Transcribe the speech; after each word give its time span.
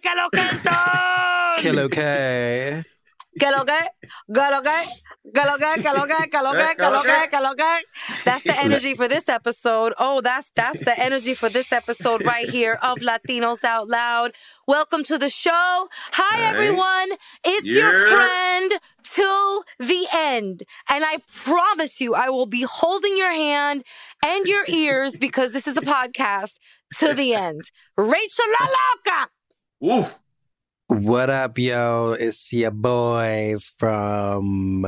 que? 0.00 0.08
¿Qué 0.08 0.14
lo 0.14 0.30
que 0.30 0.40
entonces? 0.40 1.62
Kill 1.62 1.78
okay. 1.80 2.84
¿Qué 3.38 3.50
lo 3.50 3.64
que? 3.64 3.78
¿Qué 4.32 4.50
lo 4.50 4.62
que? 4.62 4.70
¿Qué 5.32 5.44
lo 5.44 5.56
que? 5.58 5.82
¿Qué 5.82 5.92
lo 5.92 6.06
que? 6.06 6.30
¿Qué 6.30 6.42
lo 6.42 6.52
que? 6.52 6.76
¿Qué 6.76 6.90
lo 6.90 7.02
que? 7.02 7.28
¿Qué 7.30 7.40
lo 7.40 7.54
que? 7.54 7.84
That's 8.24 8.42
the 8.42 8.58
energy 8.58 8.94
for 8.94 9.06
this 9.06 9.28
episode. 9.28 9.92
Oh, 9.98 10.20
that's 10.20 10.50
that's 10.56 10.80
the 10.80 10.98
energy 10.98 11.34
for 11.34 11.48
this 11.48 11.72
episode 11.72 12.24
right 12.24 12.48
here 12.48 12.78
of 12.82 12.98
Latinos 12.98 13.62
Out 13.62 13.88
Loud. 13.88 14.32
Welcome 14.66 15.04
to 15.04 15.18
the 15.18 15.28
show. 15.28 15.88
Hi 16.12 16.42
everyone. 16.42 17.12
It's 17.44 17.66
your 17.66 17.92
friend 18.08 18.72
to 19.14 19.62
the 19.78 20.06
end. 20.12 20.64
And 20.88 21.04
I 21.04 21.18
promise 21.44 22.00
you 22.00 22.14
I 22.14 22.30
will 22.30 22.46
be 22.46 22.62
holding 22.62 23.16
your 23.16 23.30
hand 23.30 23.84
and 24.24 24.46
your 24.46 24.64
ears 24.68 25.16
because 25.18 25.52
this 25.52 25.68
is 25.68 25.76
a 25.76 25.82
podcast 25.82 26.58
to 26.98 27.14
the 27.14 27.34
end. 27.34 27.70
Rachel 27.96 28.46
La 28.58 28.66
Loca. 28.66 29.28
Uf. 29.82 30.22
What 30.88 31.30
up, 31.30 31.58
yo? 31.58 32.16
It's 32.18 32.52
your 32.52 32.70
boy 32.70 33.56
from 33.78 34.86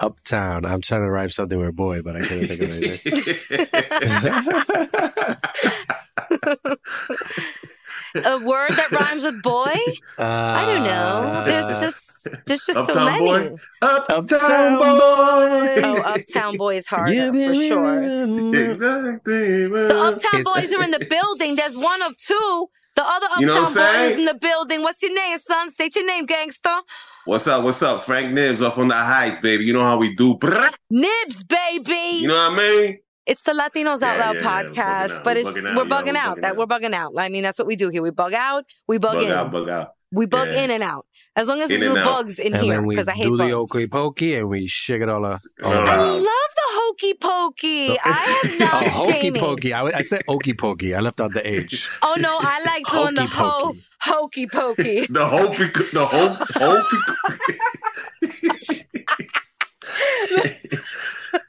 Uptown. 0.00 0.64
I'm 0.66 0.80
trying 0.80 1.02
to 1.02 1.10
rhyme 1.10 1.30
something 1.30 1.58
with 1.58 1.74
boy, 1.76 2.02
but 2.02 2.16
I 2.16 2.20
couldn't 2.20 2.48
think 2.48 2.62
of 2.62 2.70
anything. 2.70 3.12
A 8.24 8.38
word 8.38 8.70
that 8.70 8.90
rhymes 8.92 9.24
with 9.24 9.42
boy? 9.42 9.74
Uh, 10.18 10.22
I 10.24 10.64
don't 10.64 10.84
know. 10.84 11.44
There's 11.46 11.66
just 11.80 12.12
there's 12.46 12.64
just 12.64 12.72
so 12.72 12.82
Uptown 12.84 13.04
many. 13.06 13.26
boy. 13.50 13.56
Uptown, 13.82 14.18
Uptown 14.24 14.78
boy. 14.78 15.82
Oh, 15.84 16.02
Uptown 16.04 16.56
Boy 16.56 16.76
is 16.76 16.86
harder 16.86 17.12
You 17.12 17.26
for 17.32 17.54
sure. 17.54 18.00
The 18.00 19.20
The 19.24 19.94
Uptown 19.94 20.40
It's- 20.40 20.44
Boys 20.44 20.72
are 20.74 20.82
in 20.82 20.90
the 20.92 21.04
building. 21.08 21.56
There's 21.56 21.76
one 21.76 22.00
of 22.02 22.16
two. 22.16 22.68
The 22.96 23.04
other 23.06 23.26
You 23.38 23.46
know 23.46 23.62
Uptown 23.62 23.74
what 23.74 23.92
Boy 23.96 24.02
is 24.06 24.18
in 24.18 24.24
the 24.24 24.34
building. 24.34 24.82
What's 24.82 25.02
your 25.02 25.14
name, 25.14 25.36
son? 25.38 25.70
State 25.70 25.94
your 25.96 26.06
name, 26.06 26.24
gangster. 26.26 26.74
What's 27.26 27.46
up? 27.46 27.62
What's 27.64 27.82
up? 27.82 28.04
Frank 28.04 28.32
Nibs 28.32 28.62
up 28.62 28.78
on 28.78 28.88
the 28.88 28.94
heights, 28.94 29.38
baby. 29.38 29.64
You 29.64 29.72
know 29.74 29.80
how 29.82 29.98
we 29.98 30.14
do. 30.14 30.38
Nibs, 30.90 31.44
baby. 31.44 32.18
You 32.20 32.28
know 32.28 32.34
what 32.50 32.52
I 32.52 32.56
mean? 32.56 32.98
it's 33.26 33.42
the 33.42 33.50
Latinos 33.52 34.02
Out 34.02 34.18
Loud 34.20 34.36
yeah, 34.36 34.40
yeah. 34.40 34.62
Podcast, 34.72 35.10
out. 35.16 35.24
but 35.24 35.34
We're 35.36 35.40
it's 35.40 35.50
bugging 35.50 35.66
out, 35.66 35.76
we're 35.76 35.84
bugging 35.84 36.12
We're 36.12 36.16
out. 36.18 36.36
bugging 36.38 36.40
That 36.42 36.50
out. 36.52 36.56
we're 36.58 36.66
bugging 36.66 36.94
out. 36.94 37.12
I 37.18 37.28
mean, 37.28 37.42
that's 37.42 37.58
what 37.58 37.66
we 37.66 37.74
do 37.74 37.88
here. 37.90 38.00
We 38.02 38.10
bug 38.10 38.32
out. 38.34 38.64
We 38.86 38.98
bug, 38.98 39.14
Bug 39.14 39.24
in. 39.24 39.32
out, 39.32 39.50
bug 39.50 39.68
out. 39.68 39.88
We 40.12 40.26
bug 40.26 40.48
Yeah. 40.48 40.62
in 40.62 40.70
and 40.70 40.82
out. 40.84 41.06
As 41.34 41.48
long 41.48 41.60
as 41.60 41.68
In 41.70 41.80
there's 41.80 41.92
no 41.92 42.04
bugs 42.04 42.38
in 42.38 42.54
and 42.54 42.62
here, 42.62 42.80
because 42.80 43.08
I 43.08 43.12
hate 43.12 43.24
do 43.24 43.32
the 43.36 43.42
bugs. 43.50 43.52
okey 43.72 43.88
pokey 43.88 44.36
and 44.36 44.48
we 44.48 44.68
shake 44.68 45.02
it 45.02 45.08
all 45.08 45.26
up. 45.26 45.42
All 45.62 45.72
I 45.72 45.96
love 45.96 46.22
the 46.22 46.22
hokey 46.98 47.14
pokey. 47.14 47.96
I 48.04 48.40
have 48.42 48.58
not 48.60 48.74
Oh, 48.86 48.88
hokey 48.90 49.20
Jamie. 49.20 49.40
pokey. 49.40 49.72
I, 49.72 49.84
I 49.86 50.02
said 50.02 50.22
okey 50.28 50.54
pokey. 50.54 50.94
I 50.94 51.00
left 51.00 51.20
out 51.20 51.32
the 51.32 51.46
H. 51.46 51.88
Oh 52.02 52.16
no, 52.18 52.38
I 52.40 52.62
like 52.64 52.84
doing 52.90 53.14
the 53.14 53.26
Hokey 53.26 53.34
ho 53.34 53.60
pokey. 53.60 53.84
hokey 54.00 54.46
pokey. 54.46 55.06
The 55.10 55.26
hope, 55.26 55.56
the 55.92 56.06
hope, 56.06 56.38
hope. 56.54 56.86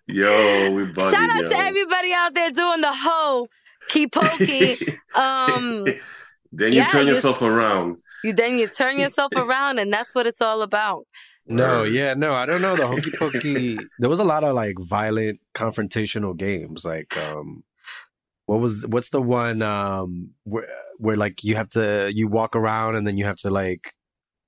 Yo, 0.07 0.71
we 0.73 0.83
bugging, 0.85 1.11
Shout 1.11 1.29
out 1.29 1.43
yo. 1.43 1.49
to 1.49 1.57
everybody 1.57 2.13
out 2.13 2.33
there 2.33 2.49
doing 2.51 2.81
the 2.81 2.93
ho 2.93 3.47
key 3.89 4.07
pokey. 4.07 4.75
Um, 5.15 5.85
then 6.51 6.71
you 6.73 6.79
yeah, 6.79 6.87
turn 6.87 7.07
yourself 7.07 7.37
s- 7.37 7.43
around. 7.43 7.97
you 8.23 8.33
then 8.33 8.57
you 8.57 8.67
turn 8.67 8.99
yourself 8.99 9.31
around, 9.35 9.79
and 9.79 9.91
that's 9.91 10.15
what 10.15 10.25
it's 10.25 10.41
all 10.41 10.61
about. 10.61 11.05
No, 11.49 11.81
Word. 11.81 11.93
yeah, 11.93 12.13
no, 12.13 12.33
I 12.33 12.45
don't 12.45 12.61
know. 12.61 12.75
The 12.75 12.87
hokey 12.87 13.11
pokey. 13.17 13.77
there 13.99 14.09
was 14.09 14.19
a 14.19 14.23
lot 14.25 14.43
of 14.43 14.53
like 14.55 14.75
violent 14.79 15.39
confrontational 15.55 16.35
games. 16.35 16.83
Like, 16.85 17.15
um, 17.17 17.63
what 18.45 18.59
was 18.59 18.85
what's 18.87 19.09
the 19.11 19.21
one 19.21 19.61
um 19.61 20.31
where 20.43 20.67
where 20.97 21.17
like 21.17 21.43
you 21.43 21.55
have 21.55 21.69
to 21.69 22.11
you 22.13 22.27
walk 22.27 22.55
around 22.55 22.95
and 22.95 23.05
then 23.07 23.17
you 23.17 23.25
have 23.25 23.37
to 23.37 23.49
like 23.49 23.93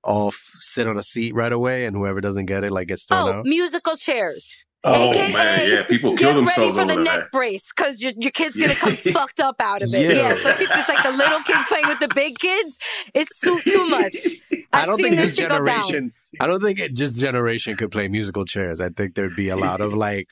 all 0.02 0.28
f- 0.28 0.50
sit 0.58 0.86
on 0.86 0.96
a 0.98 1.02
seat 1.02 1.34
right 1.34 1.52
away, 1.52 1.84
and 1.86 1.96
whoever 1.96 2.20
doesn't 2.20 2.46
get 2.46 2.64
it 2.64 2.72
like 2.72 2.88
gets 2.88 3.04
thrown 3.06 3.28
Oh, 3.28 3.32
out. 3.38 3.46
musical 3.46 3.96
chairs. 3.96 4.54
Oh 4.82 5.10
AKA, 5.12 5.32
man, 5.34 5.68
yeah, 5.70 5.82
people 5.82 6.12
Get 6.12 6.20
kill 6.20 6.28
ready 6.30 6.40
themselves 6.46 6.78
for 6.78 6.84
the 6.86 6.96
neck 6.96 7.20
that. 7.20 7.30
brace 7.32 7.70
because 7.76 8.00
your, 8.00 8.12
your 8.16 8.30
kid's 8.30 8.56
gonna 8.56 8.74
come 8.74 8.92
fucked 9.12 9.38
up 9.38 9.56
out 9.60 9.82
of 9.82 9.92
it. 9.92 10.00
Yeah. 10.00 10.12
Yeah. 10.22 10.32
especially 10.32 10.64
if 10.64 10.70
it's 10.74 10.88
like 10.88 11.02
the 11.04 11.12
little 11.12 11.40
kids 11.40 11.66
playing 11.68 11.86
with 11.88 11.98
the 11.98 12.08
big 12.14 12.38
kids. 12.38 12.78
It's 13.12 13.38
too 13.40 13.60
too 13.60 13.86
much. 13.90 14.14
I 14.72 14.80
I've 14.80 14.86
don't 14.86 14.96
seen 14.96 15.04
think 15.10 15.16
this 15.20 15.36
shit 15.36 15.50
go 15.50 15.56
down. 15.62 15.66
generation. 15.82 16.12
I 16.38 16.46
don't 16.46 16.60
think 16.62 16.78
it, 16.78 16.96
this 16.96 17.16
generation 17.18 17.76
could 17.76 17.90
play 17.90 18.08
musical 18.08 18.44
chairs. 18.44 18.80
I 18.80 18.90
think 18.90 19.14
there'd 19.14 19.34
be 19.34 19.48
a 19.48 19.56
lot 19.56 19.80
of 19.80 19.94
like. 19.94 20.28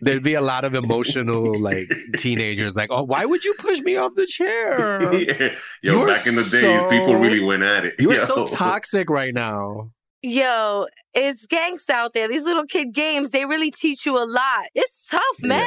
There'd 0.00 0.22
be 0.22 0.34
a 0.34 0.40
lot 0.40 0.64
of 0.64 0.76
emotional 0.76 1.58
like 1.58 1.90
teenagers 2.16 2.76
like, 2.76 2.92
oh, 2.92 3.02
why 3.02 3.24
would 3.24 3.42
you 3.44 3.52
push 3.58 3.80
me 3.80 3.96
off 3.96 4.12
the 4.14 4.26
chair? 4.26 5.12
Yeah. 5.12 5.56
Yo, 5.82 5.94
You're 5.98 6.06
back 6.06 6.24
in 6.28 6.36
the 6.36 6.42
days, 6.44 6.60
so- 6.60 6.88
people 6.88 7.16
really 7.16 7.40
went 7.40 7.64
at 7.64 7.84
it. 7.86 7.94
You're 7.98 8.14
Yo. 8.14 8.24
so 8.24 8.46
toxic 8.46 9.10
right 9.10 9.34
now. 9.34 9.88
Yo, 10.22 10.86
it's 11.14 11.48
gangs 11.48 11.90
out 11.90 12.12
there. 12.12 12.28
These 12.28 12.44
little 12.44 12.64
kid 12.64 12.92
games, 12.92 13.30
they 13.30 13.44
really 13.44 13.72
teach 13.72 14.06
you 14.06 14.16
a 14.16 14.22
lot. 14.24 14.66
It's 14.72 15.08
tough, 15.08 15.20
man. 15.40 15.66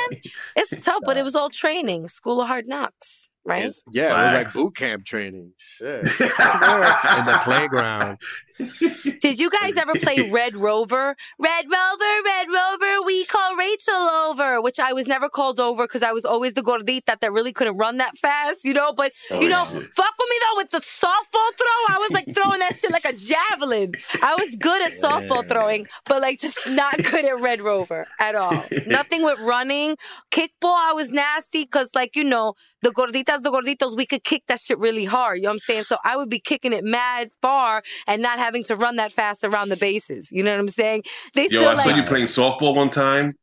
It's 0.55 0.81
tough, 0.85 1.01
but 1.03 1.17
it 1.17 1.23
was 1.23 1.35
all 1.35 1.49
training. 1.49 2.07
School 2.07 2.39
of 2.41 2.47
hard 2.47 2.65
knocks, 2.69 3.27
right? 3.43 3.63
It's- 3.65 3.83
yeah, 3.91 4.17
it 4.17 4.25
was 4.27 4.33
like 4.45 4.53
boot 4.53 4.77
camp 4.77 5.03
training. 5.03 5.51
Shit. 5.57 6.05
in 6.21 7.25
the 7.25 7.39
playground. 7.43 8.17
Did 8.57 9.39
you 9.39 9.49
guys 9.49 9.77
ever 9.77 9.93
play 9.93 10.29
Red 10.31 10.55
Rover? 10.57 11.15
Red 11.39 11.65
Rover, 11.69 12.13
Red 12.25 12.47
Rover, 12.53 13.01
we 13.05 13.25
call 13.25 13.55
Rachel 13.55 13.93
over, 13.95 14.61
which 14.61 14.79
I 14.79 14.93
was 14.93 15.07
never 15.07 15.29
called 15.29 15.59
over 15.59 15.85
because 15.85 16.03
I 16.03 16.11
was 16.11 16.25
always 16.25 16.53
the 16.53 16.61
gordita 16.61 17.19
that 17.19 17.31
really 17.31 17.51
couldn't 17.53 17.77
run 17.77 17.97
that 17.97 18.17
fast, 18.17 18.63
you 18.63 18.73
know? 18.73 18.93
But, 18.93 19.11
Oh, 19.31 19.41
you 19.41 19.49
know, 19.49 19.65
shit. 19.65 19.83
fuck 19.95 20.13
with 20.19 20.29
me 20.29 20.35
though 20.41 20.57
with 20.57 20.69
the 20.71 20.79
softball 20.79 21.51
throw. 21.57 21.95
I 21.95 21.97
was 21.99 22.11
like 22.11 22.33
throwing 22.33 22.59
that 22.59 22.75
shit 22.75 22.91
like 22.91 23.05
a 23.05 23.13
javelin. 23.13 23.93
I 24.21 24.35
was 24.35 24.55
good 24.55 24.81
at 24.81 24.93
softball 24.93 25.47
throwing, 25.47 25.87
but 26.05 26.21
like 26.21 26.39
just 26.39 26.57
not 26.67 26.97
good 26.97 27.25
at 27.25 27.39
Red 27.39 27.61
Rover 27.61 28.05
at 28.19 28.35
all. 28.35 28.63
Nothing 28.87 29.23
with 29.23 29.39
running. 29.39 29.97
Kickball, 30.31 30.49
I 30.89 30.93
was 30.93 31.11
nasty 31.11 31.63
because, 31.63 31.89
like, 31.95 32.15
you 32.15 32.23
know, 32.23 32.53
the 32.81 32.91
gorditas, 32.91 33.41
the 33.41 33.51
gorditos, 33.51 33.95
we 33.97 34.05
could 34.05 34.23
kick 34.23 34.43
that 34.47 34.59
shit 34.59 34.77
really 34.79 35.05
hard. 35.05 35.37
You 35.37 35.43
know 35.43 35.49
what 35.49 35.53
I'm 35.53 35.59
saying? 35.59 35.83
So 35.83 35.97
I 36.03 36.17
would 36.17 36.29
be 36.29 36.39
kicking 36.39 36.73
it 36.73 36.83
mad 36.83 37.29
far 37.41 37.83
and 38.07 38.21
not 38.21 38.37
having 38.45 38.63
to 38.65 38.75
run 38.75 38.95
that 38.97 39.11
fast 39.11 39.43
around 39.43 39.69
the 39.69 39.77
bases. 39.77 40.29
You 40.31 40.43
know 40.43 40.51
what 40.51 40.59
I'm 40.59 40.67
saying? 40.67 41.03
They 41.33 41.43
Yo, 41.43 41.61
still 41.61 41.67
I 41.67 41.75
saw 41.83 41.95
you 41.95 42.03
playing 42.03 42.27
softball 42.27 42.75
one 42.75 42.89
time. 42.89 43.33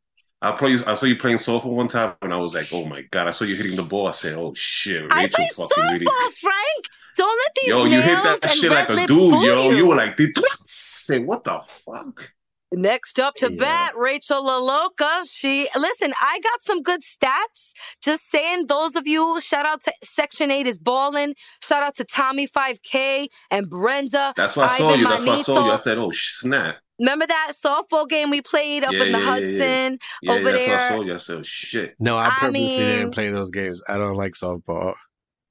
I 0.40 0.52
play, 0.52 0.76
I 0.86 0.94
saw 0.94 1.06
you 1.06 1.16
playing 1.16 1.36
softball 1.36 1.74
one 1.74 1.88
time, 1.88 2.14
and 2.20 2.32
I 2.32 2.36
was 2.36 2.52
like, 2.54 2.66
"Oh 2.72 2.84
my 2.84 3.02
god!" 3.12 3.28
I 3.28 3.30
saw 3.30 3.44
you 3.44 3.54
hitting 3.54 3.76
the 3.76 3.84
ball. 3.84 4.08
I 4.08 4.10
said, 4.10 4.36
"Oh 4.36 4.52
shit!" 4.56 5.04
I 5.12 5.24
Rachel 5.24 5.36
play 5.36 5.48
fucking 5.54 5.68
softball, 5.68 5.92
really. 5.92 6.06
Frank. 6.40 6.84
Don't 7.16 7.38
let 7.38 7.54
these 7.60 7.68
Yo, 7.68 7.84
you 7.84 8.00
hit 8.00 8.22
that 8.22 8.50
shit 8.50 8.70
like 8.70 8.90
a 8.90 9.06
dude, 9.06 9.44
yo. 9.44 9.70
You. 9.70 9.76
You 9.76 9.86
were 9.86 9.94
like, 9.94 10.16
"Did 10.16 10.30
say 10.66 11.20
what 11.20 11.44
the 11.44 11.60
fuck?" 11.60 12.32
Next 12.72 13.20
up 13.20 13.34
to 13.36 13.52
Yeah. 13.52 13.58
bat, 13.60 13.92
Rachel 13.96 14.42
LaLoca. 14.42 15.30
She 15.30 15.68
listen, 15.76 16.14
I 16.20 16.40
got 16.40 16.62
some 16.62 16.82
good 16.82 17.02
stats. 17.02 17.72
Just 18.02 18.30
saying, 18.30 18.66
those 18.68 18.96
of 18.96 19.06
you, 19.06 19.40
shout 19.40 19.66
out 19.66 19.82
to 19.82 19.92
Section 20.02 20.50
8 20.50 20.66
is 20.66 20.78
balling. 20.78 21.34
Shout 21.62 21.82
out 21.82 21.94
to 21.96 22.04
Tommy 22.04 22.46
5K 22.48 23.28
and 23.50 23.68
Brenda. 23.68 24.32
That's 24.36 24.56
why 24.56 24.64
I 24.64 24.78
saw 24.78 24.88
Ivan 24.88 25.00
you. 25.00 25.06
That's 25.08 25.24
why 25.26 25.34
I 25.34 25.42
saw 25.42 25.64
you. 25.66 25.72
I 25.72 25.76
said, 25.76 25.98
"Oh 25.98 26.10
snap!" 26.12 26.76
Remember 26.98 27.26
that 27.26 27.52
softball 27.52 28.08
game 28.08 28.30
we 28.30 28.40
played 28.40 28.84
up 28.84 28.92
Yeah, 28.92 29.02
in 29.04 29.12
the 29.12 29.18
yeah, 29.18 29.24
yeah, 29.24 29.24
yeah. 29.24 29.30
Hudson 29.30 29.98
Yeah, 30.22 30.32
over 30.32 30.52
that's 30.52 30.64
there? 30.64 30.76
why 30.78 30.84
I 30.84 30.88
saw 30.88 31.02
you. 31.02 31.14
I 31.14 31.16
said, 31.18 31.36
"Oh 31.36 31.42
shit!" 31.42 31.94
No, 31.98 32.16
I 32.16 32.26
I 32.26 32.30
purposely 32.30 32.52
mean- 32.52 32.78
didn't 32.98 33.10
play 33.12 33.28
those 33.30 33.50
games. 33.50 33.82
I 33.88 33.98
don't 33.98 34.16
like 34.16 34.32
softball. 34.32 34.94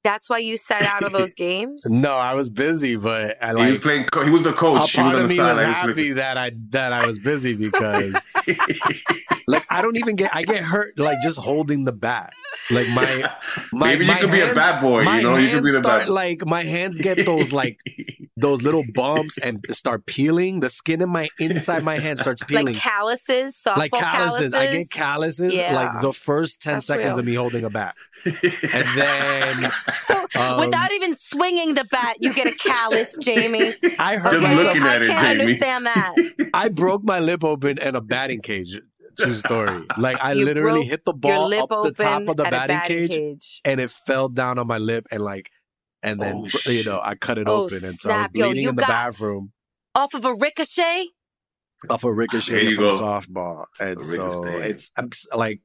That's 0.04 0.28
why 0.28 0.38
you 0.38 0.56
sat 0.56 0.82
out 0.82 1.04
of 1.04 1.12
those 1.18 1.32
games? 1.34 1.84
No, 1.88 2.12
I 2.14 2.34
was 2.34 2.48
busy, 2.50 2.96
but 2.96 3.36
I 3.42 3.48
he 3.50 3.54
was 3.54 3.72
like 3.74 3.82
playing. 3.82 4.04
co- 4.06 4.24
He 4.24 4.30
was 4.30 4.42
the 4.42 4.50
a 4.50 4.52
coach. 4.52 4.90
He 4.92 5.00
was 5.00 5.12
part 5.12 5.18
of 5.24 5.28
me 5.28 5.38
was 5.38 5.46
sideline. 5.56 5.72
Happy 5.72 6.12
that 6.12 6.36
I 6.36 6.50
that 6.70 6.92
I 6.92 7.06
was 7.06 7.18
busy 7.18 7.54
because 7.54 8.26
like 9.46 9.61
I 9.72 9.82
don't 9.82 9.96
even 9.96 10.16
get 10.16 10.34
I 10.34 10.42
get 10.42 10.62
hurt 10.62 10.98
like 10.98 11.18
just 11.22 11.38
holding 11.38 11.84
the 11.84 11.92
bat. 11.92 12.30
Like 12.70 12.88
my 12.90 13.30
my 13.72 13.88
Maybe 13.88 14.04
you 14.04 14.12
my 14.12 14.20
could 14.20 14.30
be 14.30 14.40
a 14.40 14.46
hands- 14.46 14.58
bad 14.58 14.80
boy. 14.80 15.00
You 15.02 15.22
know, 15.22 15.36
you 15.36 15.50
could 15.50 15.64
be 15.64 15.70
the 15.72 15.78
start 15.78 16.02
bad. 16.02 16.08
like 16.10 16.46
my 16.46 16.62
hands 16.62 16.98
get 16.98 17.24
those 17.26 17.52
like 17.52 17.80
those 18.36 18.62
little 18.62 18.84
bumps 18.94 19.38
and 19.38 19.64
start 19.70 20.06
peeling. 20.06 20.60
The 20.60 20.68
skin 20.68 21.00
in 21.02 21.08
my 21.08 21.28
inside 21.38 21.82
my 21.82 21.98
hand 21.98 22.18
starts 22.18 22.42
peeling. 22.48 22.66
Like 22.66 22.76
calluses, 22.76 23.56
softball 23.60 23.76
like 23.78 23.92
calluses. 23.92 24.54
I 24.54 24.70
get 24.72 24.90
calluses 24.90 25.52
Yeah. 25.54 25.74
like 25.74 26.02
the 26.02 26.12
first 26.12 26.60
10 26.62 26.74
That's 26.74 26.86
seconds 26.86 27.08
real. 27.10 27.18
of 27.20 27.24
me 27.26 27.34
holding 27.34 27.64
a 27.64 27.70
bat. 27.70 27.94
And 28.24 28.86
then 28.96 29.72
um, 30.38 30.60
Without 30.60 30.92
even 30.92 31.14
swinging 31.16 31.74
the 31.74 31.84
bat, 31.84 32.16
you 32.20 32.32
get 32.32 32.46
a 32.46 32.52
callus, 32.52 33.16
Jamie. 33.20 33.74
I 33.98 34.14
Just 34.14 34.24
hurt 34.24 34.34
Okay, 34.34 34.42
myself. 34.42 34.64
looking 34.66 34.82
I 34.82 34.94
at 34.96 35.02
it, 35.02 35.08
can't 35.08 35.26
Jamie. 35.26 35.40
understand 35.42 35.86
that. 35.86 36.14
I 36.54 36.68
broke 36.68 37.02
my 37.04 37.18
lip 37.20 37.42
open 37.44 37.78
in 37.78 37.96
a 37.96 38.00
batting 38.00 38.40
cage. 38.40 38.80
True 39.18 39.32
story. 39.34 39.82
Like 39.98 40.18
I 40.22 40.32
You 40.32 40.44
literally 40.44 40.84
hit 40.84 41.04
the 41.04 41.12
ball 41.12 41.52
up 41.54 41.68
the 41.68 41.92
top 41.92 42.22
of 42.28 42.36
the 42.36 42.44
batting, 42.44 42.76
batting 42.76 42.80
cage, 43.08 43.10
cage. 43.10 43.60
and 43.64 43.80
it 43.80 43.90
fell 43.90 44.28
down 44.28 44.58
on 44.58 44.66
my 44.66 44.78
lip 44.78 45.06
and 45.10 45.22
like 45.22 45.50
and 46.02 46.18
then 46.20 46.50
Oh, 46.66 46.70
you 46.70 46.82
know 46.84 47.00
I 47.02 47.14
cut 47.14 47.38
it 47.38 47.48
Oh, 47.48 47.64
open 47.64 47.84
and 47.84 47.98
so 47.98 48.10
I 48.10 48.16
was 48.16 48.22
snap. 48.24 48.30
Yo, 48.34 48.46
bleeding 48.48 48.68
in 48.68 48.76
the 48.76 48.82
bathroom 48.82 49.52
Off 49.94 50.14
of 50.14 50.24
a 50.24 50.34
ricochet? 50.34 51.08
off 51.90 52.04
a 52.04 52.12
ricochet 52.12 52.62
you 52.70 52.76
from 52.76 52.84
go. 52.90 52.98
softball. 53.00 53.64
And 53.80 53.98
A 54.00 54.04
so 54.04 54.40
ricochet. 54.42 54.70
it's 54.70 54.90
I'm 54.96 55.08
s- 55.12 55.26
like 55.34 55.60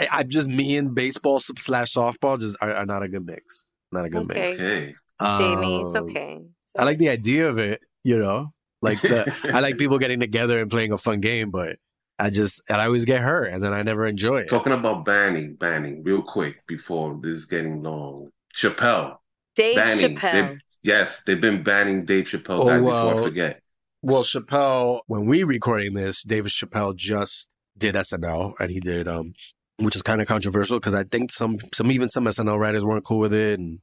I- 0.00 0.08
I'm 0.10 0.28
just 0.28 0.48
me 0.48 0.76
and 0.76 0.94
baseball 0.94 1.38
slash 1.40 1.92
softball 1.92 2.40
just 2.40 2.56
are, 2.60 2.74
are 2.74 2.86
not 2.86 3.02
a 3.02 3.08
good 3.08 3.24
mix. 3.26 3.64
Not 3.92 4.06
a 4.06 4.10
good 4.10 4.26
mix. 4.26 4.40
Okay. 4.52 4.94
Okay. 5.20 5.38
Jamie, 5.38 5.80
it's 5.82 5.94
Um, 5.94 6.04
okay. 6.04 6.40
It's 6.42 6.72
I 6.76 6.84
like 6.84 6.98
the 6.98 7.08
idea 7.10 7.48
of 7.48 7.58
it, 7.58 7.80
you 8.02 8.18
know. 8.18 8.52
Like 8.82 9.00
the 9.00 9.32
I 9.44 9.60
like 9.60 9.78
people 9.82 9.98
getting 9.98 10.18
together 10.20 10.60
and 10.60 10.70
playing 10.70 10.92
a 10.92 10.98
fun 10.98 11.20
game, 11.20 11.50
but 11.50 11.78
I 12.18 12.30
just 12.30 12.62
and 12.68 12.80
I 12.80 12.86
always 12.86 13.04
get 13.04 13.20
hurt 13.20 13.46
and 13.52 13.62
then 13.62 13.72
I 13.72 13.82
never 13.82 14.06
enjoy 14.06 14.38
it. 14.40 14.48
Talking 14.48 14.72
about 14.72 15.04
banning, 15.04 15.54
banning, 15.54 16.02
real 16.04 16.22
quick 16.22 16.66
before 16.66 17.18
this 17.20 17.34
is 17.34 17.46
getting 17.46 17.82
long. 17.82 18.30
Chappelle. 18.54 19.16
Dave 19.54 19.76
banning. 19.76 20.16
Chappelle. 20.16 20.32
They- 20.32 20.58
yes, 20.82 21.22
they've 21.26 21.40
been 21.40 21.62
banning 21.62 22.04
Dave 22.04 22.26
Chappelle 22.26 22.58
Oh, 22.60 22.66
guys 22.68 22.80
before 22.80 22.94
I 22.94 23.04
well, 23.04 23.22
forget. 23.24 23.60
Well, 24.02 24.22
Chappelle, 24.22 25.00
when 25.06 25.26
we 25.26 25.44
recording 25.44 25.94
this, 25.94 26.22
David 26.22 26.52
Chappelle 26.52 26.94
just 26.94 27.48
did 27.76 27.94
SNL 27.96 28.52
and 28.60 28.70
he 28.70 28.78
did 28.78 29.08
um 29.08 29.32
which 29.78 29.96
is 29.96 30.02
kind 30.02 30.20
of 30.20 30.28
controversial 30.28 30.78
because 30.78 30.94
I 30.94 31.02
think 31.02 31.32
some 31.32 31.58
some 31.72 31.90
even 31.90 32.08
some 32.08 32.26
SNL 32.26 32.58
writers 32.58 32.84
weren't 32.84 33.04
cool 33.04 33.18
with 33.18 33.34
it 33.34 33.58
and 33.58 33.80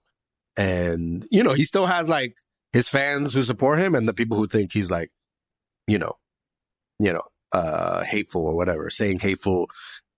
and 0.56 1.28
you 1.32 1.44
know, 1.44 1.54
he 1.54 1.64
still 1.64 1.88
has 1.88 2.08
like 2.08 2.36
his 2.72 2.88
fans 2.88 3.34
who 3.34 3.44
support 3.44 3.80
him 3.80 3.96
and 3.96 4.08
the 4.08 4.14
people 4.14 4.38
who 4.38 4.48
think 4.48 4.72
he's 4.72 4.90
like, 4.90 5.12
you 5.88 6.00
know, 6.00 6.14
you 7.00 7.12
know, 7.12 7.24
uh 7.54 8.04
hateful 8.04 8.46
or 8.46 8.56
whatever, 8.56 8.90
saying 8.90 9.20
hateful 9.20 9.70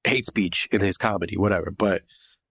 hate 0.04 0.26
speech 0.26 0.68
in 0.72 0.82
his 0.82 0.98
comedy, 0.98 1.38
whatever. 1.38 1.72
But 1.72 2.04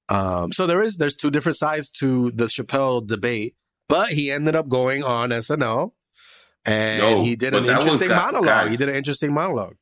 um 0.09 0.53
so 0.53 0.67
there 0.67 0.83
is 0.83 0.97
there's 0.97 1.17
two 1.17 1.31
different 1.31 1.57
sides 1.57 1.91
to 1.93 2.31
the 2.33 2.47
Chappelle 2.47 3.07
debate, 3.07 3.55
but 3.89 4.09
he 4.09 4.31
ended 4.31 4.57
up 4.57 4.69
going 4.69 5.03
on 5.03 5.31
SNL 5.31 5.93
and 6.67 7.03
Yo, 7.03 7.23
he 7.25 7.37
did 7.37 7.55
an 7.55 7.65
interesting 7.67 8.09
gu- 8.09 8.15
monologue. 8.15 8.45
guys. 8.45 8.71
he 8.71 8.77
did 8.77 8.89
an 8.89 8.95
interesting 8.95 9.33
monologue. 9.35 9.75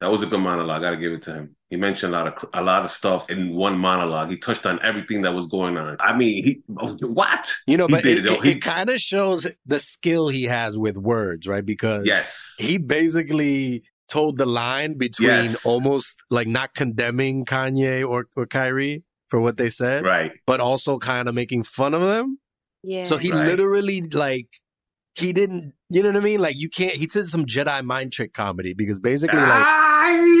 That 0.00 0.10
was 0.10 0.22
a 0.22 0.26
good 0.26 0.40
monologue. 0.40 0.80
I 0.82 0.86
gotta 0.86 0.96
give 0.96 1.12
it 1.12 1.22
to 1.22 1.32
him. 1.34 1.56
He 1.70 1.76
mentioned 1.76 2.12
a 2.14 2.18
lot 2.18 2.26
of 2.42 2.48
a 2.52 2.62
lot 2.62 2.84
of 2.84 2.90
stuff 2.90 3.30
in 3.30 3.54
one 3.54 3.78
monologue. 3.78 4.30
He 4.30 4.36
touched 4.36 4.66
on 4.66 4.80
everything 4.82 5.22
that 5.22 5.32
was 5.32 5.46
going 5.46 5.78
on. 5.78 5.96
I 6.00 6.14
mean, 6.16 6.44
he 6.44 6.62
what? 6.66 7.54
You 7.68 7.76
know, 7.76 7.86
He 7.86 7.92
but 7.94 8.02
did 8.02 8.18
it, 8.18 8.26
it, 8.26 8.32
it, 8.32 8.42
He- 8.44 8.50
it 8.52 8.60
kind 8.62 8.90
of 8.90 8.98
shows 8.98 9.46
the 9.64 9.78
skill 9.78 10.28
he 10.28 10.42
has 10.44 10.76
with 10.76 10.96
words, 10.96 11.46
right? 11.46 11.64
Because 11.64 12.04
Yes. 12.06 12.56
he 12.58 12.78
basically 12.78 13.84
told 14.18 14.32
the 14.38 14.46
line 14.46 14.92
between 14.98 15.28
Yes. 15.28 15.64
almost 15.64 16.10
like 16.30 16.48
not 16.58 16.68
condemning 16.74 17.44
Kanye 17.52 17.96
or, 18.12 18.20
or 18.36 18.44
Kyrie 18.46 18.98
for 19.30 19.40
what 19.40 19.56
they 19.56 19.70
said, 19.70 20.04
Right. 20.04 20.32
but 20.46 20.58
also 20.60 20.98
kind 20.98 21.28
of 21.28 21.34
making 21.34 21.62
fun 21.64 21.92
of 21.94 22.02
them. 22.02 22.38
yeah. 22.92 23.04
So 23.10 23.16
he 23.16 23.30
Right. 23.30 23.46
literally 23.50 23.98
like 24.26 24.48
he 25.14 25.32
didn't, 25.32 25.72
you 25.94 26.02
know 26.02 26.08
what 26.12 26.16
I 26.24 26.24
mean? 26.30 26.40
Like 26.46 26.56
you 26.58 26.68
can't. 26.78 26.96
He 27.02 27.06
did 27.06 27.26
some 27.34 27.44
Jedi 27.54 27.82
mind 27.84 28.12
trick 28.12 28.32
comedy 28.32 28.72
because 28.74 28.98
basically 29.00 29.40
like. 29.52 29.66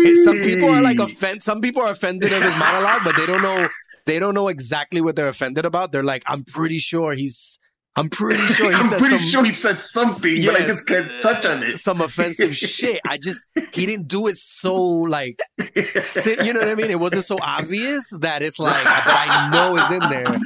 it- 0.08 0.24
some 0.24 0.38
people 0.48 0.68
are 0.76 0.82
like 0.82 0.98
offended. 0.98 1.42
Some 1.42 1.60
people 1.60 1.82
are 1.82 1.90
offended 1.90 2.32
of 2.32 2.42
his 2.42 2.56
monologue, 2.64 3.02
but 3.04 3.14
they 3.16 3.26
don't 3.26 3.42
know. 3.42 3.68
They 4.06 4.18
don't 4.18 4.34
know 4.34 4.48
exactly 4.48 5.00
what 5.00 5.14
they're 5.16 5.28
offended 5.36 5.64
about. 5.64 5.92
They're 5.92 6.02
like, 6.14 6.22
I'm 6.26 6.42
pretty 6.44 6.78
sure 6.78 7.14
he's. 7.14 7.58
I'm 7.94 8.08
pretty 8.08 8.42
sure 8.54 8.70
he 8.70 8.74
I'm 8.78 8.88
said 8.88 8.98
pretty 8.98 9.16
some, 9.18 9.26
sure 9.28 9.44
he 9.44 9.52
said 9.54 9.78
something, 9.78 10.44
but 10.46 10.56
I 10.56 10.60
just 10.64 10.86
can't 10.86 11.10
touch 11.22 11.44
on 11.44 11.62
it. 11.62 11.78
Some 11.78 12.00
offensive 12.00 12.56
shit. 12.56 13.00
I 13.06 13.18
just 13.18 13.46
he 13.74 13.84
didn't 13.86 14.08
do 14.08 14.28
it 14.28 14.36
so 14.38 14.74
like 14.82 15.38
si- 16.02 16.36
you 16.42 16.52
know 16.54 16.60
what 16.60 16.68
I 16.68 16.74
mean. 16.74 16.90
It 16.90 16.98
wasn't 17.00 17.24
so 17.24 17.38
obvious 17.42 18.08
that 18.20 18.42
it's 18.42 18.58
like, 18.58 18.82
but 18.84 19.04
I 19.06 19.50
know 19.52 19.76
it's 19.76 19.90
in 19.92 20.08
there 20.08 20.38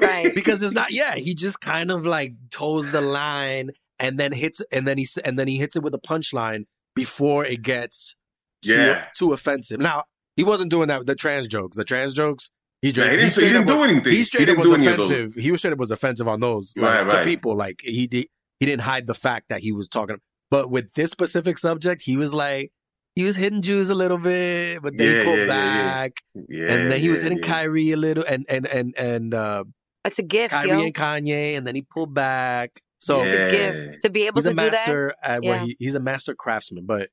right. 0.00 0.34
because 0.34 0.62
it's 0.62 0.72
not. 0.72 0.90
Yeah, 0.92 1.14
he 1.14 1.34
just 1.34 1.60
kind 1.60 1.90
of 1.92 2.06
like 2.06 2.32
toes 2.50 2.90
the 2.90 3.00
line 3.00 3.70
and 4.00 4.18
then 4.18 4.32
hits 4.32 4.60
and 4.72 4.88
then 4.88 4.98
he 4.98 5.06
and 5.24 5.38
then 5.38 5.46
he 5.46 5.58
hits 5.58 5.76
it 5.76 5.82
with 5.82 5.94
a 5.94 6.00
punchline 6.00 6.64
before 6.96 7.44
it 7.44 7.62
gets 7.62 8.16
too, 8.64 8.72
Yeah. 8.74 9.04
too 9.16 9.32
offensive. 9.32 9.78
Now 9.80 10.04
he 10.36 10.42
wasn't 10.42 10.70
doing 10.70 10.88
that 10.88 10.98
with 10.98 11.06
the 11.06 11.14
trans 11.14 11.46
jokes. 11.46 11.76
The 11.76 11.84
trans 11.84 12.14
jokes. 12.14 12.50
He, 12.82 12.88
Yeah, 12.90 13.04
he 13.04 13.10
didn't, 13.10 13.24
he 13.24 13.30
straight 13.30 13.44
didn't 13.48 13.62
up 13.62 13.66
do 13.68 13.78
was, 13.80 13.90
anything. 13.90 14.12
he 14.12 14.24
straight 14.24 14.40
he 14.48 14.52
up 14.52 14.56
didn't 14.56 14.70
was 14.70 14.78
do 14.78 14.90
any 14.90 15.02
offensive. 15.02 15.34
He 15.34 15.50
was 15.50 15.60
straight 15.60 15.72
up 15.72 15.78
was 15.78 15.90
offensive 15.90 16.26
on 16.28 16.40
those 16.40 16.74
like, 16.76 17.00
Right, 17.00 17.08
to 17.08 17.16
right. 17.16 17.24
people. 17.26 17.54
Like 17.56 17.80
he 17.82 18.06
did, 18.06 18.26
he 18.58 18.66
didn't 18.66 18.82
hide 18.82 19.06
the 19.06 19.14
fact 19.14 19.48
that 19.50 19.60
he 19.60 19.72
was 19.72 19.88
talking. 19.88 20.18
But 20.50 20.70
with 20.70 20.92
this 20.94 21.10
specific 21.10 21.58
subject, 21.58 22.02
he 22.02 22.16
was 22.16 22.32
like 22.34 22.72
he 23.16 23.24
was 23.24 23.36
hitting 23.36 23.60
Jews 23.62 23.90
a 23.90 23.94
little 23.94 24.18
bit, 24.18 24.82
but 24.82 24.96
then 24.96 25.10
Yeah, 25.10 25.18
he 25.18 25.24
pulled 25.24 25.38
yeah, 25.38 25.44
yeah, 25.44 25.74
yeah. 25.76 25.92
back, 25.94 26.12
Yeah, 26.48 26.72
and 26.72 26.90
then 26.90 27.00
he 27.00 27.10
was 27.10 27.22
hitting 27.22 27.38
yeah. 27.38 27.46
Kyrie 27.46 27.92
a 27.92 27.96
little, 27.96 28.24
and 28.26 28.46
and 28.48 28.66
and 28.66 28.94
and 28.96 29.34
uh, 29.34 29.64
It's 30.04 30.18
a 30.18 30.22
gift, 30.22 30.52
Kyrie 30.54 30.68
yo. 30.70 30.80
and 30.82 30.94
Kanye, 30.94 31.56
and 31.58 31.66
then 31.66 31.74
he 31.74 31.82
pulled 31.82 32.14
back. 32.14 32.82
So 32.98 33.22
It's 33.24 33.34
a 33.34 33.50
gift 33.50 34.02
to 34.04 34.10
be 34.10 34.26
able 34.26 34.36
he's 34.38 34.44
to 34.44 34.50
a 34.50 34.54
do 34.54 34.56
that. 34.56 34.72
master 34.72 35.14
at 35.22 35.42
Yeah. 35.44 35.50
what 35.50 35.60
he, 35.68 35.76
he's 35.78 35.94
a 35.94 36.00
master 36.00 36.34
craftsman, 36.34 36.86
but 36.86 37.10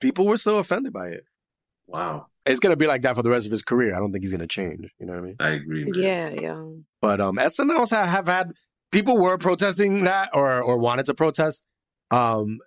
people 0.00 0.26
were 0.26 0.36
so 0.36 0.58
offended 0.58 0.92
by 0.92 1.08
it. 1.08 1.24
Wow, 1.86 2.26
It's 2.46 2.60
gonna 2.60 2.76
be 2.76 2.86
like 2.86 3.02
that 3.02 3.16
for 3.16 3.22
the 3.22 3.30
rest 3.30 3.46
of 3.46 3.52
his 3.52 3.62
career. 3.62 3.94
I 3.94 3.98
don't 3.98 4.12
think 4.12 4.24
he's 4.24 4.32
gonna 4.32 4.46
change. 4.46 4.90
You 4.98 5.06
know 5.06 5.14
what 5.14 5.18
I 5.18 5.26
mean? 5.26 5.36
I 5.40 5.48
agree. 5.50 5.84
Man. 5.84 5.94
Yeah, 6.02 6.28
yeah. 6.30 6.64
But 7.02 7.20
um, 7.20 7.36
SNLs 7.36 7.90
have, 7.90 8.08
have 8.08 8.26
had 8.26 8.52
people 8.92 9.18
were 9.20 9.36
protesting 9.38 10.04
that 10.04 10.30
or 10.32 10.62
or 10.62 10.78
wanted 10.78 11.06
to 11.06 11.14
protest. 11.14 11.62
Um, 12.10 12.58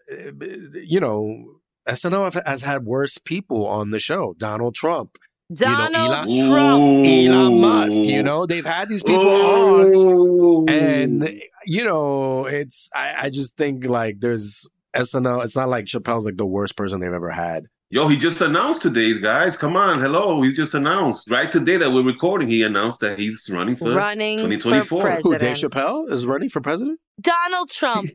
you 0.74 1.00
know, 1.00 1.60
SNL 1.88 2.32
have- 2.34 2.44
has 2.46 2.62
had 2.64 2.84
worse 2.86 3.18
people 3.18 3.66
on 3.68 3.92
the 3.92 4.00
show. 4.00 4.36
Donald 4.38 4.76
Trump, 4.76 5.18
know, 5.50 5.56
Donald 5.56 5.96
Elon- 5.96 6.50
Trump. 6.50 7.08
Elon 7.08 7.62
Musk. 7.62 8.04
You 8.04 8.22
know, 8.22 8.46
they've 8.46 8.66
had 8.66 8.90
these 8.90 9.02
people 9.02 9.28
on, 9.30 10.70
and 10.70 11.42
you 11.66 11.84
know, 11.86 12.46
it's 12.46 12.90
I, 12.94 13.14
I 13.18 13.30
just 13.30 13.56
think 13.56 13.86
like 13.86 14.20
there's 14.20 14.68
SNL. 14.94 15.44
It's 15.44 15.56
not 15.56 15.70
like 15.70 15.86
Chappelle's 15.86 16.26
like 16.26 16.38
the 16.38 16.46
worst 16.46 16.76
person 16.76 17.00
they've 17.00 17.14
ever 17.14 17.32
had. 17.32 17.68
Yo, 17.92 18.08
he 18.08 18.18
just 18.18 18.40
announced 18.42 18.84
today, 18.84 19.20
guys. 19.20 19.58
Come 19.58 19.76
on, 19.76 20.00
hello. 20.00 20.44
He 20.44 20.54
just 20.54 20.76
announced 20.76 21.28
right 21.32 21.52
today 21.52 21.76
that 21.78 21.92
we're 21.92 22.04
recording. 22.04 22.48
He 22.48 22.62
announced 22.62 23.00
that 23.00 23.18
he's 23.18 23.50
running 23.52 23.76
for. 23.76 23.90
running 23.90 24.38
2024. 24.38 24.84
for 24.84 24.94
Who, 24.94 25.02
president. 25.02 25.24
Who 25.24 25.38
Dave 25.40 25.56
Chappelle 25.56 26.12
is 26.12 26.28
running 26.28 26.50
for 26.50 26.62
president? 26.62 27.00
Donald 27.20 27.72
Trump 27.72 28.12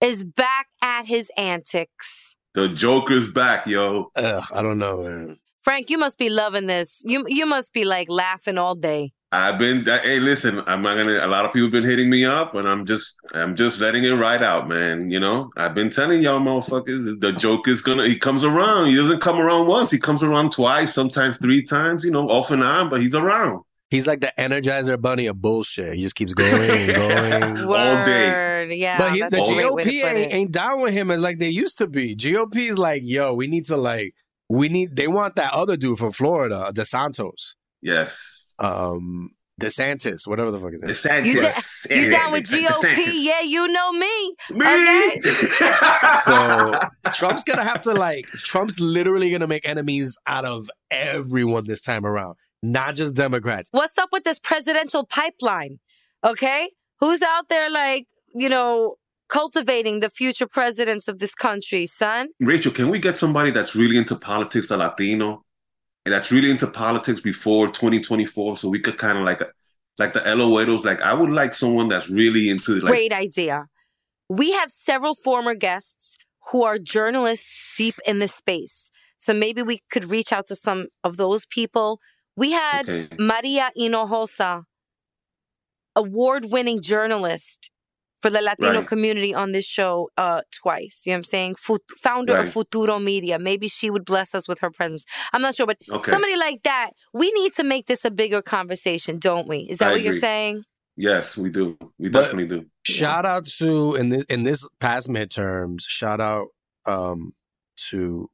is 0.00 0.22
back 0.22 0.68
at 0.82 1.06
his 1.06 1.32
antics. 1.36 2.36
The 2.54 2.68
Joker's 2.68 3.26
back, 3.32 3.66
yo. 3.66 4.12
Ugh, 4.14 4.44
I 4.54 4.62
don't 4.62 4.78
know, 4.78 5.02
man. 5.02 5.36
Frank, 5.62 5.90
you 5.90 5.98
must 5.98 6.16
be 6.16 6.30
loving 6.30 6.68
this. 6.68 7.02
You 7.04 7.24
you 7.26 7.44
must 7.44 7.72
be 7.72 7.84
like 7.84 8.08
laughing 8.08 8.56
all 8.56 8.76
day. 8.76 9.10
I've 9.30 9.58
been. 9.58 9.84
Hey, 9.84 10.20
listen. 10.20 10.62
I'm 10.66 10.80
not 10.80 10.96
gonna. 10.96 11.24
A 11.24 11.28
lot 11.28 11.44
of 11.44 11.52
people 11.52 11.66
have 11.66 11.72
been 11.72 11.84
hitting 11.84 12.08
me 12.08 12.24
up, 12.24 12.54
and 12.54 12.66
I'm 12.66 12.86
just. 12.86 13.16
I'm 13.34 13.56
just 13.56 13.80
letting 13.80 14.04
it 14.04 14.12
ride 14.12 14.42
out, 14.42 14.68
man. 14.68 15.10
You 15.10 15.20
know. 15.20 15.50
I've 15.56 15.74
been 15.74 15.90
telling 15.90 16.22
y'all, 16.22 16.40
motherfuckers, 16.40 17.20
the 17.20 17.32
joke 17.32 17.68
is 17.68 17.82
gonna. 17.82 18.06
He 18.06 18.18
comes 18.18 18.42
around. 18.42 18.88
He 18.88 18.96
doesn't 18.96 19.20
come 19.20 19.38
around 19.38 19.66
once. 19.66 19.90
He 19.90 19.98
comes 19.98 20.22
around 20.22 20.52
twice, 20.52 20.94
sometimes 20.94 21.36
three 21.36 21.62
times. 21.62 22.04
You 22.04 22.10
know, 22.10 22.28
off 22.30 22.50
and 22.50 22.62
on, 22.62 22.88
but 22.88 23.02
he's 23.02 23.14
around. 23.14 23.62
He's 23.90 24.06
like 24.06 24.20
the 24.20 24.32
Energizer 24.38 25.00
Bunny 25.00 25.26
of 25.26 25.40
bullshit. 25.40 25.94
He 25.94 26.02
just 26.02 26.14
keeps 26.14 26.34
going 26.34 26.70
and 26.70 27.56
going. 27.56 27.64
All 27.64 28.04
day. 28.04 28.74
Yeah. 28.74 28.98
but 28.98 29.12
he, 29.12 29.20
the 29.20 29.26
a 29.26 29.30
great 29.30 29.74
way 29.74 29.82
to 29.82 29.90
GOP 29.90 30.04
ain't, 30.04 30.32
ain't 30.32 30.52
down 30.52 30.82
with 30.82 30.92
him 30.92 31.10
as 31.10 31.22
like 31.22 31.38
they 31.38 31.48
used 31.48 31.78
to 31.78 31.86
be. 31.86 32.14
GOP 32.14 32.68
is 32.68 32.78
like, 32.78 33.02
yo, 33.04 33.32
we 33.34 33.46
need 33.46 33.66
to 33.66 33.76
like, 33.76 34.14
we 34.48 34.68
need. 34.68 34.94
They 34.94 35.08
want 35.08 35.36
that 35.36 35.54
other 35.54 35.76
dude 35.76 35.98
from 35.98 36.12
Florida, 36.12 36.70
DeSantos, 36.74 37.54
Yes. 37.80 38.47
Um, 38.58 39.30
DeSantis, 39.60 40.26
whatever 40.26 40.50
the 40.52 40.58
fuck 40.58 40.72
is 40.74 40.82
it. 40.82 40.86
DeSantis. 40.86 41.24
You 41.26 41.40
da- 41.40 41.94
You 41.96 42.02
Yeah, 42.02 42.08
down 42.10 42.32
with 42.32 42.44
DeSantis. 42.44 42.66
GOP? 42.94 43.10
Yeah, 43.14 43.40
you 43.40 43.66
know 43.68 43.92
me. 43.92 44.34
Me. 44.50 44.66
Okay. 44.66 45.20
So 46.24 46.78
Trump's 47.12 47.44
gonna 47.44 47.64
have 47.64 47.80
to 47.82 47.92
like, 47.94 48.26
Trump's 48.26 48.78
literally 48.80 49.30
gonna 49.30 49.46
make 49.46 49.66
enemies 49.68 50.16
out 50.26 50.44
of 50.44 50.70
everyone 50.90 51.64
this 51.66 51.80
time 51.80 52.04
around, 52.06 52.36
not 52.62 52.94
just 52.96 53.14
Democrats. 53.14 53.68
What's 53.72 53.96
up 53.98 54.10
with 54.12 54.24
this 54.24 54.38
presidential 54.38 55.06
pipeline? 55.06 55.78
Okay, 56.24 56.70
who's 57.00 57.22
out 57.22 57.48
there 57.48 57.70
like 57.70 58.06
you 58.34 58.48
know 58.48 58.96
cultivating 59.28 60.00
the 60.00 60.10
future 60.10 60.46
presidents 60.46 61.06
of 61.08 61.18
this 61.18 61.34
country, 61.34 61.86
son? 61.86 62.28
Rachel, 62.40 62.72
can 62.72 62.90
we 62.90 62.98
get 62.98 63.16
somebody 63.16 63.50
that's 63.50 63.74
really 63.76 63.96
into 63.96 64.16
politics, 64.16 64.70
a 64.70 64.76
Latino, 64.76 65.44
and 66.08 66.14
that's 66.14 66.32
really 66.32 66.50
into 66.50 66.66
politics 66.66 67.20
before 67.20 67.66
2024, 67.66 68.56
so 68.56 68.68
we 68.70 68.80
could 68.80 68.96
kind 68.96 69.18
of 69.18 69.24
like, 69.24 69.42
like 69.98 70.14
the 70.14 70.20
LOLeros. 70.20 70.82
Like, 70.82 71.02
I 71.02 71.12
would 71.12 71.30
like 71.30 71.52
someone 71.52 71.88
that's 71.88 72.08
really 72.08 72.48
into 72.48 72.72
like 72.80 72.86
Great 72.86 73.12
idea. 73.12 73.66
we 74.30 74.52
have 74.52 74.70
several 74.70 75.14
former 75.14 75.54
guests 75.54 76.16
who 76.50 76.64
are 76.64 76.78
journalists 76.78 77.74
deep 77.76 77.96
in 78.06 78.20
the 78.20 78.28
space. 78.28 78.90
So 79.18 79.34
maybe 79.34 79.60
we 79.62 79.82
could 79.90 80.06
reach 80.06 80.32
out 80.32 80.46
to 80.46 80.54
some 80.54 80.86
of 81.04 81.18
those 81.18 81.44
people. 81.44 82.00
We 82.36 82.52
had 82.52 82.88
Okay. 82.88 83.06
Maria 83.18 83.70
Hinojosa, 83.76 84.62
award 85.94 86.46
winning 86.50 86.80
journalist 86.80 87.70
for 88.22 88.30
the 88.30 88.40
Latino 88.42 88.78
Right. 88.80 88.86
community 88.86 89.34
on 89.34 89.52
this 89.52 89.64
show 89.66 90.10
uh, 90.16 90.40
twice. 90.52 91.02
You 91.06 91.12
know 91.12 91.16
what 91.16 91.18
I'm 91.18 91.24
saying? 91.24 91.54
Fut- 91.56 91.82
founder 92.02 92.36
of 92.36 92.52
Futuro 92.52 92.98
Media. 92.98 93.38
Maybe 93.38 93.68
she 93.68 93.90
would 93.90 94.04
bless 94.04 94.34
us 94.34 94.48
with 94.48 94.58
her 94.60 94.70
presence. 94.70 95.04
I'm 95.32 95.42
not 95.42 95.54
sure, 95.54 95.66
but 95.66 95.78
Okay. 95.90 96.10
somebody 96.10 96.36
like 96.36 96.62
that, 96.64 96.90
we 97.12 97.30
need 97.32 97.52
to 97.54 97.64
make 97.64 97.86
this 97.86 98.04
a 98.04 98.10
bigger 98.10 98.42
conversation, 98.42 99.18
don't 99.18 99.46
we? 99.48 99.58
Is 99.60 99.78
that 99.78 99.90
I 99.90 99.92
what 99.92 100.02
you're 100.02 100.12
saying? 100.12 100.64
Yes, 100.96 101.36
we 101.36 101.48
do. 101.50 101.78
We 101.98 102.08
But- 102.08 102.22
definitely 102.22 102.48
do. 102.58 102.66
Shout 102.82 103.24
out 103.26 103.46
to 103.58 103.94
in 103.94 104.08
this 104.08 104.24
in 104.24 104.42
this 104.42 104.66
past 104.80 105.08
midterms. 105.08 105.82
Shout 105.86 106.20
out 106.20 106.48
um, 106.86 107.34
to 107.90 108.30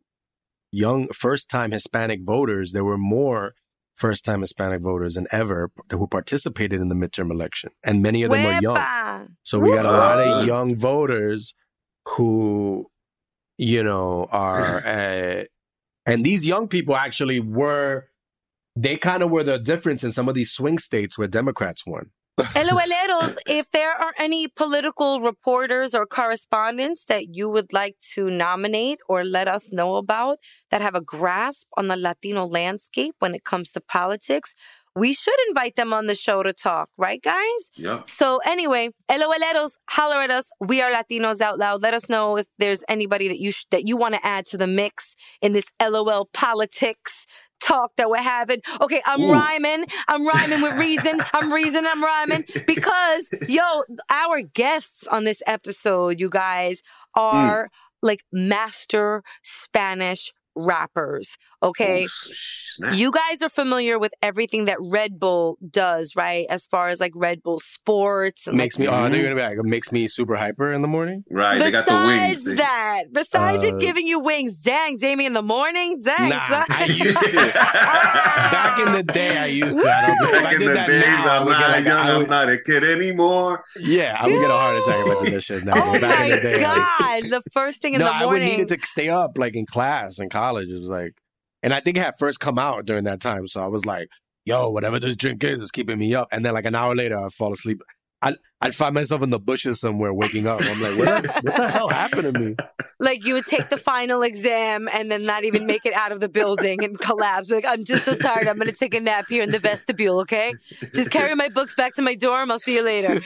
young 0.73 1.09
first 1.09 1.50
time 1.50 1.73
Hispanic 1.73 2.21
voters. 2.25 2.73
There 2.73 2.85
were 2.85 2.97
more 2.99 3.53
first 3.97 4.25
time 4.25 4.41
Hispanic 4.41 4.81
voters 4.81 5.14
than 5.14 5.26
ever 5.31 5.71
who 5.91 6.07
participated 6.07 6.81
in 6.81 6.88
the 6.88 6.95
midterm 6.95 7.31
election, 7.31 7.71
and 7.85 8.03
many 8.03 8.23
of 8.23 8.31
them 8.31 8.47
are 8.47 8.61
young. 8.62 9.24
Wepa. 9.45 9.49
So 9.49 9.59
we 9.59 9.73
got 9.73 9.87
a 9.87 9.91
lot 9.91 10.21
of 10.21 10.47
young 10.47 10.77
voters 10.77 11.55
who, 12.09 12.87
you 13.59 13.83
know, 13.83 14.27
are, 14.31 14.79
uh, 14.87 15.45
and 16.07 16.25
these 16.25 16.45
young 16.45 16.69
people 16.69 16.97
actually 16.97 17.41
were, 17.41 18.09
they 18.77 18.97
kind 18.97 19.23
of 19.23 19.31
were 19.31 19.45
the 19.45 19.59
difference 19.59 20.03
in 20.03 20.13
some 20.13 20.29
of 20.29 20.35
these 20.35 20.51
swing 20.51 20.79
states 20.79 21.17
where 21.17 21.29
Democrats 21.29 21.87
won. 21.87 22.11
LOLeros, 22.37 23.37
if 23.47 23.71
there 23.71 23.93
are 23.93 24.13
any 24.19 24.49
political 24.49 25.21
reporters 25.21 25.95
or 25.95 26.05
correspondents 26.05 27.05
that 27.05 27.29
you 27.33 27.49
would 27.49 27.73
like 27.73 27.97
to 28.15 28.29
nominate 28.29 28.99
or 29.09 29.25
let 29.25 29.47
us 29.47 29.71
know 29.71 29.97
about 29.97 30.39
that 30.71 30.83
have 30.83 30.97
a 30.97 31.01
grasp 31.01 31.69
on 31.77 31.87
the 31.87 31.97
Latino 31.97 32.45
landscape 32.45 33.15
when 33.21 33.35
it 33.35 33.45
comes 33.45 33.71
to 33.73 33.81
politics, 33.81 34.55
we 34.97 35.13
should 35.13 35.35
invite 35.49 35.77
them 35.77 35.93
on 35.93 36.07
the 36.07 36.15
show 36.15 36.43
to 36.43 36.53
talk, 36.53 36.89
right, 36.97 37.23
guys? 37.23 37.71
Yep. 37.77 38.09
So 38.09 38.41
anyway, 38.45 38.91
LOLeros, 39.11 39.73
holler 39.91 40.23
at 40.23 40.31
us. 40.31 40.51
We 40.61 40.81
are 40.83 40.93
Latinos 40.93 41.41
out 41.41 41.59
loud. 41.59 41.83
Let 41.83 41.95
us 41.95 42.09
know 42.09 42.37
if 42.37 42.47
there's 42.59 42.85
anybody 42.89 43.29
that 43.29 43.41
you 43.41 43.51
sh- 43.51 43.67
that 43.71 43.89
you 43.89 43.97
want 43.97 44.15
to 44.15 44.25
add 44.25 44.47
to 44.47 44.57
the 44.57 44.67
mix 44.67 45.17
in 45.43 45.53
this 45.53 45.73
LOL 45.83 46.27
politics 46.33 47.27
talk 47.61 47.93
that 47.97 48.11
we're 48.11 48.19
having. 48.19 48.61
Okay, 48.81 49.03
I'm 49.07 49.23
Ooh. 49.23 49.33
rhyming. 49.33 49.87
I'm 50.07 50.27
rhyming 50.27 50.61
with 50.61 50.79
reason. 50.79 51.21
I'm 51.33 51.53
reason. 51.53 51.87
I'm 51.87 52.03
rhyming 52.03 52.45
because 52.67 53.29
yo, 53.49 53.83
our 54.11 54.43
guests 54.43 55.07
on 55.09 55.25
this 55.25 55.43
episode, 55.47 56.21
you 56.21 56.29
guys, 56.29 56.83
hmm. 57.15 57.21
are 57.21 57.71
like 58.03 58.23
master 58.33 59.23
Spanish 59.43 60.33
rappers. 60.57 61.37
Okay. 61.64 62.06
Oh. 62.83 62.90
You 62.90 63.12
guys 63.12 63.40
are 63.40 63.49
familiar 63.49 64.00
with 64.00 64.12
everything 64.21 64.64
that 64.64 64.78
Red 64.80 65.21
Bull 65.21 65.59
does, 65.71 66.16
right? 66.16 66.44
As 66.50 66.66
far 66.66 66.88
as 66.88 66.99
like 66.99 67.12
Red 67.14 67.40
Bull 67.40 67.61
sports 67.61 68.49
and 68.49 68.56
Makes 68.56 68.76
like, 68.76 68.88
me, 68.88 68.92
oh, 68.92 69.09
they're 69.09 69.23
gonna 69.23 69.37
be 69.37 69.42
like, 69.42 69.64
makes 69.64 69.92
me 69.92 70.09
super 70.09 70.35
hyper 70.35 70.73
in 70.73 70.83
the 70.83 70.88
morning. 70.88 71.23
right. 71.30 71.61
They 71.61 71.71
got 71.71 71.85
besides 71.85 72.42
the 72.42 72.50
wings. 72.50 72.56
They- 72.59 72.62
that, 72.64 73.02
besides 73.12 73.62
it 73.62 73.75
Uh, 73.75 73.78
giving 73.78 74.09
you 74.09 74.18
wings, 74.18 74.61
dang, 74.61 74.99
Jamie 74.99 75.25
in 75.25 75.35
the 75.35 75.42
morning, 75.42 76.00
dang. 76.04 76.30
Nah, 76.30 76.49
son. 76.49 76.66
I 76.68 76.85
used 76.87 77.21
to. 77.30 77.37
Back 77.54 78.80
in 78.80 78.92
the 78.92 79.04
day, 79.04 79.38
I 79.38 79.47
used 79.47 79.78
to. 79.80 79.88
I 79.88 80.06
don't, 80.09 80.28
if 80.28 80.35
I 80.35 80.42
Back 80.42 80.52
in 80.54 80.59
did 80.59 80.68
the 80.71 80.75
that 80.75 80.87
days, 80.88 81.00
now, 81.06 81.26
I 81.33 81.38
I'm 81.38 81.47
not 81.47 81.71
like, 81.71 81.85
young. 81.85 81.97
I 81.97 82.11
I'm 82.11 82.18
would, 82.18 82.28
not 82.30 82.49
a 82.50 82.59
kid 82.59 82.83
anymore. 82.83 83.64
yeah, 83.78 84.16
I 84.21 84.26
would 84.26 84.33
get 84.35 84.50
a 84.50 84.52
heart 84.52 84.76
attack 84.78 85.06
if 85.06 85.16
I 85.16 85.25
did 85.25 85.35
that 85.35 85.40
shit 85.42 85.64
now. 85.64 85.75
Oh 85.76 85.92
back 86.00 86.18
my 86.18 86.25
in 86.25 86.30
the 86.30 86.40
day, 86.40 86.54
like, 86.64 86.64
god! 86.99 87.23
the 87.30 87.42
first 87.52 87.80
thing 87.83 87.94
in 87.94 88.00
no, 88.00 88.06
the 88.06 88.11
morning. 88.11 88.23
I 88.23 88.26
would 88.26 88.40
morning. 88.42 88.59
needed 88.59 88.80
to 88.83 88.87
stay 88.88 89.09
up 89.11 89.38
like 89.38 89.54
in 89.54 89.64
class 89.66 90.18
in 90.18 90.28
college. 90.28 90.68
It 90.71 90.80
was 90.80 90.88
like, 90.88 91.12
and 91.64 91.73
I 91.73 91.80
think 91.80 91.97
it 91.97 92.00
had 92.00 92.14
first 92.18 92.40
come 92.40 92.59
out 92.59 92.85
during 92.85 93.04
that 93.04 93.21
time. 93.21 93.49
So 93.49 93.62
I 93.62 93.66
was 93.68 93.87
like, 93.87 94.09
yo, 94.44 94.68
whatever 94.68 95.00
this 95.00 95.16
drink 95.16 95.42
is, 95.42 95.62
it's 95.62 95.71
keeping 95.71 95.99
me 95.99 96.14
up. 96.14 96.28
And 96.30 96.44
then 96.44 96.52
like 96.52 96.66
an 96.66 96.75
hour 96.75 96.94
later, 96.94 97.18
I'd 97.18 97.33
fall 97.33 97.54
asleep. 97.54 97.80
I'd, 98.25 98.35
I'd 98.61 98.75
find 98.75 98.95
myself 98.95 99.23
in 99.23 99.31
the 99.31 99.38
bushes 99.38 99.78
somewhere 99.81 100.12
waking 100.12 100.47
up. 100.47 100.61
I'm 100.62 100.81
like, 100.83 100.99
what, 100.99 101.23
the- 101.23 101.28
what 101.43 101.57
the 101.57 101.69
hell 101.69 101.88
happened 101.88 102.35
to 102.35 102.40
me? 102.40 102.57
like 103.00 103.25
you 103.25 103.35
would 103.35 103.45
take 103.45 103.69
the 103.69 103.76
final 103.76 104.23
exam 104.23 104.88
and 104.93 105.11
then 105.11 105.26
not 105.26 105.45
even 105.45 105.66
make 105.66 105.85
it 105.85 105.93
out 105.93 106.12
of 106.12 106.21
the 106.21 106.28
building 106.28 106.83
and 106.83 106.99
collapse. 106.99 107.50
Like 107.50 107.64
I'm 107.66 107.85
just 107.85 108.04
so 108.04 108.14
tired. 108.14 108.49
I'm 108.49 108.57
gonna 108.57 108.73
take 108.73 108.95
a 108.95 109.00
nap 109.00 109.26
here 109.28 109.43
in 109.43 109.50
the 109.50 109.59
vestibule. 109.59 110.21
Okay, 110.21 110.54
just 110.95 111.11
carry 111.11 111.35
my 111.35 111.49
books 111.49 111.75
back 111.75 111.93
to 111.95 112.02
my 112.02 112.14
dorm. 112.14 112.50
I'll 112.50 112.59
see 112.59 112.76
you 112.76 112.83
later. 112.83 113.21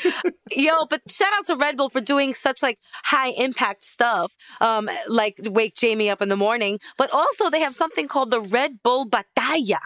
Yo, 0.51 0.87
but 0.91 1.03
shout 1.09 1.33
out 1.37 1.45
to 1.47 1.55
Red 1.55 1.77
Bull 1.77 1.91
for 1.91 2.01
doing 2.01 2.35
such 2.35 2.63
like 2.63 2.79
high 3.05 3.29
impact 3.31 3.85
stuff, 3.85 4.35
um, 4.61 4.89
like 5.09 5.39
wake 5.45 5.77
Jamie 5.77 6.11
up 6.11 6.23
in 6.23 6.29
the 6.31 6.37
morning. 6.37 6.81
But 6.97 7.11
also 7.13 7.51
they 7.51 7.61
have 7.61 7.75
something 7.75 8.09
called 8.09 8.31
the 8.31 8.41
Red 8.41 8.83
Bull 8.83 9.09
Batalla, 9.09 9.79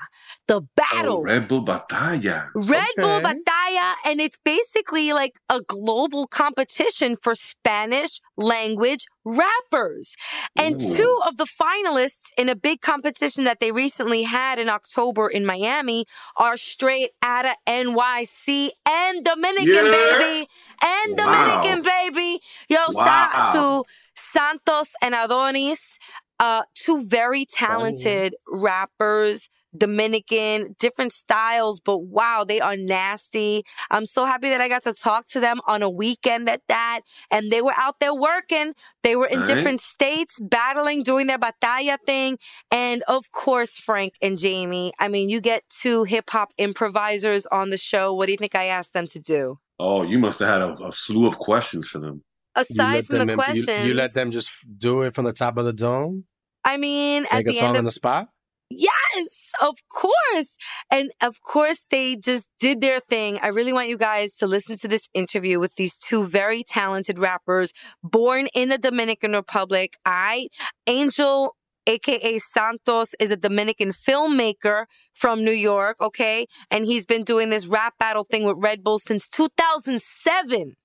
the 0.48 0.62
battle. 0.76 1.18
Oh, 1.18 1.22
Red 1.22 1.48
Bull 1.48 1.64
Batalla. 1.64 2.48
Red 2.54 2.86
Bull 2.96 3.16
Okay. 3.16 3.34
Batalla, 3.34 3.94
and 4.04 4.20
it's 4.20 4.38
basically 4.44 5.12
like 5.12 5.38
a 5.48 5.60
global 5.60 6.26
competition 6.26 7.16
for 7.16 7.34
Spanish 7.34 8.20
language 8.36 9.06
rappers. 9.24 10.16
And 10.58 10.80
Ooh. 10.80 10.96
two 10.96 11.20
of 11.26 11.36
the 11.36 11.44
finalists 11.46 12.32
in 12.36 12.48
a 12.48 12.56
big 12.56 12.80
competition 12.80 13.44
that 13.44 13.60
they 13.60 13.70
recently 13.72 14.24
had 14.24 14.58
in 14.58 14.68
October 14.68 15.28
in 15.28 15.46
Miami 15.46 16.06
are 16.36 16.56
straight 16.56 17.10
out 17.22 17.46
of 17.46 17.54
NYC 17.66 18.70
and 18.88 19.24
Dominican, 19.24 19.66
Yeah. 19.86 20.18
baby. 20.18 20.48
And 20.82 21.18
Wow. 21.18 21.24
Dominican, 21.24 21.82
baby. 21.82 22.40
Yo, 22.68 22.78
shout 22.92 23.30
out 23.34 23.52
to 23.54 23.84
Santos 24.16 24.94
and 25.00 25.14
Adonys, 25.14 25.98
uh, 26.40 26.62
two 26.74 27.04
very 27.06 27.44
talented 27.44 28.34
rappers. 28.50 29.48
Dominican, 29.76 30.74
different 30.78 31.12
styles, 31.12 31.80
but 31.80 31.98
wow, 31.98 32.44
they 32.46 32.60
are 32.60 32.76
nasty. 32.76 33.62
I'm 33.90 34.06
so 34.06 34.24
happy 34.24 34.48
that 34.50 34.60
I 34.60 34.68
got 34.68 34.82
to 34.84 34.92
talk 34.92 35.26
to 35.28 35.40
them 35.40 35.60
on 35.66 35.82
a 35.82 35.90
weekend 35.90 36.48
at 36.48 36.62
that. 36.68 37.00
And 37.30 37.50
they 37.50 37.62
were 37.62 37.74
out 37.76 38.00
there 38.00 38.14
working. 38.14 38.74
They 39.02 39.16
were 39.16 39.26
in 39.26 39.40
Right. 39.40 39.46
different 39.48 39.80
states, 39.80 40.38
battling, 40.40 41.02
doing 41.02 41.26
their 41.26 41.38
batalla 41.38 41.96
thing. 42.06 42.38
And 42.70 43.02
of 43.08 43.30
course, 43.32 43.78
Frank 43.78 44.14
and 44.20 44.38
Jamie, 44.38 44.92
I 44.98 45.08
mean, 45.08 45.28
you 45.28 45.40
get 45.40 45.62
two 45.68 46.04
hip 46.04 46.30
hop 46.30 46.52
improvisers 46.58 47.46
on 47.46 47.70
the 47.70 47.78
show. 47.78 48.12
What 48.14 48.26
do 48.26 48.32
you 48.32 48.38
think 48.38 48.54
I 48.54 48.64
asked 48.66 48.92
them 48.92 49.06
to 49.08 49.18
do? 49.18 49.58
Oh, 49.78 50.02
you 50.02 50.18
must 50.18 50.38
have 50.40 50.48
had 50.48 50.62
a, 50.62 50.74
a 50.88 50.92
slew 50.92 51.26
of 51.26 51.38
questions 51.38 51.88
for 51.88 51.98
them. 51.98 52.22
Aside 52.54 53.06
from 53.06 53.18
them 53.18 53.26
the 53.28 53.32
in- 53.32 53.38
you- 53.38 53.44
questions, 53.44 53.86
You, 53.86 53.94
let 53.94 54.12
them 54.14 54.30
just 54.30 54.50
do 54.78 55.02
it 55.02 55.14
from 55.14 55.24
the 55.24 55.32
top 55.32 55.56
of 55.56 55.64
the 55.64 55.72
dome? 55.72 56.24
I 56.64 56.76
mean, 56.76 57.24
at 57.30 57.38
Make 57.38 57.46
a 57.46 57.50
the 57.50 57.52
song 57.54 57.68
end 57.68 57.76
on 57.78 57.80
of 57.80 57.84
the 57.86 57.90
spot? 57.92 58.28
Yes, 58.70 59.41
of 59.60 59.76
course. 59.88 60.56
And 60.90 61.10
of 61.20 61.42
course, 61.42 61.84
they 61.90 62.16
just 62.16 62.48
did 62.58 62.80
their 62.80 63.00
thing. 63.00 63.38
I 63.42 63.48
really 63.48 63.72
want 63.72 63.88
you 63.88 63.98
guys 63.98 64.36
to 64.38 64.46
listen 64.46 64.76
to 64.78 64.88
this 64.88 65.08
interview 65.14 65.58
with 65.58 65.74
these 65.76 65.96
two 65.96 66.24
very 66.24 66.62
talented 66.62 67.18
rappers 67.18 67.72
born 68.02 68.48
in 68.54 68.68
the 68.68 68.78
Dominican 68.78 69.32
Republic. 69.32 69.96
I, 70.04 70.48
Angel, 70.86 71.56
aka 71.86 72.38
Santos, 72.38 73.14
is 73.18 73.30
a 73.30 73.36
Dominican 73.36 73.90
filmmaker 73.90 74.84
from 75.14 75.44
New 75.44 75.52
York, 75.52 76.00
okay? 76.00 76.46
And 76.70 76.86
he's 76.86 77.06
been 77.06 77.24
doing 77.24 77.50
this 77.50 77.66
rap 77.66 77.94
battle 77.98 78.24
thing 78.24 78.44
with 78.44 78.56
Red 78.58 78.82
Bull 78.82 78.98
since 78.98 79.28
2007. 79.28 80.76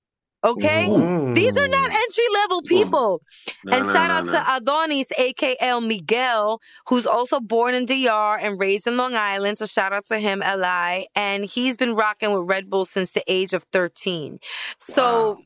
Okay? 0.44 0.88
Ooh. 0.88 1.34
These 1.34 1.56
are 1.58 1.66
not 1.66 1.90
entry 1.90 2.24
level 2.32 2.62
people. 2.62 3.22
No, 3.64 3.76
And 3.76 3.86
no, 3.86 3.92
shout 3.92 4.08
no, 4.24 4.32
out 4.32 4.60
to 4.60 4.70
Adonys, 4.70 5.06
aka 5.18 5.80
Miguel, 5.80 6.60
who's 6.88 7.06
also 7.06 7.40
born 7.40 7.74
in 7.74 7.86
DR 7.86 8.38
and 8.40 8.58
raised 8.58 8.86
in 8.86 8.96
Long 8.96 9.14
Island. 9.16 9.58
So 9.58 9.66
shout 9.66 9.92
out 9.92 10.04
to 10.06 10.18
him, 10.18 10.40
Li. 10.40 11.08
And 11.16 11.44
he's 11.44 11.76
been 11.76 11.94
rocking 11.94 12.32
with 12.32 12.48
Red 12.48 12.70
Bull 12.70 12.84
since 12.84 13.10
the 13.12 13.24
age 13.26 13.52
of 13.52 13.64
13. 13.72 14.38
So 14.78 15.30
Wow. 15.32 15.38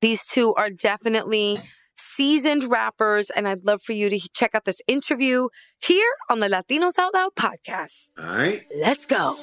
these 0.00 0.26
two 0.26 0.54
are 0.54 0.70
definitely 0.70 1.58
seasoned 1.96 2.64
rappers. 2.70 3.30
And 3.30 3.48
I'd 3.48 3.64
love 3.64 3.82
for 3.82 3.92
you 3.94 4.08
to 4.10 4.18
check 4.32 4.54
out 4.54 4.64
this 4.64 4.80
interview 4.86 5.48
here 5.80 6.10
on 6.30 6.38
the 6.38 6.48
Latinos 6.48 6.98
Out 6.98 7.14
Loud 7.14 7.34
podcast. 7.34 8.10
All 8.18 8.24
right. 8.26 8.64
Let's 8.80 9.06
go. 9.06 9.36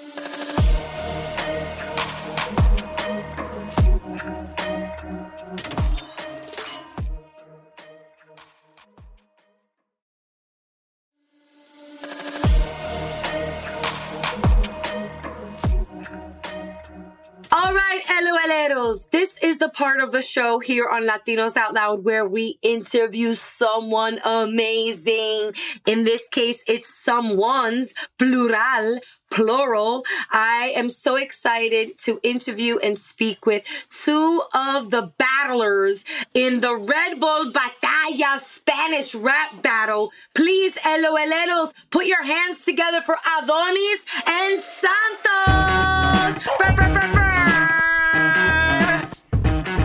All 17.72 17.78
right, 17.78 18.04
LOLeros. 18.04 19.12
This 19.12 19.42
is 19.42 19.60
the 19.60 19.70
part 19.70 20.02
of 20.02 20.12
the 20.12 20.22
show 20.22 20.60
here 20.60 20.90
on 20.90 21.08
Latinos 21.08 21.56
Out 21.56 21.74
Loud 21.74 22.04
where 22.04 22.28
we 22.28 22.58
interview 22.62 23.34
someone 23.34 24.20
amazing. 24.26 25.54
In 25.88 26.04
this 26.04 26.28
case, 26.28 26.66
it's 26.68 26.94
someone's 27.02 27.94
plural, 28.20 29.00
plural. 29.32 30.06
I 30.32 30.74
am 30.76 30.90
so 30.90 31.16
excited 31.16 31.98
to 32.00 32.20
interview 32.22 32.78
and 32.78 32.98
speak 32.98 33.46
with 33.46 33.88
two 33.90 34.44
of 34.54 34.92
the 34.92 35.12
battlers 35.18 36.06
in 36.34 36.60
the 36.60 36.76
Red 36.76 37.20
Bull 37.20 37.52
Batalla 37.52 38.40
Spanish 38.40 39.16
rap 39.16 39.62
battle. 39.62 40.12
Please, 40.36 40.76
LOLeros, 40.86 41.74
put 41.90 42.06
your 42.06 42.24
hands 42.24 42.64
together 42.64 43.02
for 43.02 43.16
Adonys 43.16 44.06
and 44.28 44.60
Santos. 44.60 46.44
Brr, 46.58 46.74
brr, 46.76 46.90
brr, 46.90 47.12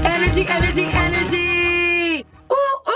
energy, 0.04 0.84
energy. 0.84 2.24
Ooh, 2.52 2.78
ooh. 2.88 2.92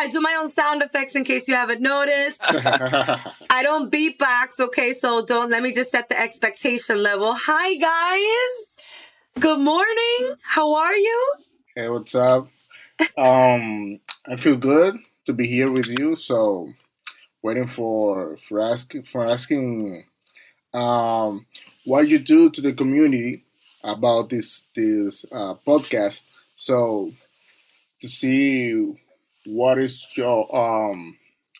I 0.00 0.08
do 0.12 0.20
my 0.20 0.27
own 0.38 0.48
sound 0.48 0.82
effects 0.82 1.14
in 1.14 1.24
case 1.24 1.48
you 1.48 1.54
haven't 1.54 1.80
noticed. 1.80 2.40
I 2.44 3.60
don't 3.62 3.90
beatbox, 3.90 4.60
okay? 4.60 4.92
So 4.92 5.24
don't 5.24 5.50
let 5.50 5.62
me 5.62 5.72
just 5.72 5.90
set 5.90 6.08
the 6.08 6.18
expectation 6.18 7.02
level. 7.02 7.34
Hi, 7.34 7.74
guys. 7.74 8.76
Good 9.40 9.60
morning. 9.60 10.36
How 10.42 10.74
are 10.74 10.94
you? 10.94 11.34
Hey, 11.74 11.88
what's 11.88 12.14
up? 12.14 12.48
Um, 13.16 14.00
I 14.26 14.36
feel 14.38 14.56
good 14.56 14.98
to 15.26 15.32
be 15.32 15.46
here 15.46 15.70
with 15.70 15.86
you. 15.98 16.14
So, 16.16 16.68
waiting 17.42 17.68
for 17.68 18.36
for 18.48 18.60
asking 18.60 19.04
for 19.04 19.24
asking 19.24 20.04
um, 20.74 21.46
what 21.84 22.08
you 22.08 22.18
do 22.18 22.50
to 22.50 22.60
the 22.60 22.72
community 22.72 23.44
about 23.84 24.30
this 24.30 24.66
this 24.74 25.24
uh, 25.30 25.54
podcast. 25.66 26.26
So, 26.54 27.12
to 28.00 28.08
see 28.08 28.96
what 29.48 29.78
is 29.78 30.06
your 30.16 30.54
um 30.56 31.18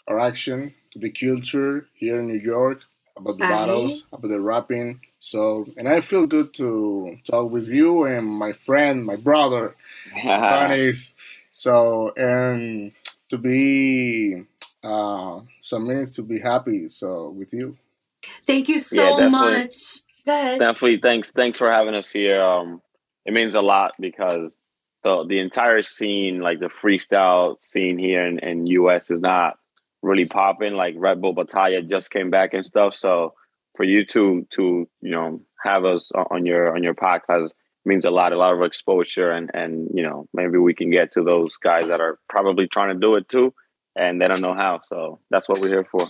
our 0.09 0.18
action 0.18 0.75
to 0.92 0.99
the 0.99 1.11
culture 1.11 1.87
here 1.95 2.18
in 2.21 2.28
New 2.28 2.40
York 2.40 2.80
about 3.16 3.38
the 3.38 3.45
Aye. 3.45 3.49
battles, 3.49 4.07
about 4.12 4.28
the 4.28 4.40
rapping. 4.40 5.00
So, 5.21 5.66
and 5.76 5.88
I 5.88 6.00
feel 6.00 6.26
good 6.26 6.54
to 6.54 7.16
talk 7.25 7.50
with 7.50 7.68
you 7.68 8.04
and 8.04 8.26
my 8.26 8.52
friend, 8.52 9.04
my 9.04 9.16
brother, 9.16 9.76
Panis. 10.49 11.14
So, 11.52 12.12
and 12.16 12.92
to 13.30 13.38
be 13.38 14.45
uh, 14.85 15.40
some 15.61 15.87
minutes 15.88 16.16
to 16.16 16.23
be 16.23 16.40
happy. 16.40 16.88
So, 16.88 17.30
with 17.30 17.52
you. 17.52 17.76
Thank 18.47 18.68
you 18.68 18.78
so 18.78 19.16
Yeah, 19.16 19.28
much. 19.28 19.75
Go 20.26 20.33
ahead. 20.33 20.59
Definitely, 20.61 20.99
thanks. 21.02 21.30
Thanks 21.30 21.59
for 21.59 21.71
having 21.71 21.95
us 21.95 22.11
here. 22.11 22.42
Um, 22.42 22.83
it 23.26 23.33
means 23.35 23.54
a 23.54 23.62
lot 23.62 23.92
because 24.00 24.57
the 25.02 25.25
the 25.26 25.38
entire 25.38 25.83
scene, 25.83 26.40
like 26.40 26.61
the 26.61 26.71
freestyle 26.83 27.62
scene 27.62 27.99
here 27.99 28.26
in, 28.26 28.38
in 28.40 28.67
US, 28.67 29.11
is 29.11 29.21
not 29.21 29.59
really 30.02 30.26
popping. 30.26 30.75
Like 30.75 30.95
Red 30.97 31.21
Bull 31.21 31.35
Batalla 31.35 31.88
just 31.88 32.11
came 32.11 32.31
back 32.31 32.55
and 32.55 32.64
stuff. 32.64 32.97
So 32.97 33.35
for 33.76 33.85
you 33.85 34.05
to 34.07 34.47
to 34.50 34.88
you 35.00 35.11
know 35.11 35.40
have 35.64 35.85
us 35.85 36.11
on 36.12 36.47
your 36.47 36.75
on 36.75 36.83
your 36.83 36.95
podcast 36.95 37.50
means 37.85 38.05
a 38.05 38.11
lot. 38.11 38.33
A 38.33 38.37
lot 38.37 38.55
of 38.55 38.62
exposure, 38.62 39.31
and 39.31 39.50
and 39.55 39.88
you 39.95 40.02
know 40.02 40.28
maybe 40.35 40.59
we 40.59 40.75
can 40.75 40.90
get 40.90 41.12
to 41.12 41.23
those 41.23 41.57
guys 41.57 41.87
that 41.88 42.00
are 42.00 42.19
probably 42.28 42.67
trying 42.69 42.95
to 42.95 43.00
do 43.00 43.17
it 43.17 43.28
too, 43.28 43.55
and 43.97 44.21
they 44.21 44.28
don't 44.28 44.40
know 44.40 44.55
how. 44.55 44.81
So 44.88 45.21
that's 45.31 45.49
what 45.49 45.61
we're 45.61 45.69
here 45.69 45.87
for. 45.90 46.09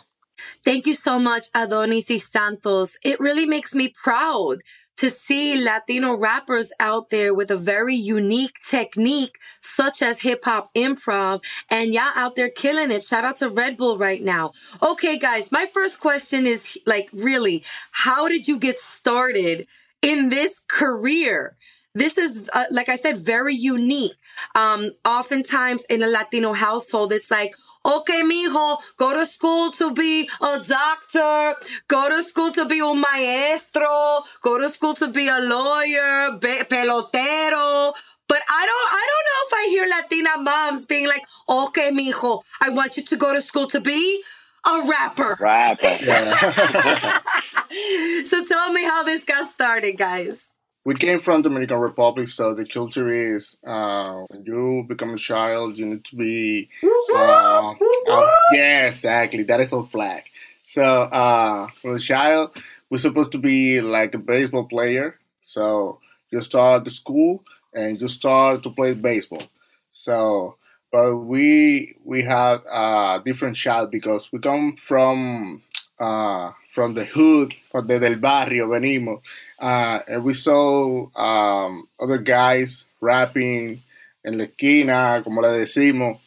Thank 0.64 0.86
you 0.86 0.94
so 0.94 1.18
much, 1.18 1.50
Adonys 1.52 2.20
Santos. 2.20 2.96
It 3.04 3.18
really 3.20 3.46
makes 3.46 3.74
me 3.74 3.92
proud 4.02 4.58
to 4.98 5.08
see 5.10 5.56
Latino 5.56 6.16
rappers 6.16 6.72
out 6.80 7.10
there 7.10 7.32
with 7.32 7.50
a 7.50 7.56
very 7.56 7.94
unique 7.94 8.58
technique, 8.68 9.36
such 9.60 10.02
as 10.02 10.20
hip 10.20 10.44
hop 10.44 10.72
improv, 10.74 11.42
and 11.70 11.94
y'all 11.94 12.12
out 12.14 12.34
there 12.36 12.50
killing 12.50 12.90
it. 12.90 13.02
Shout 13.02 13.24
out 13.24 13.36
to 13.36 13.48
Red 13.48 13.76
Bull 13.76 13.96
right 13.96 14.22
now. 14.22 14.52
Okay, 14.82 15.18
guys, 15.18 15.52
my 15.52 15.66
first 15.66 16.00
question 16.00 16.46
is 16.46 16.76
like, 16.84 17.08
really, 17.12 17.64
how 17.92 18.28
did 18.28 18.48
you 18.48 18.58
get 18.58 18.78
started 18.78 19.66
in 20.02 20.28
this 20.30 20.58
career? 20.68 21.56
This 21.94 22.18
is, 22.18 22.50
uh, 22.52 22.64
like 22.70 22.88
I 22.88 22.96
said, 22.96 23.18
very 23.18 23.54
unique. 23.54 24.14
Um, 24.54 24.90
oftentimes 25.04 25.84
in 25.86 26.02
a 26.02 26.08
Latino 26.08 26.52
household, 26.52 27.12
it's 27.12 27.30
like, 27.30 27.54
okay, 27.88 28.22
mijo, 28.22 28.78
go 28.96 29.12
to 29.14 29.26
school 29.26 29.70
to 29.72 29.90
be 29.92 30.28
a 30.40 30.60
doctor, 30.66 31.54
go 31.88 32.08
to 32.08 32.22
school 32.22 32.50
to 32.52 32.64
be 32.66 32.80
un 32.80 33.00
maestro, 33.00 34.22
go 34.42 34.58
to 34.58 34.68
school 34.68 34.94
to 34.94 35.08
be 35.08 35.28
a 35.28 35.38
lawyer, 35.38 36.32
be- 36.38 36.62
pelotero. 36.70 37.94
But 38.28 38.42
I 38.48 38.66
don't, 38.66 38.92
I 38.92 39.06
don't 39.10 39.26
know 39.28 39.42
if 39.46 39.52
I 39.54 39.66
hear 39.70 39.86
Latina 39.88 40.36
moms 40.42 40.86
being 40.86 41.06
like, 41.06 41.24
okay, 41.48 41.90
mijo, 41.90 42.42
I 42.60 42.68
want 42.70 42.96
you 42.96 43.02
to 43.04 43.16
go 43.16 43.32
to 43.32 43.40
school 43.40 43.66
to 43.68 43.80
be 43.80 44.22
a 44.66 44.82
rapper. 44.86 45.36
Rapper. 45.40 45.96
so 48.26 48.44
tell 48.44 48.72
me 48.72 48.84
how 48.84 49.02
this 49.04 49.24
got 49.24 49.48
started, 49.48 49.96
guys. 49.96 50.47
We 50.88 50.94
came 50.94 51.18
from 51.18 51.42
Dominican 51.42 51.80
Republic, 51.80 52.28
so 52.28 52.54
the 52.54 52.64
culture 52.64 53.10
is 53.10 53.58
uh, 53.62 54.22
when 54.28 54.42
you 54.46 54.86
become 54.88 55.12
a 55.12 55.18
child, 55.18 55.76
you 55.76 55.84
need 55.84 56.02
to 56.06 56.16
be. 56.16 56.70
Uh, 57.14 57.74
uh, 58.08 58.26
yeah, 58.52 58.86
exactly. 58.86 59.42
That 59.42 59.60
is 59.60 59.70
a 59.74 59.82
flag. 59.84 60.22
So 60.64 60.82
uh, 60.82 61.66
for 61.82 61.96
a 61.96 61.98
child, 61.98 62.56
we're 62.88 62.96
supposed 62.96 63.32
to 63.32 63.38
be 63.38 63.82
like 63.82 64.14
a 64.14 64.18
baseball 64.18 64.64
player. 64.64 65.18
So 65.42 66.00
you 66.30 66.40
start 66.40 66.86
the 66.86 66.90
school 66.90 67.44
and 67.74 68.00
you 68.00 68.08
start 68.08 68.62
to 68.62 68.70
play 68.70 68.94
baseball. 68.94 69.42
So, 69.90 70.56
but 70.90 71.18
we 71.18 71.96
we 72.02 72.22
have 72.22 72.64
a 72.72 73.20
different 73.22 73.56
child 73.56 73.90
because 73.90 74.32
we 74.32 74.38
come 74.38 74.74
from 74.76 75.62
uh, 76.00 76.52
from 76.70 76.94
the 76.94 77.04
hood, 77.04 77.52
from 77.70 77.88
the 77.88 77.98
del 77.98 78.16
barrio, 78.16 78.68
venimos 78.68 79.20
uh, 79.60 80.00
and 80.08 80.24
we 80.24 80.34
saw 80.34 81.06
um, 81.16 81.88
other 82.00 82.18
guys 82.18 82.84
rapping 83.00 83.80
en 84.24 84.38
la 84.38 84.44
esquina, 84.44 85.22
como 85.24 85.40
le 85.40 85.48
decimos, 85.48 86.18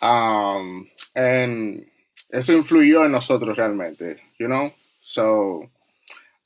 um, 0.00 0.88
and 1.14 1.84
eso 2.32 2.52
influyó 2.54 3.04
en 3.04 3.12
nosotros 3.12 3.56
realmente, 3.56 4.18
you 4.38 4.46
know. 4.48 4.72
So, 5.00 5.68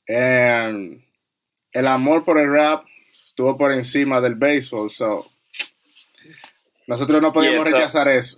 and 0.09 1.01
el 1.73 1.87
amor 1.87 2.23
por 2.23 2.37
el 2.39 2.49
rap 2.49 2.83
estuvo 3.25 3.57
por 3.57 3.71
encima 3.71 4.19
del 4.21 4.35
béisbol, 4.35 4.89
so 4.89 5.25
nosotros 6.87 7.21
no 7.21 7.31
podíamos 7.31 7.65
Yeah, 7.65 7.71
so- 7.71 7.77
rechazar 7.77 8.07
eso. 8.07 8.37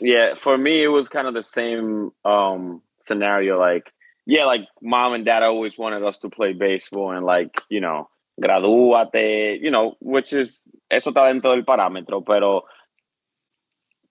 yeah 0.00 0.34
for 0.34 0.58
me 0.58 0.82
it 0.82 0.88
was 0.88 1.08
kind 1.08 1.28
of 1.28 1.34
the 1.34 1.42
same 1.44 2.10
um 2.24 2.82
scenario 3.06 3.58
like 3.60 3.92
yeah 4.26 4.44
like 4.44 4.66
mom 4.80 5.12
and 5.12 5.24
dad 5.24 5.42
always 5.42 5.76
wanted 5.78 6.02
us 6.02 6.18
to 6.18 6.28
play 6.28 6.52
baseball 6.52 7.10
and 7.10 7.26
like 7.26 7.60
you 7.68 7.80
know 7.80 8.08
gradúate 8.40 9.60
you 9.60 9.70
know 9.70 9.96
which 10.00 10.32
is 10.32 10.62
eso 10.90 11.10
está 11.10 11.28
dentro 11.28 11.54
del 11.54 11.64
parámetro 11.64 12.24
pero 12.24 12.64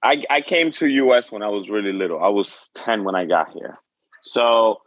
I, 0.04 0.24
I 0.30 0.42
came 0.42 0.72
to 0.74 0.88
us 1.12 1.32
when 1.32 1.44
I 1.44 1.48
was 1.50 1.70
really 1.70 1.94
little. 1.94 2.24
I 2.24 2.30
was 2.30 2.70
10 2.76 3.04
when 3.04 3.16
I 3.16 3.26
got 3.26 3.52
here. 3.54 3.78
So 4.24 4.82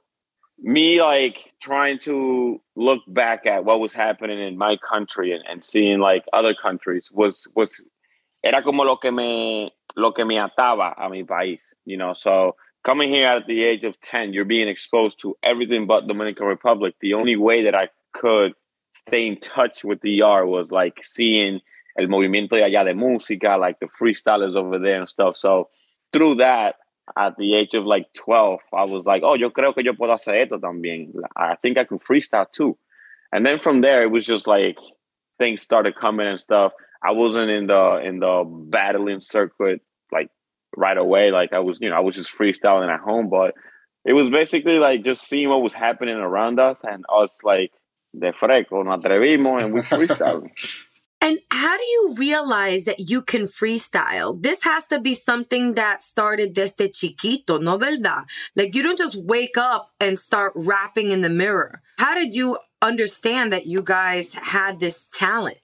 me 0.59 1.03
like 1.03 1.53
trying 1.61 1.99
to 2.01 2.61
look 2.77 3.01
back 3.09 3.47
at 3.47 3.65
what 3.65 3.81
was 3.81 3.93
happening 3.93 4.41
in 4.41 4.57
my 4.57 4.77
country 4.77 5.33
and, 5.33 5.45
and 5.49 5.65
seeing 5.65 6.01
like 6.01 6.25
other 6.33 6.55
countries 6.55 7.11
was 7.13 7.47
was 7.55 7.81
era 8.45 8.63
como 8.63 8.85
lo 8.85 8.97
que 8.97 9.11
me 9.11 9.73
lo 9.97 10.13
que 10.13 10.25
me 10.25 10.37
ataba 10.37 10.95
a 10.97 11.09
mi 11.09 11.25
país, 11.25 11.75
you 11.85 11.97
know. 11.97 12.13
So 12.13 12.57
coming 12.85 13.09
here 13.09 13.27
at 13.27 13.47
the 13.47 13.64
age 13.64 13.83
of 13.85 14.01
10, 14.01 14.33
you're 14.33 14.44
being 14.44 14.68
exposed 14.68 15.20
to 15.20 15.37
everything 15.42 15.87
but 15.87 16.07
Dominican 16.07 16.47
Republic. 16.47 16.94
The 17.01 17.14
only 17.14 17.35
way 17.35 17.64
that 17.64 17.75
I 17.75 17.88
could 18.12 18.53
stay 18.92 19.27
in 19.27 19.40
touch 19.40 19.83
with 19.83 20.01
the 20.03 20.20
DR 20.20 20.47
was 20.47 20.70
like 20.70 21.03
seeing 21.03 21.61
el 21.99 22.07
movimiento 22.07 22.53
allá 22.53 22.85
de 22.85 22.92
música, 22.92 23.59
like 23.59 23.81
the 23.81 23.87
freestylers 23.87 24.55
over 24.55 24.79
there 24.79 25.01
and 25.01 25.09
stuff. 25.09 25.37
So 25.37 25.68
through 26.12 26.37
that, 26.37 26.77
at 27.18 27.37
the 27.37 27.55
age 27.55 27.75
of 27.75 27.85
like 27.85 28.07
12, 28.14 28.61
I 28.73 28.85
was 28.85 29.05
like, 29.05 29.23
oh, 29.25 29.35
yo 29.35 29.51
creo 29.51 29.75
que 29.75 29.83
yo 29.83 29.92
puedo 29.92 30.14
hacer 30.14 30.40
esto 30.40 30.59
también. 30.59 31.12
I 31.37 31.57
think 31.57 31.77
I 31.77 31.85
can 31.85 31.99
freestyle 31.99 32.51
too. 32.51 32.79
And 33.33 33.44
then 33.44 33.59
from 33.59 33.81
there, 33.81 34.03
it 34.03 34.11
was 34.11 34.25
just 34.25 34.47
like 34.47 34.79
things 35.38 35.61
started 35.61 35.97
coming 35.97 36.27
and 36.27 36.40
stuff. 36.40 36.73
I 37.03 37.11
wasn't 37.11 37.51
in 37.51 37.66
the 37.66 38.01
in 38.03 38.20
the 38.20 38.44
battling 38.47 39.20
circuit 39.20 39.83
like 40.12 40.31
right 40.77 40.97
away. 40.97 41.31
Like 41.31 41.53
I 41.53 41.61
was, 41.61 41.81
you 41.81 41.91
know, 41.91 41.97
I 41.97 42.01
was 42.01 42.17
just 42.17 42.37
freestyling 42.37 42.93
at 42.93 43.01
home, 43.01 43.29
but 43.29 43.55
it 44.05 44.13
was 44.13 44.29
basically 44.29 44.79
like 44.79 45.05
just 45.05 45.27
seeing 45.27 45.49
what 45.49 45.63
was 45.63 45.73
happening 45.73 46.17
around 46.17 46.61
us 46.61 46.85
and 46.85 47.05
us 47.09 47.39
like 47.43 47.73
de 48.19 48.33
freco, 48.33 48.85
nos 48.85 49.03
atrevimos 49.03 49.63
and 49.65 49.75
we 49.75 49.81
freestyling. 49.83 50.51
And 51.21 51.39
how 51.51 51.75
do 51.75 51.83
you 51.83 52.15
realize 52.19 52.85
that 52.85 53.09
you 53.09 53.23
can 53.23 53.45
freestyle? 53.45 54.41
This 54.43 54.63
has 54.65 54.87
to 54.89 55.01
be 55.01 55.15
something 55.15 55.73
that 55.73 56.03
started 56.03 56.55
desde 56.55 56.93
chiquito, 56.93 57.57
no 57.57 57.79
verdad? 57.79 58.25
Like 58.55 58.75
you 58.75 58.83
don't 58.83 58.99
just 58.99 59.17
wake 59.17 59.57
up 59.57 59.93
and 59.99 60.19
start 60.19 60.53
rapping 60.55 61.13
in 61.13 61.23
the 61.23 61.31
mirror. 61.31 61.81
How 61.97 62.15
did 62.15 62.35
you 62.35 62.59
understand 62.83 63.55
that 63.55 63.67
you 63.67 63.81
guys 63.81 64.35
had 64.35 64.81
this 64.81 65.07
talent? 65.15 65.57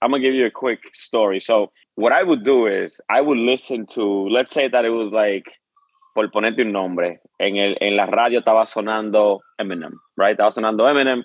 I'm 0.00 0.12
gonna 0.12 0.22
give 0.22 0.32
you 0.32 0.46
a 0.46 0.50
quick 0.50 0.80
story. 0.94 1.40
So 1.40 1.72
what 1.96 2.12
I 2.12 2.22
would 2.22 2.44
do 2.44 2.66
is 2.66 3.00
I 3.10 3.20
would 3.20 3.38
listen 3.38 3.86
to, 3.94 4.04
let's 4.04 4.52
say 4.52 4.68
that 4.68 4.84
it 4.84 4.90
was 4.90 5.12
like, 5.12 5.46
por 6.14 6.28
ponerte 6.28 6.60
un 6.60 6.72
nombre, 6.72 7.20
en, 7.40 7.56
el, 7.56 7.76
en 7.80 7.96
la 7.96 8.06
radio 8.06 8.40
estaba 8.40 8.66
sonando 8.66 9.40
Eminem, 9.58 9.94
right? 10.16 10.38
Estaba 10.38 10.52
sonando 10.52 10.88
Eminem. 10.88 11.24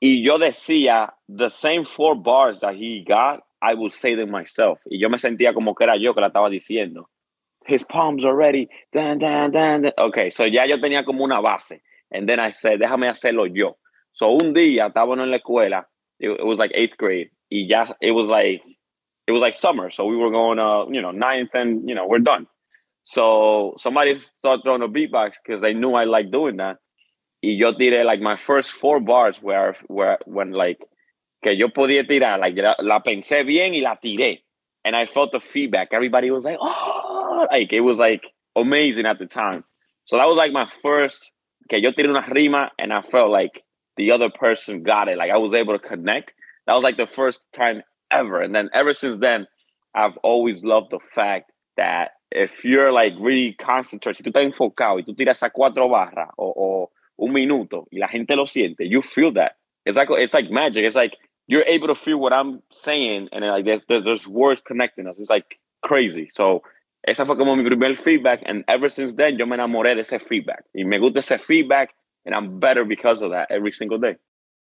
Y 0.00 0.22
yo 0.24 0.38
decía, 0.38 1.10
the 1.28 1.48
same 1.48 1.84
four 1.84 2.14
bars 2.14 2.60
that 2.60 2.74
he 2.74 3.04
got, 3.06 3.40
I 3.60 3.74
would 3.74 3.92
say 3.92 4.14
them 4.14 4.30
myself. 4.30 4.78
Y 4.90 4.98
yo 4.98 5.08
me 5.08 5.18
sentía 5.18 5.52
como 5.54 5.74
que 5.74 5.84
era 5.84 5.96
yo 5.96 6.14
que 6.14 6.20
la 6.20 6.28
estaba 6.28 6.48
diciendo. 6.48 7.04
His 7.66 7.84
palms 7.84 8.24
are 8.24 8.34
ready. 8.34 8.68
Dan, 8.92 9.18
dan, 9.18 9.52
dan, 9.52 9.82
dan. 9.82 9.92
Okay, 9.96 10.30
so 10.30 10.44
ya 10.46 10.64
yo 10.64 10.78
tenía 10.78 11.04
como 11.04 11.24
una 11.24 11.40
base. 11.40 11.80
And 12.10 12.28
then 12.28 12.40
I 12.40 12.50
said, 12.50 12.80
déjame 12.80 13.08
hacerlo 13.08 13.46
yo. 13.46 13.76
So 14.12 14.30
un 14.30 14.52
día 14.52 14.88
estábamos 14.88 15.22
en 15.22 15.30
la 15.30 15.38
escuela. 15.38 15.84
It, 16.18 16.30
it 16.30 16.44
was 16.44 16.58
like 16.58 16.72
eighth 16.74 16.96
grade. 16.98 17.30
Y 17.50 17.66
ya, 17.68 17.86
it 18.00 18.10
was 18.12 18.28
like, 18.28 18.62
it 19.26 19.32
was 19.32 19.42
like 19.42 19.54
summer. 19.54 19.90
So 19.90 20.04
we 20.04 20.16
were 20.16 20.30
going, 20.30 20.58
uh, 20.58 20.86
you 20.90 21.00
know, 21.00 21.10
ninth 21.10 21.50
and, 21.54 21.88
you 21.88 21.94
know, 21.94 22.06
we're 22.06 22.18
done. 22.18 22.46
So 23.04 23.74
somebody 23.78 24.16
started 24.16 24.62
throwing 24.62 24.82
a 24.82 24.88
beatbox 24.88 25.34
because 25.44 25.60
they 25.60 25.74
knew 25.74 25.94
I 25.94 26.04
liked 26.04 26.30
doing 26.30 26.56
that. 26.56 26.78
Y 27.42 27.50
yo 27.50 27.72
tiré 27.72 28.04
like 28.04 28.20
my 28.20 28.36
first 28.36 28.72
four 28.72 29.00
bars 29.00 29.38
where, 29.38 29.76
where, 29.88 30.18
when 30.26 30.52
like, 30.52 30.78
que 31.42 31.52
yo 31.52 31.68
podía 31.68 32.06
tirar, 32.06 32.38
like 32.38 32.56
la 32.56 33.00
pensé 33.00 33.44
bien 33.44 33.74
y 33.74 33.80
la 33.80 33.96
tiré. 33.96 34.38
And 34.84 34.96
I 34.96 35.06
felt 35.06 35.32
the 35.32 35.40
feedback. 35.40 35.88
Everybody 35.92 36.30
was 36.30 36.44
like, 36.44 36.58
oh, 36.60 37.46
like 37.50 37.72
it 37.72 37.80
was 37.80 37.98
like 37.98 38.22
amazing 38.56 39.06
at 39.06 39.18
the 39.18 39.26
time. 39.26 39.64
So 40.04 40.18
that 40.18 40.26
was 40.26 40.36
like 40.36 40.52
my 40.52 40.68
first, 40.82 41.32
que 41.68 41.78
yo 41.78 41.90
tiré 41.90 42.08
una 42.08 42.24
rima 42.30 42.70
and 42.78 42.92
I 42.92 43.02
felt 43.02 43.30
like 43.30 43.62
the 43.96 44.12
other 44.12 44.30
person 44.30 44.82
got 44.82 45.08
it. 45.08 45.18
Like 45.18 45.30
I 45.30 45.38
was 45.38 45.52
able 45.52 45.76
to 45.76 45.84
connect. 45.84 46.34
That 46.66 46.74
was 46.74 46.84
like 46.84 46.96
the 46.96 47.08
first 47.08 47.40
time 47.52 47.82
ever. 48.12 48.40
And 48.40 48.54
then 48.54 48.70
ever 48.72 48.92
since 48.92 49.18
then, 49.18 49.46
I've 49.94 50.16
always 50.18 50.62
loved 50.64 50.90
the 50.90 51.00
fact 51.14 51.50
that 51.76 52.12
if 52.30 52.64
you're 52.64 52.92
like 52.92 53.12
really 53.18 53.54
concentrated, 53.54 54.16
si 54.16 54.22
tú 54.24 54.32
estás 54.32 54.44
enfocado 54.44 54.98
y 54.98 55.02
tú 55.02 55.14
tiras 55.16 55.42
a 55.42 55.50
cuatro 55.50 55.88
barras 55.88 56.28
o, 56.38 56.52
o 56.56 56.90
un 57.18 57.32
minuto 57.32 57.86
y 57.92 57.98
la 57.98 58.08
gente 58.08 58.36
lo 58.36 58.44
siente, 58.46 58.88
you 58.88 59.02
feel 59.02 59.32
that. 59.32 59.56
It's 59.84 59.96
like 59.96 60.08
it's 60.10 60.32
like 60.34 60.50
magic. 60.50 60.84
It's 60.84 60.96
like 60.96 61.16
you're 61.46 61.64
able 61.66 61.88
to 61.88 61.94
feel 61.94 62.18
what 62.18 62.32
I'm 62.32 62.62
saying 62.70 63.28
and 63.32 63.44
like 63.44 63.64
there's, 63.64 63.82
there's- 63.88 64.26
words 64.28 64.60
connecting 64.60 65.06
us. 65.06 65.18
It's 65.18 65.28
like 65.30 65.58
crazy. 65.82 66.28
So 66.30 66.62
esa 67.06 67.26
fue 67.26 67.36
como 67.36 67.56
mi 67.56 67.64
primer 67.64 67.94
feedback 67.96 68.40
and 68.46 68.64
ever 68.68 68.88
since 68.88 69.12
then 69.14 69.38
yo 69.38 69.44
me 69.46 69.56
enamoré 69.56 69.94
de 69.94 70.02
ese 70.02 70.22
feedback. 70.22 70.64
Y 70.74 70.84
me 70.84 70.98
gusta 70.98 71.18
ese 71.18 71.40
feedback 71.40 71.90
and 72.24 72.34
I'm 72.34 72.60
better 72.60 72.84
because 72.84 73.22
of 73.22 73.32
that 73.32 73.50
every 73.50 73.72
single 73.72 73.98
day. 73.98 74.16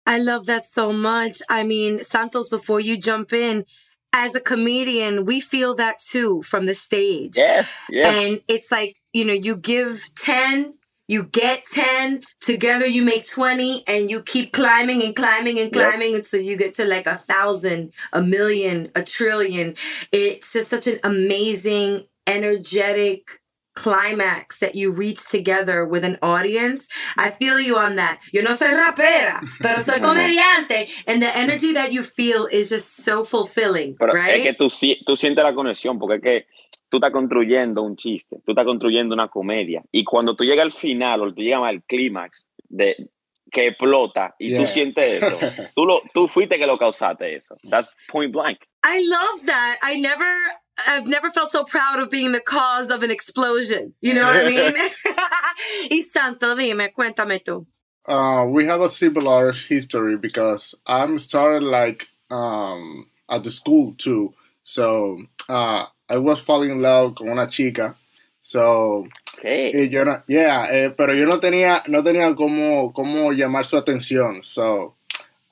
I 0.08 0.18
love 0.18 0.46
that 0.46 0.64
so 0.66 0.92
much. 0.92 1.42
I 1.50 1.64
mean, 1.64 2.04
Santos, 2.04 2.50
before 2.50 2.80
you 2.80 2.98
jump 2.98 3.32
in, 3.34 3.66
as 4.14 4.34
a 4.34 4.40
comedian, 4.40 5.26
we 5.26 5.40
feel 5.40 5.74
that 5.76 6.00
too 6.00 6.42
from 6.42 6.66
the 6.66 6.74
stage. 6.74 7.36
Yeah, 7.36 7.64
yeah. 7.90 8.10
And 8.12 8.40
it's 8.48 8.72
like, 8.72 8.96
you 9.14 9.24
know, 9.26 9.34
you 9.34 9.56
give 9.56 10.02
10, 10.16 10.74
you 11.08 11.24
get 11.24 11.66
10, 11.66 12.24
together 12.40 12.86
you 12.86 13.04
make 13.04 13.30
20, 13.30 13.84
and 13.86 14.10
you 14.10 14.22
keep 14.22 14.54
climbing 14.54 15.02
and 15.04 15.16
climbing 15.16 15.58
and 15.60 15.74
Yep. 15.74 15.90
climbing 15.90 16.16
until 16.16 16.40
you 16.42 16.56
get 16.58 16.74
to 16.76 16.86
like 16.86 17.06
a 17.06 17.16
thousand, 17.16 17.92
a 18.14 18.22
million, 18.22 18.90
a 18.96 19.04
trillion. 19.04 19.76
It's 20.12 20.54
just 20.54 20.70
such 20.70 20.88
an 20.88 21.00
amazing, 21.04 22.06
energetic 22.26 23.37
climax 23.78 24.58
that 24.58 24.74
you 24.74 24.90
reach 24.90 25.20
together 25.30 25.84
with 25.86 26.04
an 26.04 26.18
audience. 26.20 26.88
I 27.16 27.30
feel 27.30 27.60
you 27.60 27.76
on 27.78 27.96
that. 27.96 28.18
Yo 28.32 28.42
no 28.42 28.54
soy 28.54 28.74
rapera, 28.74 29.40
pero 29.62 29.80
soy 29.80 30.00
comediante. 30.00 30.88
And 31.06 31.22
the 31.22 31.30
energy 31.36 31.72
that 31.74 31.92
you 31.92 32.02
feel 32.02 32.46
is 32.50 32.68
just 32.68 32.96
so 33.04 33.24
fulfilling, 33.24 33.96
Pero 33.98 34.12
right? 34.12 34.34
es 34.34 34.42
que 34.42 34.52
tú, 34.54 34.68
tú 35.06 35.16
sientes 35.16 35.44
la 35.44 35.54
conexión, 35.54 35.98
porque 35.98 36.16
es 36.16 36.22
que 36.22 36.46
tú 36.90 36.96
estás 36.98 37.10
construyendo 37.12 37.82
un 37.82 37.96
chiste, 37.96 38.36
tú 38.44 38.52
estás 38.52 38.64
construyendo 38.64 39.14
una 39.14 39.28
comedia. 39.28 39.82
Y 39.92 40.04
cuando 40.04 40.34
tú 40.34 40.44
llegas 40.44 40.64
al 40.64 40.72
final 40.72 41.22
o 41.22 41.32
tú 41.32 41.42
llegas 41.42 41.62
al 41.64 41.82
clímax 41.84 42.46
de 42.68 42.96
que 43.50 43.68
explota 43.68 44.34
y 44.38 44.50
tú 44.50 44.58
Yeah. 44.60 44.66
sientes 44.66 45.22
eso, 45.22 45.38
tú, 45.74 45.86
lo, 45.86 46.02
tú 46.12 46.28
fuiste 46.28 46.58
que 46.58 46.66
lo 46.66 46.76
causaste 46.76 47.34
eso. 47.36 47.56
That's 47.70 47.94
point 48.08 48.32
blank. 48.32 48.58
I 48.84 49.00
love 49.06 49.46
that. 49.46 49.78
I 49.82 49.98
never 50.00 50.26
I've 50.86 51.06
never 51.06 51.30
felt 51.30 51.50
so 51.50 51.64
proud 51.64 52.00
of 52.00 52.10
being 52.10 52.32
the 52.32 52.40
cause 52.40 52.90
of 52.90 53.02
an 53.02 53.10
explosion. 53.10 53.94
You 54.00 54.14
know 54.14 54.26
what 54.26 54.36
I 54.36 54.48
mean? 54.48 54.74
y 55.90 56.02
Santo, 56.02 56.54
dime, 56.54 56.92
cuéntame 56.92 57.42
tú. 57.42 57.66
Uh, 58.06 58.46
we 58.48 58.64
have 58.64 58.80
a 58.80 58.88
similar 58.88 59.52
history 59.52 60.16
because 60.16 60.74
I'm 60.86 61.18
started 61.18 61.62
like 61.62 62.08
um, 62.30 63.06
at 63.28 63.44
the 63.44 63.50
school 63.50 63.94
too. 63.98 64.32
So 64.62 65.18
uh, 65.48 65.86
I 66.08 66.18
was 66.18 66.40
falling 66.40 66.70
in 66.70 66.80
love 66.80 67.16
con 67.16 67.28
una 67.28 67.48
chica. 67.48 67.96
So 68.40 69.04
Okay. 69.38 69.70
y 69.72 69.88
yo 69.88 70.04
no, 70.04 70.22
yeah, 70.26 70.66
eh, 70.70 70.90
pero 70.96 71.12
yo 71.14 71.24
no 71.26 71.38
tenía 71.38 71.82
no 71.86 72.02
tenía 72.02 72.34
cómo 72.34 72.92
cómo 72.92 73.32
llamar 73.32 73.64
su 73.64 73.76
atención. 73.76 74.44
So 74.44 74.94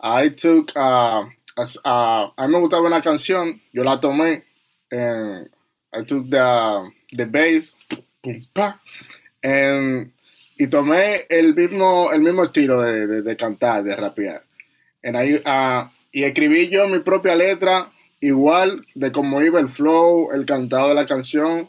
I 0.00 0.30
took 0.30 0.72
uh, 0.74 1.24
as, 1.56 1.76
uh, 1.84 2.30
a 2.36 2.46
mí 2.46 2.52
me 2.52 2.60
gustaba 2.60 2.86
una 2.86 3.00
canción, 3.02 3.60
yo 3.72 3.84
la 3.84 4.00
tomé 4.00 4.42
and 4.90 5.48
I 5.92 6.02
took 6.02 6.30
the 6.30 6.90
the 7.12 7.26
bass, 7.26 7.76
pum, 8.22 8.46
pa, 8.52 8.80
y 9.42 10.66
tomé 10.68 11.26
el 11.28 11.54
mismo 11.54 12.10
el 12.12 12.20
mismo 12.20 12.44
estilo 12.44 12.80
de, 12.80 13.22
de, 13.22 13.36
cantar, 13.36 13.84
de 13.84 13.96
rapear. 13.96 14.42
And 15.02 15.16
uh, 15.16 15.88
y 16.12 16.24
escribí 16.24 16.68
yo 16.68 16.88
mi 16.88 17.00
propia 17.00 17.36
letra 17.36 17.92
igual 18.20 18.86
de 18.94 19.12
cómo 19.12 19.42
iba 19.42 19.60
el 19.60 19.68
flow, 19.68 20.32
el 20.32 20.46
cantado 20.46 20.88
de 20.88 20.94
la 20.94 21.06
canción, 21.06 21.68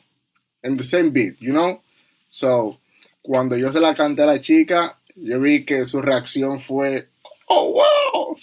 en 0.63 0.77
the 0.77 0.83
same 0.83 1.11
beat, 1.11 1.37
you 1.39 1.51
know? 1.51 1.81
So, 2.27 2.79
cuando 3.21 3.57
yo 3.57 3.71
se 3.71 3.79
la 3.79 3.93
canté 3.95 4.23
a 4.23 4.27
la 4.27 4.41
chica, 4.41 4.99
yo 5.15 5.39
vi 5.39 5.65
que 5.65 5.85
su 5.85 6.01
reacción 6.01 6.59
fue, 6.59 7.09
oh, 7.47 7.73
wow. 7.73 8.37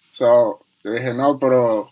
So, 0.00 0.60
yo 0.82 0.92
dije, 0.92 1.14
no, 1.14 1.38
pero 1.38 1.90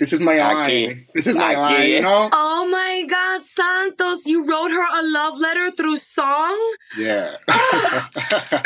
this 0.00 0.12
is 0.12 0.18
my 0.20 0.34
Aquí. 0.34 0.88
line. 0.88 1.06
This 1.14 1.26
is 1.28 1.36
my 1.36 1.54
Aquí. 1.54 1.60
line, 1.60 1.90
you 1.90 2.00
know? 2.02 2.28
Oh 2.32 2.66
my 2.68 3.04
God, 3.08 3.44
Santos, 3.44 4.26
you 4.26 4.44
wrote 4.44 4.70
her 4.72 4.82
a 5.00 5.02
love 5.04 5.38
letter 5.38 5.70
through 5.70 5.98
song? 5.98 6.58
Yeah. 6.98 7.36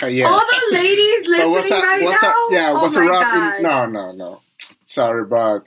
yeah. 0.09 0.25
All 0.27 0.39
the 0.41 0.63
ladies 0.73 1.29
listening 1.29 1.45
But 1.45 1.51
what's 1.51 1.71
up? 1.73 1.83
right 1.83 2.03
what's 2.03 2.23
now? 2.23 2.29
up? 2.31 2.37
Yeah, 2.51 2.73
oh 2.73 2.83
what's 2.83 2.97
my 2.97 3.05
a 3.05 3.09
rap? 3.09 3.23
God. 3.35 3.57
in- 3.59 3.63
no, 3.63 3.87
no, 3.87 4.13
no. 4.13 4.41
Sorry, 4.85 5.25
but 5.27 5.65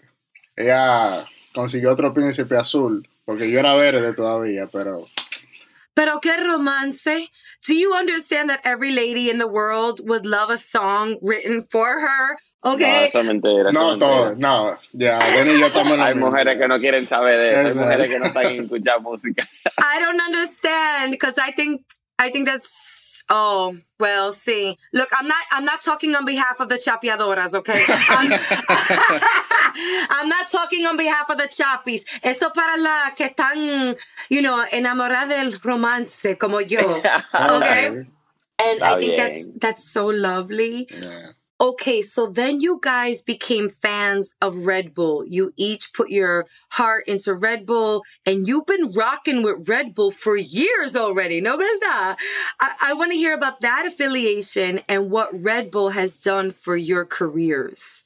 ella 0.57 1.27
consiguió 1.53 1.91
otro 1.91 2.13
príncipe 2.13 2.57
azul 2.57 3.05
porque 3.25 3.49
yo 3.51 3.59
era 3.59 3.75
verde 3.75 4.13
todavía, 4.13 4.67
pero 4.71 5.05
Pero 5.95 6.19
qué 6.19 6.37
romance. 6.37 7.29
Do 7.65 7.73
you 7.73 7.93
understand 7.93 8.49
that 8.51 8.61
every 8.63 8.91
lady 8.91 9.29
in 9.31 9.39
the 9.39 9.47
world 9.47 9.99
would 10.07 10.25
love 10.27 10.49
a 10.51 10.57
song 10.57 11.17
written 11.23 11.65
for 11.71 11.99
her? 12.01 12.37
No, 12.67 12.73
Okay. 12.73 13.05
eso 13.07 13.19
es 13.19 13.25
mentira. 13.25 13.69
eso 13.69 13.71
no 13.71 13.97
todo, 13.97 14.35
no, 14.35 14.77
ya, 14.93 15.19
Denny 15.19 15.51
y 15.51 15.59
yo 15.59 15.67
estamos 15.67 15.93
en 15.93 16.01
Hay 16.01 16.13
mismo, 16.13 16.29
mujeres 16.29 16.57
que 16.57 16.67
no 16.67 16.79
quieren 16.79 17.07
saber 17.07 17.37
de 17.39 17.49
eso. 17.49 17.67
Hay 17.69 17.73
mujeres 17.75 18.09
que 18.11 18.19
no 18.19 18.25
están 18.25 18.45
en 18.47 18.63
escuchar 18.63 19.01
música. 19.01 19.47
I 19.77 19.99
don't 20.03 20.19
understand 20.21 21.11
because 21.11 21.37
I 21.37 21.51
think 21.51 21.81
I 22.19 22.29
think 22.31 22.45
that's 22.47 23.23
oh 23.29 23.75
well 23.99 24.31
see 24.31 24.77
look 24.93 25.09
I'm 25.19 25.27
not 25.27 25.43
I'm 25.51 25.65
not 25.65 25.81
talking 25.81 26.15
on 26.15 26.23
behalf 26.25 26.61
of 26.61 26.69
the 26.69 26.77
chapeadoras 26.77 27.53
okay 27.55 27.83
I'm, 28.09 28.31
I'm 30.09 30.29
not 30.29 30.47
talking 30.49 30.85
on 30.85 30.95
behalf 30.97 31.29
of 31.29 31.37
the 31.37 31.47
chapis 31.49 32.05
eso 32.23 32.49
para 32.51 32.77
la 32.77 33.11
que 33.15 33.25
están 33.25 33.97
you 34.29 34.41
know 34.41 34.63
enamoradas 34.71 35.29
del 35.29 35.59
romance 35.61 36.37
como 36.37 36.61
yo 36.61 36.79
okay 37.33 37.87
and 38.59 38.81
I 38.81 38.95
Está 38.95 38.99
think 38.99 39.17
that's 39.17 39.45
bien. 39.45 39.59
that's 39.59 39.91
so 39.91 40.07
lovely 40.07 40.87
Yeah. 40.89 41.31
Okay, 41.59 42.03
so 42.03 42.27
then 42.27 42.61
you 42.61 42.79
guys 42.83 43.23
became 43.23 43.67
fans 43.67 44.35
of 44.41 44.67
Red 44.67 44.93
Bull. 44.93 45.25
You 45.25 45.53
each 45.57 45.91
put 45.91 46.11
your 46.11 46.45
heart 46.69 47.07
into 47.07 47.33
Red 47.33 47.65
Bull, 47.65 48.03
and 48.27 48.47
you've 48.47 48.67
been 48.67 48.91
rocking 48.91 49.41
with 49.41 49.67
Red 49.67 49.95
Bull 49.95 50.11
for 50.11 50.37
years 50.37 50.95
already, 50.95 51.41
no 51.41 51.57
verdad? 51.57 52.17
I, 52.59 52.75
I 52.83 52.93
want 52.93 53.11
to 53.11 53.17
hear 53.17 53.33
about 53.33 53.61
that 53.61 53.87
affiliation 53.87 54.81
and 54.87 55.09
what 55.09 55.29
Red 55.33 55.71
Bull 55.71 55.89
has 55.89 56.21
done 56.21 56.51
for 56.51 56.77
your 56.77 57.05
careers. 57.05 58.03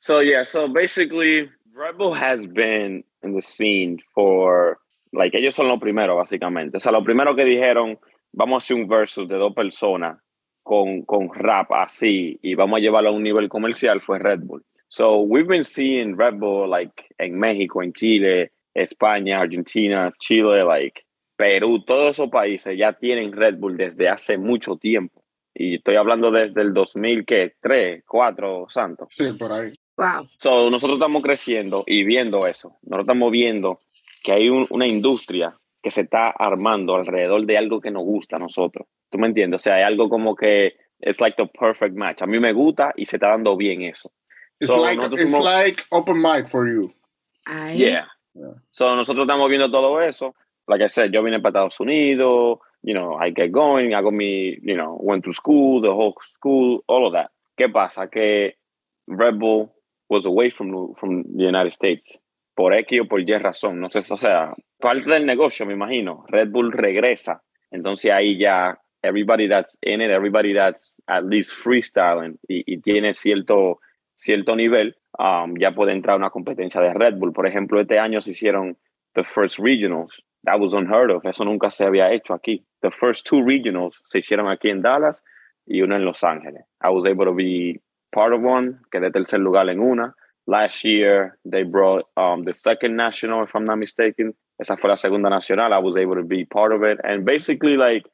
So 0.00 0.20
yeah, 0.20 0.44
so 0.44 0.66
basically, 0.66 1.50
Red 1.74 1.98
Bull 1.98 2.14
has 2.14 2.46
been 2.46 3.04
in 3.22 3.34
the 3.34 3.42
scene 3.42 3.98
for 4.14 4.78
like 5.12 5.34
ellos 5.34 5.54
son 5.54 5.68
lo 5.68 5.76
primero 5.76 6.16
básicamente. 6.16 6.76
O 6.76 6.80
sea, 6.80 6.92
lo 6.92 7.02
primero 7.02 7.36
que 7.36 7.44
dijeron, 7.44 7.98
vamos 8.32 8.54
a 8.54 8.64
hacer 8.64 8.76
un 8.76 8.88
versus 8.88 9.28
de 9.28 9.36
dos 9.36 9.52
personas 9.54 10.16
con, 10.66 11.02
con 11.02 11.32
rap 11.32 11.70
así 11.74 12.36
y 12.42 12.56
vamos 12.56 12.78
a 12.78 12.80
llevarlo 12.80 13.10
a 13.10 13.12
un 13.12 13.22
nivel 13.22 13.48
comercial 13.48 14.00
fue 14.00 14.18
Red 14.18 14.40
Bull. 14.40 14.64
So 14.88 15.18
we've 15.20 15.46
been 15.48 15.62
seeing 15.62 16.18
Red 16.18 16.34
Bull 16.40 16.68
like 16.68 17.04
en 17.18 17.38
México, 17.38 17.84
en 17.84 17.92
Chile, 17.92 18.50
España, 18.74 19.38
Argentina, 19.38 20.12
Chile, 20.18 20.64
like 20.64 21.02
Perú, 21.36 21.84
todos 21.84 22.10
esos 22.10 22.28
países 22.30 22.76
ya 22.76 22.94
tienen 22.94 23.30
Red 23.32 23.58
Bull 23.58 23.76
desde 23.76 24.08
hace 24.08 24.38
mucho 24.38 24.74
tiempo. 24.76 25.22
Y 25.54 25.76
estoy 25.76 25.94
hablando 25.94 26.32
desde 26.32 26.62
el 26.62 26.74
2000, 26.74 27.24
¿qué? 27.24 27.52
3, 27.60 28.02
4, 28.04 28.66
santo. 28.68 29.06
Sí, 29.08 29.32
por 29.38 29.52
ahí. 29.52 29.72
Wow. 29.96 30.28
So, 30.40 30.68
nosotros 30.68 30.98
estamos 30.98 31.22
creciendo 31.22 31.84
y 31.86 32.02
viendo 32.02 32.44
eso. 32.48 32.70
Nosotros 32.82 33.02
estamos 33.04 33.30
viendo 33.30 33.78
que 34.24 34.32
hay 34.32 34.48
un- 34.48 34.66
una 34.70 34.88
industria 34.88 35.56
que 35.86 35.92
se 35.92 36.00
está 36.00 36.30
armando 36.30 36.96
alrededor 36.96 37.46
de 37.46 37.56
algo 37.56 37.80
que 37.80 37.92
nos 37.92 38.02
gusta 38.02 38.34
a 38.34 38.38
nosotros. 38.40 38.88
¿Tú 39.08 39.18
me 39.18 39.28
entiendes? 39.28 39.60
O 39.60 39.62
sea, 39.62 39.74
hay 39.76 39.82
algo 39.84 40.08
como 40.08 40.34
que 40.34 40.74
it's 40.98 41.20
like 41.20 41.36
the 41.36 41.46
perfect 41.46 41.94
match. 41.94 42.22
A 42.22 42.26
mí 42.26 42.40
me 42.40 42.52
gusta 42.52 42.92
y 42.96 43.06
se 43.06 43.18
está 43.18 43.28
dando 43.28 43.56
bien 43.56 43.82
eso. 43.82 44.10
It's 44.58 44.72
So, 44.72 44.82
like 44.82 45.00
it's 45.00 45.30
somos- 45.30 45.44
like 45.44 45.84
open 45.92 46.20
mic 46.20 46.48
for 46.48 46.66
you. 46.66 46.92
Ay. 47.44 47.76
Yeah. 47.78 48.08
Yeah. 48.34 48.54
So, 48.72 48.96
nosotros 48.96 49.26
estamos 49.28 49.48
viendo 49.48 49.70
todo 49.70 50.00
eso. 50.00 50.34
Like 50.66 50.82
I 50.82 50.88
said, 50.88 51.12
yo 51.12 51.22
vine 51.22 51.38
para 51.38 51.50
Estados 51.50 51.78
Unidos, 51.78 52.58
you 52.82 52.92
know, 52.92 53.16
I 53.16 53.30
get 53.30 53.52
going, 53.52 53.90
hago 53.94 54.10
mi, 54.10 54.58
you 54.64 54.74
know, 54.76 54.98
went 55.00 55.22
to 55.26 55.32
school, 55.32 55.80
the 55.80 55.92
whole 55.92 56.14
school, 56.24 56.82
all 56.88 57.06
of 57.06 57.12
that. 57.12 57.30
¿Qué 57.56 57.68
pasa? 57.72 58.08
Que 58.10 58.54
Red 59.06 59.38
Bull 59.38 59.70
was 60.08 60.26
away 60.26 60.50
from, 60.50 60.94
from 60.96 61.22
the 61.36 61.44
United 61.44 61.72
States. 61.72 62.18
Por 62.56 62.74
X 62.74 63.02
o 63.02 63.04
por 63.04 63.20
Y 63.20 63.38
razón. 63.38 63.78
No 63.80 63.88
sé, 63.90 63.98
o 63.98 64.16
sea, 64.16 64.52
parte 64.80 65.08
del 65.08 65.26
negocio, 65.26 65.66
me 65.66 65.74
imagino. 65.74 66.24
Red 66.26 66.48
Bull 66.48 66.72
regresa. 66.72 67.42
Entonces 67.70 68.10
ahí 68.10 68.38
ya, 68.38 68.78
everybody 69.02 69.46
that's 69.46 69.78
in 69.82 70.00
it, 70.00 70.10
everybody 70.10 70.54
that's 70.54 70.96
at 71.06 71.24
least 71.24 71.52
freestyling 71.52 72.38
y, 72.48 72.64
y 72.66 72.80
tiene 72.80 73.12
cierto, 73.12 73.80
cierto 74.14 74.56
nivel, 74.56 74.96
um, 75.18 75.54
ya 75.58 75.72
puede 75.72 75.92
entrar 75.92 76.14
a 76.14 76.16
una 76.16 76.30
competencia 76.30 76.80
de 76.80 76.94
Red 76.94 77.16
Bull. 77.18 77.32
Por 77.32 77.46
ejemplo, 77.46 77.80
este 77.80 77.98
año 77.98 78.20
se 78.20 78.32
hicieron 78.32 78.76
the 79.14 79.22
first 79.22 79.58
regionals. 79.58 80.24
That 80.44 80.58
was 80.58 80.72
unheard 80.72 81.10
of. 81.10 81.26
Eso 81.26 81.44
nunca 81.44 81.70
se 81.70 81.84
había 81.84 82.10
hecho 82.12 82.32
aquí. 82.32 82.64
The 82.80 82.90
first 82.90 83.26
two 83.28 83.42
regionals 83.42 84.00
se 84.06 84.20
hicieron 84.20 84.48
aquí 84.48 84.70
en 84.70 84.80
Dallas 84.80 85.22
y 85.66 85.82
una 85.82 85.96
en 85.96 86.04
Los 86.04 86.24
Ángeles. 86.24 86.64
I 86.82 86.88
was 86.88 87.04
able 87.04 87.26
to 87.26 87.34
be 87.34 87.82
part 88.12 88.32
of 88.32 88.42
one, 88.42 88.78
quedé 88.90 89.10
tercer 89.10 89.40
lugar 89.40 89.68
en 89.68 89.80
una. 89.80 90.14
Last 90.46 90.84
year, 90.84 91.38
they 91.44 91.64
brought 91.64 92.04
um, 92.16 92.44
the 92.44 92.52
second 92.52 92.96
national, 92.96 93.42
if 93.42 93.54
I'm 93.54 93.64
not 93.64 93.78
mistaken. 93.78 94.34
Esa 94.60 94.76
fue 94.76 94.88
la 94.88 94.96
segunda 94.96 95.28
nacional. 95.28 95.72
I 95.72 95.78
was 95.78 95.96
able 95.96 96.14
to 96.14 96.22
be 96.22 96.44
part 96.44 96.72
of 96.72 96.82
it. 96.82 96.98
And 97.02 97.24
basically, 97.24 97.76
like, 97.76 98.06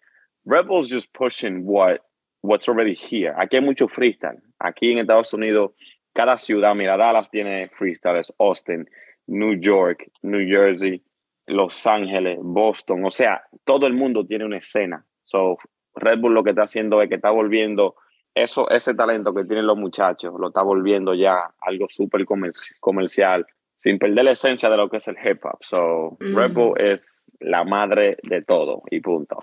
Red 0.47 0.67
Bull's 0.67 0.89
just 0.89 1.13
pushing 1.13 1.65
what 1.65 2.01
what's 2.41 2.69
already 2.69 2.95
here. 2.95 3.35
Aquí 3.39 3.55
hay 3.55 3.61
mucho 3.61 3.87
freestyle. 3.87 4.41
Aquí 4.61 4.93
en 4.93 4.99
Estados 4.99 5.33
Unidos, 5.33 5.73
cada 6.15 6.39
ciudad, 6.39 6.75
mira, 6.75 6.97
Dallas 6.97 7.31
tiene 7.31 7.69
freestyle, 7.69 8.23
Austin, 8.39 8.87
New 9.29 9.53
York, 9.61 10.11
New 10.23 10.47
Jersey, 10.49 11.03
Los 11.47 11.87
Ángeles, 11.87 12.39
Boston. 12.43 13.05
O 13.05 13.11
sea, 13.11 13.43
todo 13.65 13.87
el 13.87 13.95
mundo 13.95 14.27
tiene 14.27 14.45
una 14.45 14.59
escena. 14.59 15.05
So, 15.25 15.59
Red 15.95 16.19
Bull 16.21 16.35
lo 16.35 16.43
que 16.43 16.51
está 16.51 16.65
haciendo 16.65 17.01
es 17.03 17.09
que 17.09 17.17
está 17.17 17.31
volviendo 17.31 17.95
eso, 18.35 18.69
ese 18.71 18.95
talento 18.95 19.33
que 19.35 19.45
tienen 19.45 19.67
los 19.67 19.77
muchachos, 19.77 20.33
lo 20.39 20.49
está 20.49 20.63
volviendo 20.63 21.15
ya 21.15 21.53
algo 21.61 21.87
súper 21.89 22.23
comerci- 22.25 22.75
comercial, 22.81 23.47
sin 23.77 23.99
perder 23.99 24.25
la 24.25 24.31
esencia 24.33 24.71
de 24.71 24.77
lo 24.77 24.89
que 24.89 24.97
es 24.99 25.09
el 25.09 25.17
hip 25.23 25.45
hop. 25.45 25.59
So, 25.63 26.17
Mm. 26.21 26.37
Red 26.37 26.53
Bull 26.53 26.81
es 26.81 27.27
la 27.41 27.65
madre 27.65 28.17
de 28.23 28.43
todo 28.43 28.83
y 28.91 29.01
punto. 29.01 29.43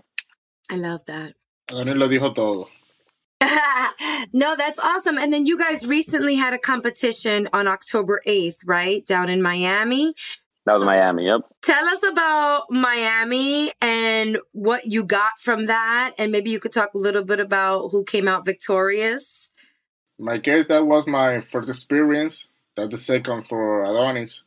I 0.71 0.77
love 0.77 1.03
that. 1.05 1.33
Adonis 1.67 1.95
lo 1.97 2.07
dijo 2.07 2.33
todo. 2.33 2.67
no, 4.33 4.55
that's 4.55 4.79
awesome. 4.79 5.17
And 5.17 5.31
then 5.31 5.45
you 5.45 5.57
guys 5.57 5.87
recently 5.87 6.35
had 6.35 6.53
a 6.53 6.57
competition 6.59 7.47
on 7.53 7.67
October 7.67 8.21
8th, 8.27 8.57
right? 8.65 9.05
Down 9.05 9.29
in 9.29 9.41
Miami. 9.41 10.13
That 10.65 10.73
was 10.73 10.85
Miami, 10.85 11.25
yep. 11.25 11.41
Tell 11.63 11.85
us 11.87 12.03
about 12.03 12.69
Miami 12.69 13.71
and 13.81 14.37
what 14.51 14.85
you 14.85 15.03
got 15.03 15.39
from 15.39 15.65
that. 15.65 16.13
And 16.17 16.31
maybe 16.31 16.51
you 16.51 16.59
could 16.59 16.73
talk 16.73 16.93
a 16.93 16.97
little 16.97 17.23
bit 17.23 17.39
about 17.39 17.89
who 17.89 18.03
came 18.03 18.27
out 18.27 18.45
victorious. 18.45 19.49
My 20.19 20.37
case, 20.37 20.65
that 20.65 20.85
was 20.85 21.07
my 21.07 21.41
first 21.41 21.69
experience. 21.69 22.49
That's 22.75 22.89
the 22.89 22.97
second 22.97 23.47
for 23.47 23.85
Adonys. 23.85 24.43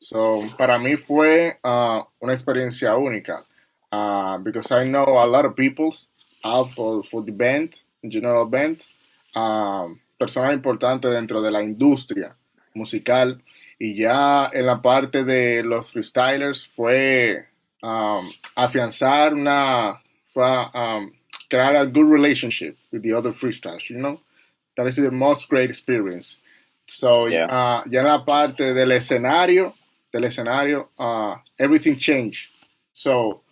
So, 0.00 0.48
para 0.56 0.78
mí 0.78 0.96
fue 0.96 1.58
uh, 1.64 2.02
una 2.22 2.32
experiencia 2.32 2.96
única 2.96 3.44
uh, 3.90 4.38
because 4.38 4.70
I 4.70 4.84
know 4.84 5.04
a 5.04 5.26
lot 5.26 5.44
of 5.44 5.56
people 5.56 5.94
out 6.44 6.70
for, 6.72 7.02
for 7.02 7.22
the 7.22 7.32
band, 7.32 7.82
general 8.06 8.46
band, 8.46 8.86
um, 9.34 10.00
personas 10.18 10.52
importantes 10.52 11.10
dentro 11.10 11.42
de 11.42 11.50
la 11.50 11.62
industria 11.62 12.36
musical. 12.74 13.40
Y 13.78 13.94
ya 13.94 14.50
en 14.52 14.66
la 14.66 14.80
parte 14.80 15.22
de 15.24 15.62
los 15.62 15.90
freestylers 15.92 16.66
fue 16.66 17.46
um, 17.82 18.26
afianzar 18.56 19.34
una, 19.34 20.00
fue 20.32 20.42
um, 20.74 21.12
crear 21.50 21.76
a 21.76 21.84
good 21.84 22.08
relationship 22.10 22.76
with 22.90 23.02
the 23.02 23.12
other 23.12 23.32
freestylers, 23.32 23.90
you 23.90 23.98
know? 23.98 24.20
That 24.76 24.86
is 24.86 24.96
the 24.96 25.10
most 25.10 25.48
great 25.48 25.70
experience. 25.70 26.38
So, 26.88 27.26
Yeah. 27.26 27.46
uh, 27.46 27.82
ya 27.90 28.00
en 28.00 28.06
la 28.06 28.24
parte 28.24 28.72
del 28.74 28.92
escenario, 28.92 29.74
del 30.12 30.24
escenario, 30.24 30.88
uh, 30.98 31.36
everything 31.58 31.96
changed. 31.96 32.48
So, 32.94 33.42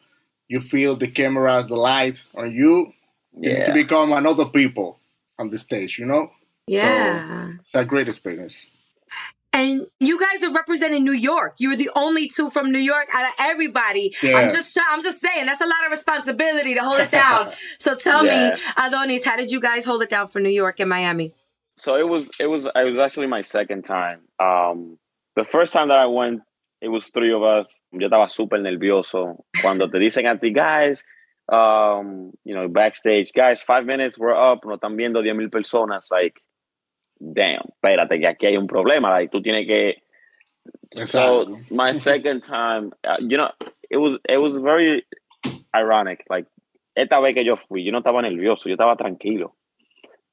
you 0.49 0.61
feel 0.61 0.97
the 0.97 1.09
cameras, 1.09 1.67
the 1.67 1.77
lights 1.77 2.31
on 2.35 2.53
you. 2.55 2.93
You 3.39 3.51
need 3.55 3.65
to 3.65 3.73
become 3.73 4.13
another 4.13 4.45
people 4.47 4.99
on 5.39 5.51
the 5.51 5.59
stage, 5.59 5.99
you 5.99 6.07
know? 6.07 6.31
Yeah. 6.67 7.53
It's 7.61 7.75
a 7.75 7.85
great 7.85 8.09
experience. 8.09 8.69
And 9.55 9.87
you 10.01 10.19
guys 10.19 10.43
are 10.43 10.51
representing 10.53 11.05
New 11.05 11.12
York. 11.12 11.55
You 11.59 11.71
were 11.71 11.77
the 11.77 11.88
only 11.95 12.27
two 12.29 12.51
from 12.51 12.73
New 12.73 12.81
York 12.81 13.07
out 13.14 13.25
of 13.29 13.35
everybody. 13.38 14.12
I'm 14.25 14.51
just 14.51 14.77
I'm 14.90 15.01
just 15.01 15.21
saying 15.21 15.47
that's 15.47 15.61
a 15.61 15.67
lot 15.67 15.85
of 15.87 15.93
responsibility 15.93 16.75
to 16.75 16.83
hold 16.83 16.99
it 16.99 17.12
down. 17.23 17.53
so 17.79 17.95
tell 17.97 18.27
Yeah. 18.27 18.51
me, 18.51 18.57
Adonys, 18.77 19.25
how 19.25 19.37
did 19.37 19.53
you 19.53 19.61
guys 19.61 19.85
hold 19.85 20.03
it 20.03 20.11
down 20.11 20.27
for 20.27 20.40
New 20.40 20.51
York 20.51 20.81
and 20.81 20.88
Miami? 20.90 21.33
So 21.77 21.95
it 21.97 22.09
was 22.09 22.29
it 22.40 22.49
was 22.49 22.67
it 22.67 22.85
was 22.85 22.97
actually 22.97 23.29
my 23.29 23.43
second 23.43 23.85
time. 23.85 24.23
Um, 24.40 24.99
the 25.37 25.45
first 25.45 25.73
time 25.73 25.87
that 25.88 25.99
I 25.99 26.07
went, 26.07 26.40
it 26.81 26.88
was 26.88 27.11
three 27.11 27.33
of 27.33 27.45
us. 27.45 27.81
Yo 27.93 28.09
estaba 28.09 28.29
súper 28.29 28.59
nervioso. 28.61 29.45
Cuando 29.62 29.87
te 29.88 29.99
dicen 29.99 30.27
a 30.27 30.37
ti, 30.37 30.51
guys, 30.51 31.05
um, 31.49 32.33
you 32.45 32.57
know, 32.57 32.67
backstage, 32.67 33.33
guys, 33.33 33.62
five 33.62 33.87
minutes, 33.87 34.19
we're 34.19 34.35
up, 34.35 34.64
nos 34.64 34.79
están 34.81 34.97
viendo 34.97 35.23
10 35.23 35.37
mil 35.37 35.49
personas, 35.49 36.11
like, 36.11 36.40
damn, 37.33 37.63
espérate, 37.69 38.21
que 38.21 38.27
aquí 38.27 38.47
hay 38.47 38.57
un 38.57 38.67
problema, 38.67 39.11
like, 39.11 39.31
tú 39.31 39.43
tienes 39.43 39.67
que, 39.67 40.03
so 41.07 41.47
my 41.71 41.93
second 42.09 42.43
time, 42.43 42.93
uh, 43.05 43.17
you 43.21 43.37
know, 43.37 43.51
it 43.91 43.97
was 43.97 44.19
it 44.29 44.39
was 44.39 44.57
very 44.57 45.05
ironic. 45.75 46.25
Like 46.29 46.47
esta 46.97 47.21
vez 47.21 47.35
que 47.35 47.45
yo 47.45 47.57
fui, 47.57 47.83
yo 47.83 47.93
no 47.93 48.01
estaba 48.01 48.23
nervioso, 48.23 48.67
yo 48.69 48.77
estaba 48.77 48.97
tranquilo. 48.97 49.53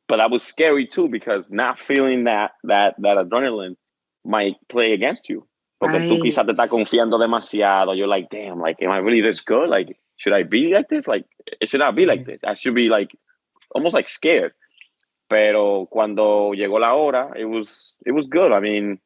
But 0.07 0.19
I 0.19 0.27
was 0.27 0.43
scary 0.43 0.87
too 0.87 1.07
because 1.07 1.49
not 1.49 1.79
feeling 1.79 2.25
that 2.25 2.51
that 2.63 2.95
that 2.99 3.17
adrenaline 3.17 3.75
might 4.25 4.55
play 4.69 4.93
against 4.93 5.29
you. 5.29 5.47
Porque 5.79 6.01
tú 6.07 6.15
Right. 6.15 6.23
quizás 6.23 6.45
te 6.45 6.51
estás 6.51 6.69
confiando 6.69 7.17
demasiado. 7.17 7.95
You're 7.97 8.07
like, 8.07 8.29
damn, 8.29 8.59
like, 8.59 8.81
am 8.83 8.91
I 8.91 8.99
really 8.99 9.21
this 9.21 9.41
good? 9.41 9.67
Like, 9.69 9.97
should 10.17 10.33
I 10.33 10.43
be 10.43 10.73
like 10.73 10.89
this? 10.89 11.07
Like, 11.07 11.25
it 11.59 11.69
should 11.69 11.79
not 11.79 11.95
be 11.95 12.05
like 12.05 12.23
this. 12.25 12.39
I 12.43 12.53
should 12.53 12.75
be 12.75 12.87
like 12.87 13.11
almost 13.73 13.95
like 13.95 14.07
scared. 14.07 14.53
Pero 15.31 15.87
cuando 15.89 16.51
llegó 16.53 16.77
la 16.77 16.93
hora, 16.93 17.29
it 17.37 17.45
was 17.45 17.97
it 18.03 18.11
was 18.11 18.27
good. 18.29 18.51
I 18.51 18.59
mean, 18.59 19.01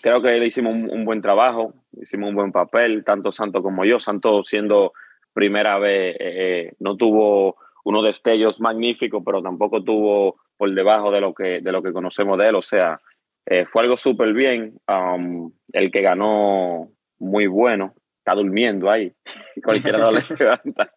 creo 0.00 0.22
que 0.22 0.30
le 0.38 0.46
hicimos 0.46 0.72
un, 0.72 0.88
un 0.88 1.04
buen 1.04 1.20
trabajo, 1.20 1.74
hicimos 2.00 2.28
un 2.28 2.36
buen 2.36 2.52
papel, 2.52 3.02
tanto 3.04 3.32
Santo 3.32 3.60
como 3.60 3.84
yo. 3.84 3.98
Santo 3.98 4.44
siendo 4.44 4.92
primera 5.32 5.80
vez, 5.80 6.16
eh, 6.20 6.72
no 6.78 6.96
tuvo 6.96 7.56
unos 7.82 8.04
destellos 8.04 8.60
magníficos, 8.60 9.20
pero 9.26 9.42
tampoco 9.42 9.82
tuvo 9.82 10.36
por 10.56 10.72
debajo 10.72 11.10
de 11.10 11.20
lo 11.20 11.34
que, 11.34 11.60
de 11.60 11.72
lo 11.72 11.82
que 11.82 11.92
conocemos 11.92 12.38
de 12.38 12.48
él. 12.48 12.54
O 12.54 12.62
sea, 12.62 13.00
eh, 13.44 13.64
fue 13.66 13.82
algo 13.82 13.96
súper 13.96 14.32
bien. 14.34 14.78
Um, 14.86 15.50
el 15.72 15.90
que 15.90 16.02
ganó, 16.02 16.88
muy 17.18 17.48
bueno, 17.48 17.96
está 18.18 18.36
durmiendo 18.36 18.88
ahí. 18.88 19.12
Cualquiera 19.64 19.98
no 19.98 20.12
le 20.12 20.20
levanta. 20.38 20.92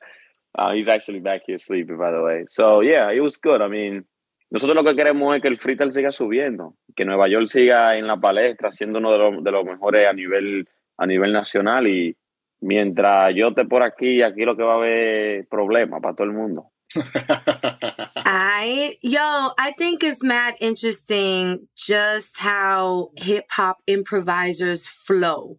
Uh, 0.55 0.69
he's 0.71 0.87
actually 0.87 1.19
back 1.19 1.41
here 1.47 1.57
sleeping, 1.57 1.97
by 1.97 2.11
the 2.11 2.21
way. 2.21 2.45
So, 2.47 2.81
yeah, 2.81 3.11
it 3.11 3.21
was 3.21 3.37
good. 3.37 3.63
I 3.63 3.67
mean, 3.67 4.05
nosotros 4.55 4.73
lo 4.73 4.89
que 4.89 4.95
queremos 4.95 5.35
es 5.35 5.41
que 5.41 5.49
el 5.49 5.57
freestyle 5.57 5.91
siga 5.91 6.13
subiendo, 6.13 6.77
que 6.95 7.03
Nueva 7.03 7.27
York 7.27 7.47
siga 7.47 7.97
en 7.97 8.07
la 8.07 8.15
palestra, 8.15 8.71
siendo 8.71 8.99
uno 8.99 9.11
de 9.11 9.17
los, 9.17 9.43
de 9.43 9.51
los 9.51 9.65
mejores 9.65 10.07
a 10.07 10.13
nivel, 10.13 10.69
a 10.95 11.05
nivel 11.05 11.33
nacional. 11.33 11.87
Y 11.87 12.15
mientras 12.61 13.35
yo 13.35 13.49
esté 13.49 13.65
por 13.65 13.83
aquí, 13.83 14.21
aquí 14.21 14.45
lo 14.45 14.55
que 14.55 14.63
va 14.63 14.75
a 14.75 14.77
haber 14.77 15.45
problemas 15.49 15.99
para 16.01 16.15
todo 16.15 16.27
el 16.27 16.31
mundo. 16.31 16.71
I 16.95 18.97
yo, 19.03 19.51
I 19.57 19.73
think 19.77 20.03
it's 20.03 20.23
mad 20.23 20.53
interesting 20.61 21.67
just 21.75 22.39
how 22.39 23.09
hip 23.17 23.47
hop 23.49 23.79
improvisers 23.87 24.87
flow. 24.87 25.57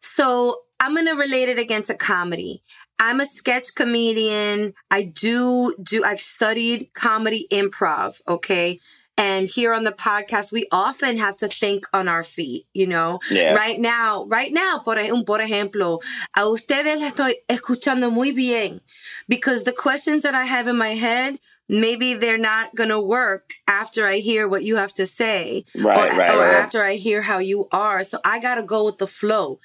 So 0.00 0.60
I'm 0.78 0.94
gonna 0.94 1.16
relate 1.16 1.48
it 1.48 1.58
against 1.58 1.90
a 1.90 1.96
comedy. 1.96 2.62
I'm 2.98 3.20
a 3.20 3.26
sketch 3.26 3.74
comedian. 3.74 4.74
I 4.90 5.02
do 5.04 5.74
do 5.82 6.04
I've 6.04 6.20
studied 6.20 6.90
comedy 6.94 7.46
improv, 7.52 8.20
okay? 8.28 8.80
And 9.18 9.48
here 9.48 9.72
on 9.72 9.84
the 9.84 9.92
podcast, 9.92 10.52
we 10.52 10.66
often 10.70 11.16
have 11.16 11.38
to 11.38 11.48
think 11.48 11.86
on 11.94 12.06
our 12.06 12.22
feet, 12.22 12.66
you 12.74 12.86
know? 12.86 13.18
Yeah. 13.30 13.54
Right 13.54 13.80
now, 13.80 14.26
right 14.26 14.52
now, 14.52 14.80
por, 14.84 14.96
ej- 14.96 15.24
por 15.24 15.38
ejemplo, 15.40 16.00
a 16.36 16.40
ustedes 16.42 16.98
les 17.00 17.14
estoy 17.14 17.34
escuchando 17.48 18.12
muy 18.12 18.32
bien 18.32 18.80
because 19.26 19.64
the 19.64 19.72
questions 19.72 20.22
that 20.22 20.34
I 20.34 20.44
have 20.44 20.66
in 20.68 20.76
my 20.76 20.90
head 20.90 21.38
maybe 21.68 22.14
they're 22.14 22.38
not 22.38 22.74
going 22.76 22.90
to 22.90 23.00
work 23.00 23.54
after 23.66 24.06
I 24.06 24.18
hear 24.18 24.46
what 24.46 24.62
you 24.62 24.76
have 24.76 24.92
to 24.94 25.04
say 25.06 25.64
Right, 25.74 26.12
or, 26.12 26.16
right, 26.16 26.30
or 26.34 26.40
right. 26.42 26.54
after 26.54 26.84
I 26.84 26.94
hear 26.94 27.22
how 27.22 27.38
you 27.38 27.66
are. 27.72 28.04
So 28.04 28.20
I 28.24 28.38
got 28.38 28.54
to 28.54 28.62
go 28.62 28.84
with 28.84 28.98
the 28.98 29.08
flow. 29.08 29.58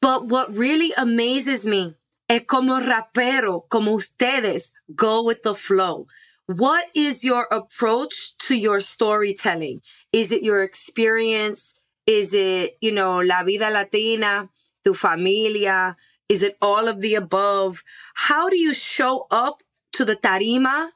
But 0.00 0.26
what 0.28 0.56
really 0.56 0.94
amazes 0.96 1.66
me 1.66 1.96
es 2.28 2.44
como 2.46 2.80
rapero, 2.80 3.66
como 3.68 3.92
ustedes 3.92 4.72
go 4.94 5.22
with 5.22 5.42
the 5.42 5.54
flow. 5.54 6.06
What 6.46 6.86
is 6.94 7.24
your 7.24 7.46
approach 7.50 8.36
to 8.46 8.54
your 8.54 8.80
storytelling? 8.80 9.80
Is 10.12 10.30
it 10.30 10.42
your 10.42 10.62
experience? 10.62 11.78
Is 12.06 12.34
it, 12.34 12.76
you 12.80 12.92
know, 12.92 13.20
la 13.20 13.42
vida 13.44 13.70
latina, 13.70 14.50
tu 14.84 14.94
familia? 14.94 15.96
Is 16.28 16.42
it 16.42 16.56
all 16.60 16.88
of 16.88 17.00
the 17.00 17.14
above? 17.14 17.82
How 18.14 18.48
do 18.48 18.58
you 18.58 18.74
show 18.74 19.26
up 19.30 19.62
to 19.92 20.04
the 20.04 20.16
tarima 20.16 20.90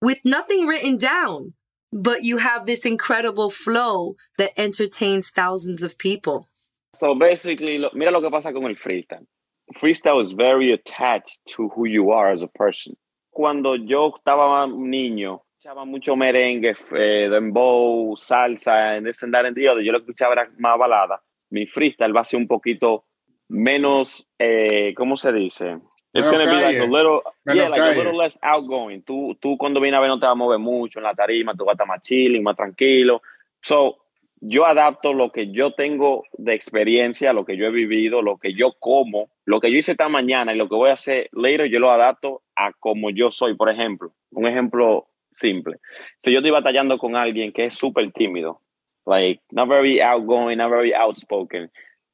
with 0.00 0.18
nothing 0.24 0.66
written 0.66 0.98
down, 0.98 1.54
but 1.92 2.22
you 2.22 2.38
have 2.38 2.66
this 2.66 2.84
incredible 2.84 3.50
flow 3.50 4.16
that 4.38 4.52
entertains 4.56 5.30
thousands 5.30 5.82
of 5.82 5.98
people? 5.98 6.48
So 6.94 7.14
basically, 7.14 7.78
mira 7.94 8.10
lo 8.10 8.20
que 8.20 8.30
pasa 8.30 8.52
con 8.52 8.66
el 8.66 8.76
freestyle. 8.76 9.26
Freestyle 9.74 10.20
is 10.20 10.32
very 10.32 10.72
attached 10.72 11.38
to 11.56 11.68
who 11.68 11.86
you 11.86 12.10
are 12.12 12.30
as 12.30 12.42
a 12.42 12.48
person. 12.48 12.96
Cuando 13.30 13.76
yo 13.76 14.14
estaba 14.16 14.66
niño, 14.66 15.42
escuchaba 15.58 15.84
mucho 15.84 16.16
merengue, 16.16 16.74
eh, 16.96 17.28
dembow, 17.30 18.16
salsa, 18.16 18.96
en 18.96 19.04
this 19.04 19.22
and 19.22 19.32
that 19.32 19.46
and 19.46 19.56
the 19.56 19.68
other. 19.68 19.82
Yo 19.82 19.92
lo 19.92 19.98
escuchaba 19.98 20.32
era 20.32 20.50
más 20.58 20.78
balada. 20.78 21.22
Mi 21.50 21.66
freestyle 21.66 22.12
va 22.14 22.20
a 22.20 22.24
ser 22.24 22.38
un 22.38 22.48
poquito 22.48 23.04
menos, 23.48 24.26
eh, 24.38 24.92
¿cómo 24.96 25.16
se 25.16 25.32
dice? 25.32 25.78
It's 26.14 26.26
Menos 26.26 26.30
gonna 26.30 26.44
be 26.44 26.60
like 26.60 26.78
a 26.78 26.84
little, 26.84 27.22
Menos 27.46 27.56
yeah, 27.56 27.68
like 27.68 27.80
a 27.80 27.98
little 27.98 28.16
less 28.16 28.38
outgoing. 28.42 29.02
Tú, 29.02 29.34
tú 29.40 29.56
cuando 29.56 29.80
vienes 29.80 29.96
a 29.96 30.00
ver 30.00 30.08
no 30.08 30.18
te 30.18 30.26
vas 30.26 30.32
a 30.32 30.34
mover 30.34 30.58
mucho 30.58 30.98
en 30.98 31.04
la 31.04 31.14
tarima, 31.14 31.54
tú 31.54 31.64
vas 31.64 31.72
a 31.72 31.74
estar 31.74 31.86
más 31.86 32.02
chilling, 32.02 32.42
más 32.42 32.54
tranquilo. 32.54 33.22
So, 33.62 34.01
yo 34.44 34.66
adapto 34.66 35.12
lo 35.12 35.30
que 35.30 35.52
yo 35.52 35.72
tengo 35.72 36.24
de 36.32 36.52
experiencia, 36.52 37.32
lo 37.32 37.44
que 37.44 37.56
yo 37.56 37.66
he 37.66 37.70
vivido, 37.70 38.22
lo 38.22 38.38
que 38.38 38.54
yo 38.54 38.72
como, 38.80 39.30
lo 39.44 39.60
que 39.60 39.70
yo 39.70 39.78
hice 39.78 39.92
esta 39.92 40.08
mañana 40.08 40.52
y 40.52 40.56
lo 40.56 40.68
que 40.68 40.74
voy 40.74 40.90
a 40.90 40.94
hacer 40.94 41.28
later, 41.30 41.66
yo 41.66 41.78
lo 41.78 41.92
adapto 41.92 42.42
a 42.56 42.72
como 42.72 43.10
yo 43.10 43.30
soy. 43.30 43.54
Por 43.54 43.70
ejemplo, 43.70 44.12
un 44.32 44.46
ejemplo 44.46 45.06
simple. 45.32 45.76
Si 46.18 46.32
yo 46.32 46.40
estoy 46.40 46.50
batallando 46.50 46.98
con 46.98 47.14
alguien 47.14 47.52
que 47.52 47.66
es 47.66 47.74
súper 47.74 48.10
tímido, 48.10 48.60
like, 49.06 49.40
not 49.52 49.68
very 49.68 50.00
outgoing, 50.00 50.58
not 50.58 50.70
very 50.70 50.92
outspoken, 50.92 51.70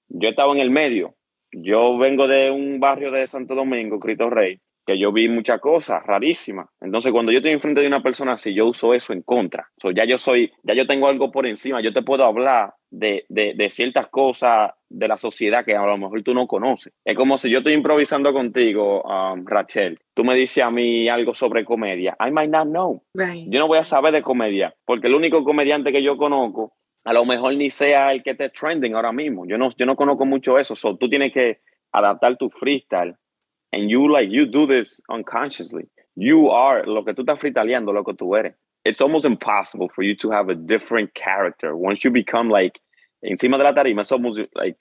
yo 0.08 0.28
estaba 0.28 0.52
en 0.52 0.60
el 0.60 0.70
medio. 0.70 1.14
Yo 1.50 1.96
vengo 1.96 2.28
de 2.28 2.50
un 2.50 2.78
barrio 2.78 3.10
de 3.10 3.26
Santo 3.26 3.54
Domingo, 3.54 3.98
Cristo 3.98 4.28
Rey, 4.28 4.60
que 4.88 4.98
yo 4.98 5.12
vi 5.12 5.28
muchas 5.28 5.60
cosas 5.60 6.02
rarísimas. 6.06 6.66
Entonces, 6.80 7.12
cuando 7.12 7.30
yo 7.30 7.40
estoy 7.40 7.52
enfrente 7.52 7.82
de 7.82 7.86
una 7.86 8.02
persona 8.02 8.32
así, 8.32 8.54
yo 8.54 8.64
uso 8.64 8.94
eso 8.94 9.12
en 9.12 9.20
contra. 9.20 9.68
So, 9.76 9.90
ya 9.90 10.06
yo 10.06 10.16
soy, 10.16 10.50
ya 10.62 10.72
yo 10.72 10.86
tengo 10.86 11.08
algo 11.08 11.30
por 11.30 11.46
encima. 11.46 11.82
Yo 11.82 11.92
te 11.92 12.00
puedo 12.00 12.24
hablar 12.24 12.72
de, 12.90 13.26
de, 13.28 13.52
de 13.54 13.68
ciertas 13.68 14.08
cosas 14.08 14.70
de 14.88 15.06
la 15.06 15.18
sociedad 15.18 15.62
que 15.62 15.76
a 15.76 15.84
lo 15.84 15.98
mejor 15.98 16.22
tú 16.22 16.32
no 16.32 16.46
conoces. 16.46 16.94
Es 17.04 17.14
como 17.18 17.36
si 17.36 17.50
yo 17.50 17.58
estoy 17.58 17.74
improvisando 17.74 18.32
contigo, 18.32 19.02
um, 19.02 19.44
Rachel. 19.44 19.98
Tú 20.14 20.24
me 20.24 20.34
dices 20.34 20.64
a 20.64 20.70
mí 20.70 21.06
algo 21.06 21.34
sobre 21.34 21.66
comedia. 21.66 22.16
I 22.26 22.30
might 22.30 22.48
not 22.48 22.68
know. 22.68 23.02
Right. 23.12 23.46
Yo 23.46 23.58
no 23.60 23.68
voy 23.68 23.76
a 23.76 23.84
saber 23.84 24.14
de 24.14 24.22
comedia, 24.22 24.74
porque 24.86 25.08
el 25.08 25.14
único 25.14 25.44
comediante 25.44 25.92
que 25.92 26.02
yo 26.02 26.16
conozco, 26.16 26.72
a 27.04 27.12
lo 27.12 27.26
mejor 27.26 27.54
ni 27.56 27.68
sea 27.68 28.10
el 28.10 28.22
que 28.22 28.30
esté 28.30 28.48
trending 28.48 28.94
ahora 28.94 29.12
mismo. 29.12 29.44
Yo 29.46 29.58
no, 29.58 29.68
yo 29.76 29.84
no 29.84 29.96
conozco 29.96 30.24
mucho 30.24 30.58
eso. 30.58 30.74
So, 30.74 30.96
tú 30.96 31.10
tienes 31.10 31.30
que 31.34 31.60
adaptar 31.92 32.38
tu 32.38 32.48
freestyle. 32.48 33.16
And 33.72 33.90
you 33.90 34.10
like, 34.10 34.28
you 34.30 34.46
do 34.46 34.66
this 34.66 35.00
unconsciously. 35.10 35.88
You 36.16 36.50
are 36.50 36.84
lo 36.86 37.04
que 37.04 37.14
tú 37.14 37.22
estás 37.24 37.38
freestyleando, 37.38 37.92
lo 37.92 38.02
que 38.02 38.14
tú 38.14 38.36
eres. 38.38 38.54
It's 38.84 39.00
almost 39.00 39.26
impossible 39.26 39.88
for 39.94 40.02
you 40.02 40.16
to 40.16 40.30
have 40.30 40.48
a 40.48 40.54
different 40.54 41.14
character. 41.14 41.76
Once 41.76 42.02
you 42.04 42.10
become 42.10 42.48
like, 42.48 42.80
encima 43.22 43.58
de 43.58 43.64
la 43.64 43.74
tarima, 43.74 44.00
es 44.00 44.10
almost 44.10 44.40
like, 44.54 44.76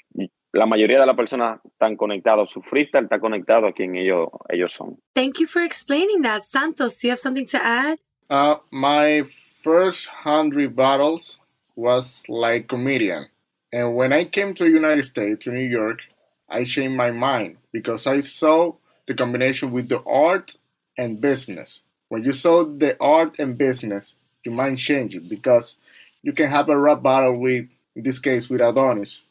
la 0.54 0.66
mayoría 0.66 1.00
de 1.00 1.06
las 1.06 1.16
personas 1.16 1.60
están 1.66 1.98
conectados. 1.98 2.52
Su 2.52 2.62
freestyle 2.62 3.04
está 3.06 3.20
conectado 3.20 3.68
a 3.68 3.74
quien 3.74 3.96
ellos, 3.96 4.30
ellos 4.50 4.74
son. 4.74 4.98
Thank 5.14 5.40
you 5.40 5.48
for 5.48 5.62
explaining 5.62 6.22
that. 6.22 6.44
Santos, 6.44 7.00
do 7.00 7.08
you 7.08 7.12
have 7.12 7.20
something 7.20 7.46
to 7.48 7.64
add? 7.64 8.00
Uh, 8.30 8.58
my 8.72 9.24
first 9.62 10.08
hundred 10.08 10.76
battles 10.76 11.40
was 11.76 12.26
like 12.30 12.68
comedian, 12.68 13.28
and 13.72 13.96
when 13.96 14.12
I 14.12 14.26
came 14.26 14.54
to 14.56 14.68
United 14.68 15.06
States 15.06 15.46
to 15.46 15.52
New 15.52 15.68
York, 15.68 16.02
I 16.50 16.64
changed 16.64 16.96
my 16.96 17.12
mind 17.12 17.58
because 17.72 18.08
I 18.08 18.22
saw 18.22 18.74
the 19.06 19.14
combination 19.14 19.72
with 19.72 19.90
the 19.90 20.02
art 20.04 20.58
and 20.98 21.20
business. 21.20 21.82
When 22.10 22.24
you 22.24 22.34
saw 22.34 22.64
the 22.64 22.96
art 23.00 23.40
and 23.40 23.58
business, 23.58 24.16
your 24.44 24.56
mind 24.56 24.80
changes 24.80 25.28
because 25.28 25.76
you 26.22 26.34
can 26.34 26.50
have 26.50 26.70
a 26.70 26.78
rap 26.78 27.04
battle 27.04 27.38
with, 27.40 27.68
in 27.96 28.04
this 28.04 28.20
case, 28.20 28.50
with 28.50 28.62
Adonys. 28.62 29.22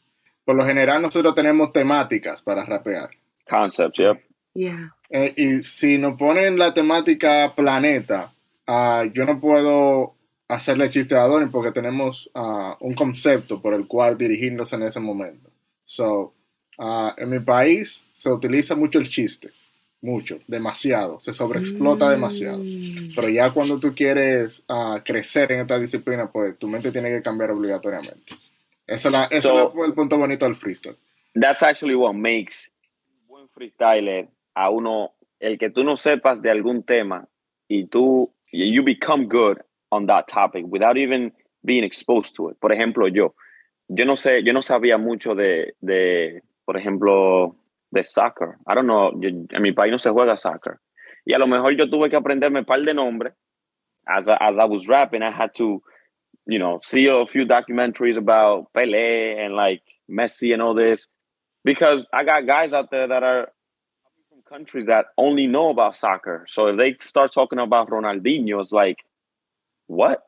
Por 0.45 0.55
lo 0.55 0.65
general, 0.65 1.01
nosotros 1.01 1.35
tenemos 1.35 1.73
temáticas 1.73 2.43
para 2.43 2.63
rapear. 2.65 3.09
Concepts, 3.49 3.99
yep. 3.99 4.23
Yeah. 4.53 4.89
Eh, 5.09 5.33
y 5.35 5.63
si 5.63 5.97
nos 5.97 6.17
ponen 6.17 6.57
la 6.57 6.73
temática 6.73 7.53
planeta, 7.55 8.31
ah, 8.67 9.05
yo 9.13 9.25
no 9.25 9.39
puedo 9.39 10.15
hacerle 10.47 10.89
chiste 10.89 11.15
a 11.15 11.23
Adonys 11.23 11.49
porque 11.51 11.71
tenemos 11.71 12.29
ah, 12.33 12.77
un 12.79 12.93
concepto 12.93 13.61
por 13.61 13.73
el 13.73 13.87
cual 13.87 14.17
dirigirnos 14.17 14.71
en 14.73 14.83
ese 14.83 14.99
momento. 14.99 15.49
So, 15.83 16.33
ah, 16.77 17.13
en 17.17 17.29
mi 17.29 17.39
país 17.39 18.01
se 18.13 18.29
utiliza 18.31 18.75
mucho 18.75 18.99
el 18.99 19.09
chiste, 19.09 19.49
mucho, 20.01 20.39
demasiado, 20.47 21.19
se 21.19 21.33
sobreexplota 21.33 22.09
demasiado. 22.09 22.61
Pero 23.15 23.29
ya 23.29 23.51
cuando 23.51 23.79
tú 23.79 23.93
quieres 23.95 24.63
ah, 24.69 25.01
crecer 25.03 25.51
en 25.51 25.61
esta 25.61 25.79
disciplina, 25.79 26.31
pues 26.31 26.57
tu 26.57 26.67
mente 26.67 26.91
tiene 26.91 27.09
que 27.09 27.21
cambiar 27.21 27.51
obligatoriamente. 27.51 28.35
Ese 28.85 29.07
es, 29.07 29.11
la- 29.11 29.25
ese 29.25 29.41
So- 29.49 29.69
es 29.81 29.85
el 29.87 29.93
punto 29.93 30.17
bonito 30.17 30.45
del 30.45 30.55
freestyle. 30.55 30.95
that's 31.39 31.61
actually 31.61 31.93
what 31.95 32.13
makes 32.13 32.69
un 33.09 33.27
buen 33.27 33.47
freestyler 33.49 34.27
a 34.55 34.69
uno, 34.71 35.11
el 35.39 35.57
que 35.59 35.69
tú 35.69 35.83
no 35.83 35.95
sepas 35.95 36.41
de 36.41 36.49
algún 36.49 36.81
tema 36.83 37.27
y 37.67 37.85
tú, 37.85 38.31
you 38.51 38.81
become 38.83 39.25
good 39.27 39.57
on 39.89 40.07
that 40.07 40.25
topic 40.27 40.65
without 40.67 40.97
even 40.97 41.31
being 41.63 41.83
exposed 41.83 42.33
to 42.35 42.49
it. 42.49 42.57
Por 42.59 42.71
ejemplo, 42.71 43.07
yo, 43.07 43.35
yo 43.89 44.05
no 44.05 44.15
sé, 44.15 44.41
yo 44.43 44.51
no 44.53 44.61
sabía 44.61 44.97
mucho 44.97 45.35
de, 45.35 45.75
de 45.81 46.41
por 46.67 46.75
ejemplo, 46.77 47.55
de 47.91 48.03
soccer. 48.03 48.57
I 48.67 48.75
don't 48.75 48.85
know, 48.87 49.13
yo- 49.21 49.29
en 49.29 49.61
mi 49.61 49.71
país 49.71 49.89
no 49.89 49.97
se 49.97 50.09
juega 50.11 50.35
soccer. 50.35 50.79
Y 51.25 51.33
a 51.33 51.39
lo 51.39 51.47
mejor 51.47 51.71
yo 51.77 51.89
tuve 51.89 52.09
que 52.09 52.17
aprenderme 52.17 52.59
un 52.59 52.65
par 52.65 52.81
de 52.81 52.93
nombres. 52.93 53.33
As 54.05 54.27
I, 54.27 54.33
as 54.39 54.59
I 54.59 54.65
was 54.65 54.85
rapping, 54.87 55.23
I 55.23 55.31
had 55.31 55.53
to, 55.55 55.81
you 56.45 56.59
know, 56.59 56.79
see 56.83 57.07
a 57.07 57.25
few 57.25 57.45
documentaries 57.45 58.17
about 58.17 58.67
Pele 58.73 59.37
and 59.39 59.55
like 59.55 59.81
Messi 60.09 60.53
and 60.53 60.61
all 60.61 60.73
this 60.73 61.07
because 61.63 62.05
I 62.13 62.25
got 62.25 62.45
guys 62.45 62.73
out 62.73 62.91
there 62.91 63.07
that 63.07 63.23
are 63.23 63.49
from 64.29 64.41
countries 64.43 64.87
that 64.87 65.05
only 65.17 65.47
know 65.47 65.69
about 65.69 65.95
soccer. 65.95 66.45
So 66.49 66.67
if 66.67 66.77
they 66.77 66.97
start 66.99 67.31
talking 67.31 67.59
about 67.59 67.89
Ronaldinho, 67.89 68.59
it's 68.59 68.73
like, 68.73 68.97
what? 69.87 70.19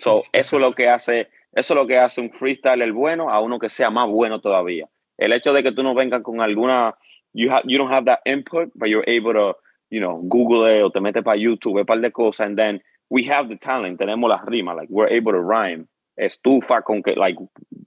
So 0.00 0.24
eso 0.34 0.56
es 0.56 0.60
lo 0.62 0.72
que 0.72 0.86
hace, 0.86 1.28
eso 1.56 1.72
es 1.74 1.76
lo 1.76 1.86
que 1.86 1.96
hace 1.96 2.20
un 2.20 2.30
freestyler 2.30 2.92
bueno 2.92 3.30
a 3.30 3.40
uno 3.40 3.58
que 3.58 3.70
sea 3.70 3.88
más 3.90 4.06
bueno 4.10 4.38
todavía. 4.38 4.86
El 5.18 5.32
hecho 5.32 5.52
de 5.52 5.62
que 5.62 5.72
tú 5.72 5.82
no 5.82 5.94
vengas 5.94 6.22
con 6.22 6.40
alguna, 6.40 6.94
you 7.34 7.50
have, 7.50 7.64
you 7.66 7.76
don't 7.76 7.90
have 7.90 8.06
that 8.06 8.20
input, 8.24 8.70
but 8.74 8.88
you're 8.88 9.04
able 9.06 9.32
to, 9.32 9.54
you 9.90 10.00
know, 10.00 10.22
Google 10.28 10.64
it 10.66 10.82
o 10.82 10.90
te 10.90 11.00
metes 11.00 11.22
para 11.22 11.36
YouTube, 11.36 11.80
un 11.80 11.84
par 11.84 12.00
de 12.00 12.10
cosas, 12.10 12.46
and 12.46 12.56
then 12.56 12.80
we 13.10 13.24
have 13.24 13.48
the 13.48 13.56
talent, 13.56 13.98
tenemos 13.98 14.28
las 14.28 14.44
rimas, 14.46 14.76
like 14.76 14.88
we're 14.88 15.08
able 15.08 15.32
to 15.32 15.40
rhyme. 15.40 15.88
Estufa 16.18 16.82
con 16.82 17.02
que, 17.02 17.14
like, 17.14 17.36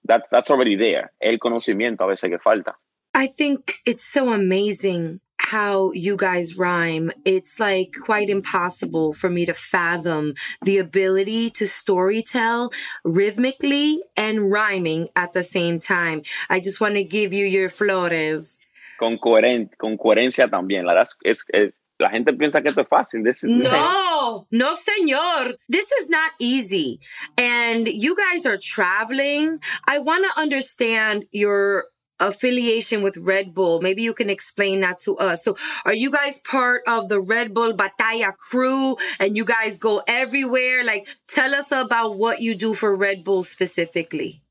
that, 0.06 0.24
that's 0.32 0.50
already 0.50 0.76
there. 0.76 1.12
El 1.20 1.38
conocimiento 1.38 2.02
a 2.02 2.08
veces 2.08 2.30
que 2.30 2.40
falta. 2.40 2.76
I 3.14 3.28
think 3.28 3.74
it's 3.86 4.04
so 4.04 4.32
amazing 4.32 5.20
how 5.42 5.92
you 5.94 6.16
guys 6.16 6.58
rhyme. 6.58 7.12
It's 7.26 7.60
like 7.60 7.96
quite 8.06 8.30
impossible 8.30 9.14
for 9.14 9.30
me 9.30 9.46
to 9.46 9.54
fathom 9.54 10.34
the 10.64 10.78
ability 10.78 11.50
to 11.52 11.66
storytell 11.66 12.72
rhythmically 13.04 14.02
and 14.16 14.52
rhyming 14.52 15.10
at 15.16 15.34
the 15.34 15.44
same 15.44 15.80
time. 15.80 16.22
I 16.50 16.60
just 16.60 16.80
want 16.80 16.96
to 16.96 17.04
give 17.04 17.34
you 17.34 17.46
your 17.46 17.70
flores. 17.70 18.58
Con, 19.00 19.18
coheren- 19.18 19.70
con 19.80 19.98
coherencia 19.98 20.48
también. 20.48 20.86
La, 20.86 21.02
es, 21.02 21.16
es- 21.54 21.74
la 22.00 22.10
gente 22.10 22.34
piensa 22.34 22.62
que 22.62 22.70
esto 22.70 22.82
es 22.82 22.88
fácil. 22.88 23.24
This 23.24 23.44
is, 23.44 23.50
this 23.62 23.72
No, 23.72 24.48
no, 24.52 24.74
senor. 24.76 25.54
This 25.70 25.92
is 25.92 26.10
not 26.10 26.32
easy. 26.40 27.00
And 27.38 27.88
you 27.88 28.16
guys 28.16 28.46
are 28.46 28.58
traveling. 28.58 29.60
I 29.88 30.00
want 30.00 30.26
to 30.26 30.40
understand 30.40 31.26
your 31.32 31.86
affiliation 32.22 33.02
with 33.02 33.18
Red 33.18 33.54
Bull. 33.54 33.82
Maybe 33.82 34.02
you 34.04 34.14
can 34.14 34.30
explain 34.30 34.82
that 34.82 35.00
to 35.00 35.18
us. 35.18 35.44
So, 35.44 35.58
are 35.86 35.94
you 35.94 36.12
guys 36.12 36.40
part 36.40 36.84
of 36.88 37.10
the 37.10 37.20
Red 37.20 37.54
Bull 37.54 37.74
Batalla 37.74 38.38
crew 38.38 38.96
and 39.20 39.36
you 39.36 39.44
guys 39.44 39.78
go 39.78 40.02
everywhere? 40.08 40.84
Like, 40.84 41.08
tell 41.28 41.54
us 41.54 41.72
about 41.72 42.18
what 42.18 42.42
you 42.42 42.56
do 42.56 42.74
for 42.74 42.96
Red 42.96 43.24
Bull 43.24 43.44
specifically. 43.44 44.42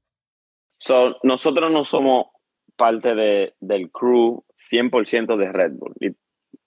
So, 0.79 1.15
nosotros 1.25 1.71
no 1.73 1.85
somos 1.85 2.27
parte 2.77 3.15
de, 3.15 3.53
del 3.61 3.89
crew 3.89 4.45
100% 4.73 5.39
de 5.39 5.53
Red 5.53 5.79
Bull. 5.79 5.95
Y 6.01 6.11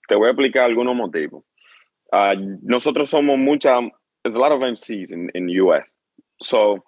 te 0.08 0.16
voy 0.16 0.28
a 0.28 0.30
explicar 0.32 0.64
algunos 0.64 0.96
motivos. 0.96 1.44
uh, 2.14 2.34
nosotros 2.62 3.10
somos 3.10 3.38
mucha, 3.38 3.80
there's 4.22 4.36
a 4.36 4.40
lot 4.40 4.52
of 4.52 4.60
MCs 4.60 5.10
in, 5.10 5.30
in 5.34 5.48
US. 5.48 5.90
So, 6.42 6.84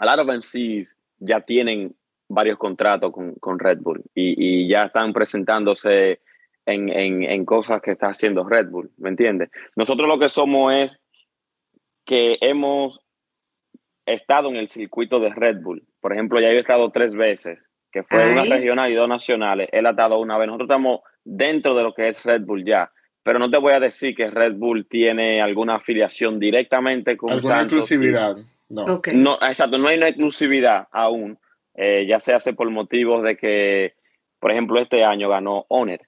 a 0.00 0.06
lot 0.06 0.18
of 0.18 0.28
MCs 0.28 0.88
ya 1.20 1.40
tienen 1.40 1.94
varios 2.28 2.58
contratos 2.58 3.12
con, 3.12 3.34
con 3.34 3.58
Red 3.58 3.78
Bull 3.80 4.02
y, 4.14 4.34
y 4.64 4.68
ya 4.68 4.84
están 4.84 5.12
presentándose 5.12 6.20
en, 6.66 6.88
en, 6.88 7.22
en 7.22 7.44
cosas 7.44 7.82
que 7.82 7.92
está 7.92 8.08
haciendo 8.08 8.44
Red 8.48 8.68
Bull, 8.68 8.90
¿me 8.96 9.10
entiendes? 9.10 9.50
Nosotros 9.76 10.08
lo 10.08 10.18
que 10.18 10.28
somos 10.28 10.72
es 10.72 11.00
que 12.04 12.38
hemos 12.40 13.00
estado 14.06 14.48
en 14.48 14.56
el 14.56 14.68
circuito 14.68 15.20
de 15.20 15.30
Red 15.30 15.62
Bull. 15.62 15.82
Por 16.00 16.12
ejemplo, 16.12 16.40
ya 16.40 16.48
yo 16.48 16.56
he 16.56 16.60
estado 16.60 16.90
tres 16.90 17.14
veces, 17.14 17.58
que 17.90 18.02
fue 18.02 18.32
una 18.32 18.44
regional 18.44 18.90
y 18.90 18.94
dos 18.94 19.08
nacionales. 19.08 19.68
Él 19.72 19.86
ha 19.86 19.90
estado 19.90 20.18
una 20.18 20.36
vez. 20.36 20.46
Nosotros 20.48 20.68
estamos 20.68 21.00
dentro 21.24 21.74
de 21.74 21.82
lo 21.82 21.94
que 21.94 22.08
es 22.08 22.22
Red 22.22 22.42
Bull 22.42 22.64
ya. 22.64 22.90
Pero 23.22 23.38
no 23.38 23.50
te 23.50 23.56
voy 23.56 23.72
a 23.72 23.80
decir 23.80 24.14
que 24.14 24.30
Red 24.30 24.54
Bull 24.54 24.86
tiene 24.86 25.40
alguna 25.40 25.76
afiliación 25.76 26.38
directamente 26.38 27.16
con 27.16 27.30
Alguna 27.30 27.56
Santos. 27.60 27.78
exclusividad. 27.78 28.36
No. 28.68 29.00
No, 29.14 29.38
exacto, 29.42 29.78
no 29.78 29.88
hay 29.88 29.96
una 29.96 30.08
exclusividad 30.08 30.88
aún. 30.90 31.38
Eh, 31.74 32.06
ya 32.06 32.20
se 32.20 32.32
hace 32.32 32.52
por 32.52 32.70
motivos 32.70 33.22
de 33.22 33.36
que, 33.36 33.94
por 34.38 34.50
ejemplo, 34.50 34.80
este 34.80 35.04
año 35.04 35.28
ganó 35.28 35.66
Honor. 35.68 36.00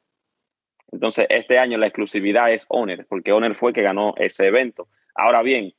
Entonces, 0.92 1.26
este 1.28 1.58
año 1.58 1.78
la 1.78 1.88
exclusividad 1.88 2.52
es 2.52 2.66
Honor, 2.68 3.06
porque 3.08 3.32
Honor 3.32 3.54
fue 3.54 3.70
el 3.70 3.74
que 3.74 3.82
ganó 3.82 4.14
ese 4.16 4.46
evento. 4.46 4.88
Ahora 5.14 5.42
bien, 5.42 5.74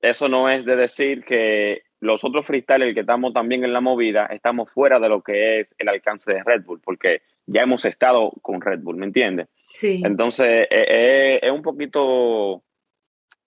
eso 0.00 0.28
no 0.28 0.48
es 0.48 0.64
de 0.64 0.76
decir 0.76 1.24
que 1.24 1.82
los 2.00 2.24
otros 2.24 2.44
freestylers 2.44 2.94
que 2.94 3.00
estamos 3.00 3.32
también 3.32 3.62
en 3.62 3.72
la 3.72 3.80
movida 3.80 4.26
estamos 4.26 4.70
fuera 4.70 4.98
de 4.98 5.08
lo 5.08 5.22
que 5.22 5.60
es 5.60 5.74
el 5.78 5.88
alcance 5.88 6.32
de 6.32 6.42
Red 6.42 6.64
Bull, 6.64 6.80
porque 6.80 7.22
ya 7.46 7.62
hemos 7.62 7.84
estado 7.84 8.32
con 8.42 8.60
Red 8.60 8.80
Bull, 8.80 8.96
¿me 8.96 9.06
entiendes? 9.06 9.48
Sí. 9.72 10.02
Entonces, 10.04 10.66
eh, 10.68 10.86
eh, 10.88 11.40
es 11.42 11.50
un 11.50 11.62
poquito, 11.62 12.62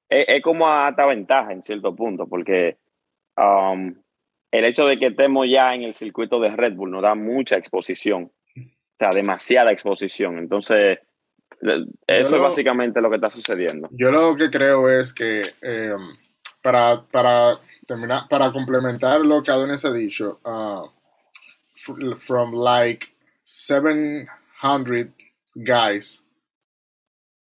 es, 0.07 0.25
es 0.27 0.41
como 0.41 0.67
alta 0.67 1.05
ventaja 1.05 1.51
en 1.51 1.61
cierto 1.61 1.93
punto, 1.93 2.27
porque 2.27 2.77
um, 3.37 3.93
el 4.59 4.65
hecho 4.65 4.85
de 4.85 4.97
que 4.99 5.07
estemos 5.07 5.47
ya 5.49 5.73
en 5.73 5.83
el 5.83 5.95
circuito 5.95 6.39
de 6.39 6.49
Red 6.55 6.73
Bull 6.73 6.91
nos 6.91 7.01
da 7.01 7.15
mucha 7.15 7.55
exposición, 7.57 8.31
o 8.55 8.97
sea, 8.97 9.09
demasiada 9.09 9.71
exposición. 9.71 10.37
Entonces, 10.37 10.99
eh, 11.61 11.85
eso 12.07 12.31
lo- 12.31 12.37
es 12.37 12.43
básicamente 12.43 13.01
lo 13.01 13.09
que 13.09 13.15
está 13.15 13.29
sucediendo. 13.29 13.89
Yo 13.91 14.11
lo 14.11 14.35
que 14.35 14.49
creo 14.49 14.89
es 14.89 15.13
que 15.13 15.43
eh, 15.61 15.91
para, 16.61 17.03
para 17.11 17.59
terminar, 17.87 18.23
para 18.29 18.51
complementar 18.51 19.21
lo 19.21 19.41
que 19.43 19.51
Adonis 19.51 19.85
ha 19.85 19.91
dicho, 19.93 20.39
uh, 20.43 20.87
fr- 21.75 22.17
from 22.17 22.53
like 22.53 23.07
700 23.43 25.13
guys 25.55 26.23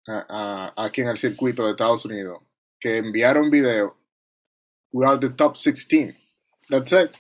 uh, 0.07 0.11
uh, 0.30 0.72
aquí 0.76 1.01
en 1.01 1.07
el 1.07 1.18
circuito 1.18 1.66
de 1.66 1.72
Estados 1.72 2.05
Unidos 2.05 2.39
que 2.80 2.97
enviaron 2.97 3.49
video, 3.49 3.95
we 4.91 5.05
are 5.07 5.18
the 5.18 5.30
top 5.30 5.55
16. 5.55 6.14
That's 6.74 6.91
it. 6.91 7.19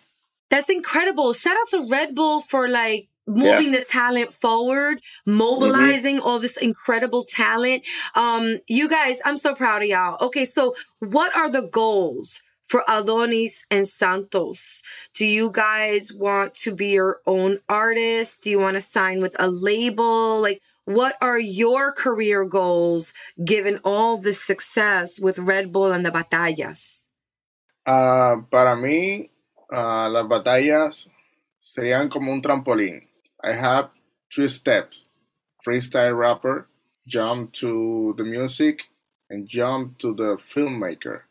That's 0.49 0.67
incredible. 0.67 1.31
Shout 1.33 1.55
out 1.55 1.69
to 1.69 1.87
Red 1.87 2.15
Bull 2.15 2.41
for 2.41 2.67
like 2.67 3.07
moving 3.27 3.71
the 3.71 3.85
talent 3.85 4.33
forward, 4.33 4.99
mobilizing 5.27 6.19
all 6.19 6.39
this 6.39 6.57
incredible 6.57 7.23
talent. 7.23 7.85
Um, 8.15 8.57
you 8.67 8.89
guys, 8.89 9.19
I'm 9.23 9.37
so 9.37 9.53
proud 9.53 9.83
of 9.83 9.89
y'all. 9.89 10.17
Okay, 10.25 10.45
so 10.45 10.73
what 10.99 11.35
are 11.35 11.51
the 11.51 11.61
goals 11.61 12.41
for 12.65 12.83
Adonys 12.89 13.61
and 13.69 13.87
Santos? 13.87 14.81
Do 15.13 15.27
you 15.27 15.51
guys 15.51 16.11
want 16.11 16.55
to 16.65 16.73
be 16.73 16.93
your 16.93 17.19
own 17.27 17.59
artist? 17.69 18.43
Do 18.43 18.49
you 18.49 18.57
want 18.57 18.73
to 18.73 18.81
sign 18.81 19.21
with 19.21 19.35
a 19.37 19.47
label? 19.47 20.41
Like, 20.41 20.63
what 20.85 21.15
are 21.21 21.37
your 21.37 21.91
career 21.91 22.43
goals 22.43 23.13
given 23.45 23.79
all 23.83 24.17
the 24.17 24.33
success 24.33 25.19
with 25.19 25.37
Red 25.37 25.71
Bull 25.71 25.91
and 25.91 26.03
the 26.03 26.09
batallas? 26.09 27.03
Ah, 27.85 28.37
para 28.49 28.75
mí, 28.77 29.29
ah, 29.73 30.07
las 30.09 30.27
batallas 30.27 31.09
serían 31.59 32.09
como 32.09 32.31
un 32.31 32.41
trampolín. 32.41 33.09
I 33.43 33.53
have 33.53 33.89
three 34.33 34.47
steps. 34.47 35.07
Freestyle 35.65 36.17
rapper, 36.17 36.67
jump 37.07 37.53
to 37.53 38.13
the 38.17 38.23
music, 38.23 38.89
and 39.29 39.47
jump 39.47 39.97
to 39.97 40.13
the 40.13 40.37
filmmaker. 40.37 41.21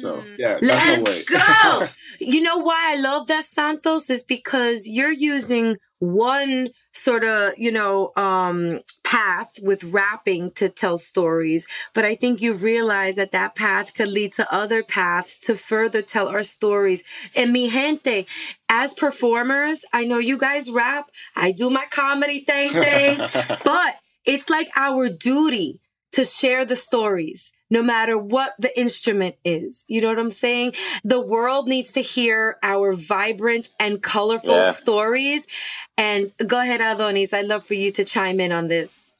So, 0.00 0.24
yeah, 0.38 0.58
that's. 0.60 1.02
Let's 1.02 1.24
go. 1.24 1.86
you 2.20 2.40
know 2.40 2.58
why 2.58 2.92
I 2.92 3.00
love 3.00 3.26
that 3.26 3.44
Santos 3.44 4.08
is 4.10 4.24
because 4.24 4.86
you're 4.86 5.12
using 5.12 5.76
one 5.98 6.70
sort 6.92 7.24
of, 7.24 7.52
you 7.58 7.70
know, 7.70 8.10
um, 8.16 8.80
path 9.04 9.58
with 9.62 9.84
rapping 9.84 10.50
to 10.52 10.68
tell 10.68 10.96
stories. 10.96 11.66
But 11.94 12.04
I 12.04 12.14
think 12.14 12.40
you've 12.40 12.62
realized 12.62 13.18
that 13.18 13.32
that 13.32 13.54
path 13.54 13.94
could 13.94 14.08
lead 14.08 14.32
to 14.34 14.52
other 14.52 14.82
paths 14.82 15.40
to 15.40 15.56
further 15.56 16.00
tell 16.00 16.28
our 16.28 16.42
stories. 16.42 17.04
And 17.34 17.52
mi 17.52 17.68
gente, 17.68 18.26
as 18.68 18.94
performers, 18.94 19.84
I 19.92 20.04
know 20.04 20.18
you 20.18 20.38
guys 20.38 20.70
rap. 20.70 21.10
I 21.36 21.52
do 21.52 21.68
my 21.68 21.84
comedy 21.90 22.40
thing 22.40 22.70
thing, 22.70 23.18
but 23.64 23.96
it's 24.24 24.48
like 24.48 24.68
our 24.76 25.08
duty 25.08 25.80
to 26.12 26.24
share 26.24 26.64
the 26.64 26.76
stories 26.76 27.52
no 27.70 27.82
matter 27.82 28.18
what 28.18 28.54
the 28.58 28.78
instrument 28.78 29.36
is. 29.44 29.84
You 29.88 30.00
know 30.00 30.08
what 30.08 30.18
I'm 30.18 30.30
saying? 30.30 30.74
The 31.04 31.20
world 31.20 31.68
needs 31.68 31.92
to 31.92 32.00
hear 32.00 32.58
our 32.62 32.92
vibrant 32.92 33.70
and 33.78 34.02
colorful 34.02 34.56
Yeah. 34.56 34.72
stories. 34.72 35.46
And 35.96 36.32
go 36.46 36.60
ahead, 36.60 36.80
Adonys. 36.80 37.32
I'd 37.32 37.46
love 37.46 37.64
for 37.64 37.74
you 37.74 37.90
to 37.92 38.04
chime 38.04 38.40
in 38.40 38.52
on 38.52 38.68
this. 38.68 39.14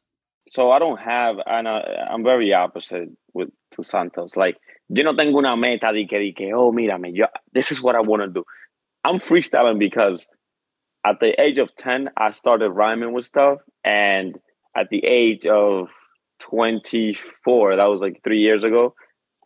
So 0.48 0.70
I 0.72 0.78
don't 0.80 0.98
have, 0.98 1.36
and 1.46 1.68
I'm 1.68 2.24
very 2.24 2.52
opposite 2.52 3.08
with 3.32 3.50
to 3.72 3.84
Santos. 3.84 4.36
Like, 4.36 4.56
yo 4.88 5.04
no 5.04 5.14
tengo 5.14 5.38
una 5.38 5.56
meta 5.56 5.92
de 5.92 6.06
que, 6.06 6.18
de 6.18 6.32
que 6.32 6.52
oh, 6.52 6.72
mírame, 6.72 7.10
yo, 7.14 7.26
this 7.52 7.70
is 7.70 7.80
what 7.80 7.94
I 7.94 8.00
want 8.00 8.22
to 8.22 8.28
do. 8.28 8.44
I'm 9.04 9.16
freestyling 9.18 9.78
because 9.78 10.26
at 11.06 11.20
the 11.20 11.40
age 11.40 11.58
of 11.58 11.74
10, 11.76 12.10
I 12.16 12.32
started 12.32 12.70
rhyming 12.70 13.12
with 13.12 13.26
stuff. 13.26 13.58
And 13.84 14.36
at 14.76 14.88
the 14.90 15.04
age 15.04 15.46
of 15.46 15.88
24, 16.40 17.76
that 17.76 17.84
was 17.84 18.00
like 18.00 18.20
three 18.24 18.40
years 18.40 18.64
ago, 18.64 18.94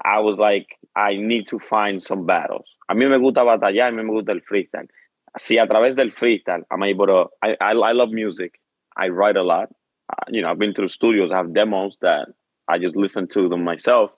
I 0.05 0.21
was 0.21 0.39
like, 0.39 0.67
I 0.97 1.17
need 1.17 1.49
to 1.49 1.59
find 1.59 2.03
some 2.03 2.27
battles. 2.27 2.67
A 2.89 2.95
mí 2.95 3.09
me 3.09 3.19
gusta 3.19 3.41
batallar, 3.41 3.89
a 3.89 3.93
mí 3.93 4.05
me 4.05 4.13
gusta 4.13 4.33
el 4.33 4.41
freestyle. 4.41 4.89
Si 5.37 5.59
a 5.59 5.67
través 5.67 5.97
del 5.97 6.11
freestyle, 6.11 6.63
I'm 6.71 6.83
able 6.83 7.07
to, 7.07 7.27
I, 7.43 7.57
I, 7.61 7.73
I 7.73 7.93
love 7.93 8.11
music. 8.11 8.61
I 8.97 9.09
write 9.09 9.37
a 9.37 9.43
lot. 9.43 9.69
Uh, 10.11 10.25
you 10.29 10.43
know, 10.43 10.51
I've 10.51 10.59
been 10.59 10.75
to 10.75 10.83
the 10.83 10.89
studios, 10.89 11.31
I 11.33 11.39
have 11.39 11.55
demos 11.55 11.97
that 12.03 12.29
I 12.69 12.79
just 12.79 12.97
listen 12.97 13.27
to 13.29 13.49
them 13.49 13.65
myself. 13.65 14.11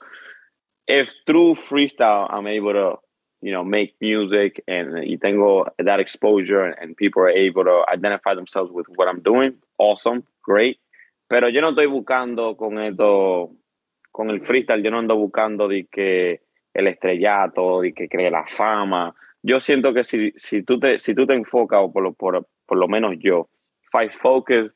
If 0.87 1.15
through 1.27 1.55
freestyle, 1.55 2.33
I'm 2.33 2.47
able 2.47 2.73
to, 2.73 2.95
you 3.41 3.53
know, 3.53 3.65
make 3.65 3.95
music 4.01 4.63
and 4.69 4.93
y 4.95 5.17
tengo 5.21 5.67
that 5.79 6.01
exposure 6.01 6.65
and 6.65 6.97
people 6.97 7.23
are 7.23 7.31
able 7.31 7.65
to 7.65 7.85
identify 7.89 8.35
themselves 8.35 8.71
with 8.73 8.87
what 8.97 9.09
I'm 9.09 9.21
doing, 9.21 9.55
awesome, 9.79 10.25
great. 10.43 10.79
Pero 11.29 11.49
yo 11.49 11.61
no 11.61 11.71
estoy 11.71 11.87
buscando 11.87 12.57
con 12.57 12.79
esto, 12.79 13.51
con 14.11 14.31
el 14.31 14.41
freestyle, 14.43 14.83
yo 14.83 14.91
no 14.91 14.99
ando 14.99 15.17
buscando 15.17 15.67
de 15.67 15.87
que 15.87 16.43
el 16.73 16.87
estrellato, 16.87 17.81
de 17.81 17.93
que 17.93 18.09
cree 18.09 18.31
la 18.31 18.47
fama. 18.47 19.15
Yo 19.43 19.61
siento 19.61 19.93
que 19.93 20.05
si, 20.05 20.33
si, 20.37 20.63
tú, 20.63 20.79
te, 20.79 20.99
si 20.99 21.15
tú 21.15 21.27
te 21.27 21.35
enfocas, 21.35 21.81
o 21.83 21.93
por 21.93 22.03
lo, 22.03 22.13
por, 22.13 22.47
por 22.67 22.79
lo 22.79 22.89
menos 22.89 23.17
yo, 23.19 23.49
if 23.83 23.95
I 23.95 24.09
focus 24.09 24.71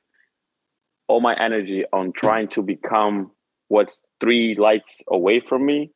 all 1.07 1.20
my 1.20 1.34
energy 1.34 1.84
on 1.92 2.12
trying 2.12 2.48
to 2.48 2.62
become 2.62 3.32
what's 3.68 4.01
three 4.20 4.55
lights 4.55 5.03
away 5.09 5.40
from 5.40 5.64
me, 5.66 5.90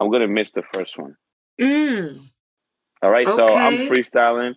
I'm 0.00 0.10
going 0.10 0.22
to 0.22 0.28
miss 0.28 0.52
the 0.52 0.62
first 0.62 0.98
one. 0.98 1.16
Mm. 1.60 2.16
All 3.02 3.10
right, 3.10 3.28
so 3.28 3.46
I'm 3.46 3.88
freestyling. 3.88 4.54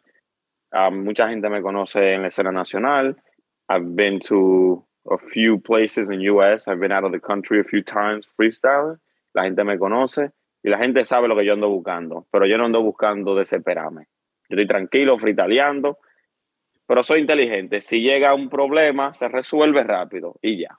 Um, 0.73 1.05
mucha 1.05 1.27
gente 1.27 1.49
me 1.49 1.61
conoce 1.61 2.13
en 2.13 2.21
la 2.21 2.29
escena 2.29 2.51
nacional. 2.51 3.13
I've 3.69 3.95
been 3.95 4.19
to 4.25 4.83
a 5.09 5.17
few 5.17 5.59
places 5.59 6.09
in 6.09 6.21
US. 6.21 6.67
I've 6.67 6.79
been 6.79 6.91
out 6.91 7.03
of 7.03 7.11
the 7.11 7.19
country 7.19 7.59
a 7.59 7.63
few 7.63 7.83
times 7.83 8.27
freestyling. 8.37 8.99
La 9.33 9.43
gente 9.43 9.63
me 9.63 9.77
conoce 9.77 10.31
y 10.63 10.69
la 10.69 10.77
gente 10.77 11.03
sabe 11.05 11.27
lo 11.27 11.35
que 11.35 11.45
yo 11.45 11.53
ando 11.53 11.69
buscando, 11.69 12.27
pero 12.31 12.45
yo 12.45 12.57
no 12.57 12.65
ando 12.65 12.81
buscando 12.81 13.35
desesperarme. 13.35 14.07
Yo 14.49 14.57
estoy 14.57 14.67
tranquilo, 14.67 15.17
freestyleando, 15.17 15.97
pero 16.91 17.03
soy 17.03 17.21
inteligente. 17.21 17.79
Si 17.79 18.01
llega 18.01 18.33
un 18.33 18.49
problema, 18.49 19.13
se 19.13 19.29
resuelve 19.29 19.81
rápido 19.81 20.35
y 20.41 20.63
ya. 20.63 20.75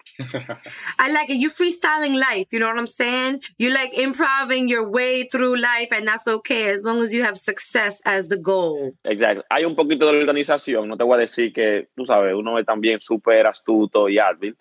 I 0.99 1.11
like 1.11 1.33
it. 1.33 1.41
You 1.41 1.49
freestyling 1.49 2.17
life. 2.17 2.49
You 2.51 2.59
know 2.59 2.69
what 2.69 2.77
I'm 2.77 2.87
saying? 2.87 3.41
You 3.57 3.71
like 3.71 3.99
improving 3.99 4.69
your 4.69 4.87
way 4.87 5.27
through 5.27 5.57
life, 5.57 5.91
and 5.91 6.07
that's 6.07 6.29
okay 6.29 6.69
as 6.69 6.83
long 6.83 7.01
as 7.01 7.15
you 7.15 7.25
have 7.25 7.39
success 7.39 8.03
as 8.05 8.29
the 8.29 8.37
goal. 8.37 8.93
Exacto. 9.05 9.43
Hay 9.49 9.65
un 9.65 9.75
poquito 9.75 10.05
de 10.05 10.19
organización, 10.19 10.87
no 10.87 10.99
te 10.99 11.05
voy 11.05 11.17
a 11.17 11.21
decir 11.21 11.51
que, 11.51 11.89
tú 11.97 12.05
sabes, 12.05 12.35
uno 12.35 12.59
es 12.59 12.67
también 12.67 13.01
súper 13.01 13.47
astuto 13.47 14.11
y 14.11 14.19
hábil, 14.19 14.55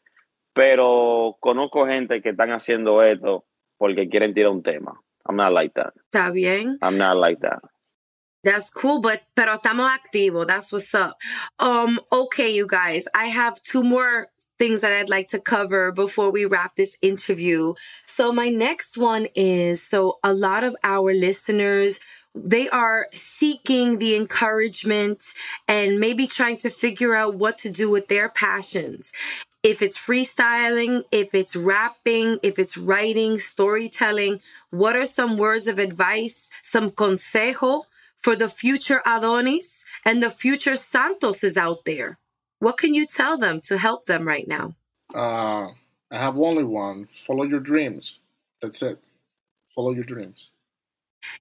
pero 0.53 1.35
conozco 1.41 1.85
gente 1.85 2.21
que 2.21 2.29
están 2.29 2.51
haciendo 2.51 3.03
esto 3.03 3.43
porque 3.77 4.07
quieren 4.07 4.33
tirar 4.33 4.51
un 4.51 4.63
tema. 4.63 5.01
I'm 5.27 5.35
not 5.35 5.51
like 5.51 5.73
that. 5.73 5.93
Está 6.05 6.31
bien. 6.31 6.77
I'm 6.81 6.97
not 6.97 7.17
like 7.17 7.41
that. 7.41 7.59
That's 8.43 8.69
cool, 8.69 8.99
but 9.01 9.21
pero 9.35 9.57
estamos 9.57 9.89
activos. 9.89 10.47
That's 10.47 10.71
what's 10.71 10.93
up. 10.95 11.17
Um, 11.59 11.99
okay, 12.11 12.53
you 12.53 12.65
guys. 12.65 13.07
I 13.13 13.25
have 13.25 13.61
two 13.61 13.83
more 13.83 14.27
things 14.57 14.81
that 14.81 14.93
I'd 14.93 15.09
like 15.09 15.27
to 15.29 15.39
cover 15.39 15.91
before 15.91 16.31
we 16.31 16.45
wrap 16.45 16.75
this 16.75 16.97
interview. 17.01 17.73
So 18.05 18.31
my 18.31 18.49
next 18.49 18.97
one 18.97 19.27
is 19.35 19.81
so 19.81 20.19
a 20.23 20.33
lot 20.33 20.63
of 20.63 20.75
our 20.83 21.13
listeners 21.13 21.99
they 22.33 22.69
are 22.69 23.07
seeking 23.11 23.97
the 23.97 24.15
encouragement 24.15 25.21
and 25.67 25.99
maybe 25.99 26.27
trying 26.27 26.57
to 26.57 26.69
figure 26.69 27.13
out 27.13 27.35
what 27.35 27.57
to 27.57 27.69
do 27.69 27.89
with 27.89 28.07
their 28.07 28.29
passions. 28.29 29.11
If 29.63 29.81
it's 29.81 29.97
freestyling, 29.97 31.03
if 31.11 31.35
it's 31.35 31.55
rapping, 31.55 32.39
if 32.41 32.57
it's 32.57 32.77
writing, 32.77 33.37
storytelling, 33.37 34.39
what 34.69 34.95
are 34.95 35.05
some 35.05 35.37
words 35.37 35.67
of 35.67 35.77
advice, 35.77 36.49
some 36.63 36.89
consejo 36.89 37.83
for 38.21 38.35
the 38.35 38.49
future 38.49 39.01
Adonys 39.05 39.83
and 40.05 40.21
the 40.21 40.29
future 40.31 40.75
Santos 40.75 41.43
is 41.43 41.57
out 41.57 41.85
there? 41.85 42.17
What 42.59 42.77
can 42.77 42.93
you 42.93 43.05
tell 43.05 43.37
them 43.37 43.59
to 43.61 43.77
help 43.77 44.05
them 44.05 44.27
right 44.27 44.47
now? 44.47 44.75
Uh, 45.13 45.69
I 46.11 46.17
have 46.25 46.37
only 46.37 46.63
one. 46.63 47.07
Follow 47.25 47.43
your 47.43 47.59
dreams. 47.59 48.19
That's 48.61 48.81
it. 48.81 48.99
Follow 49.75 49.91
your 49.93 50.03
dreams. 50.03 50.51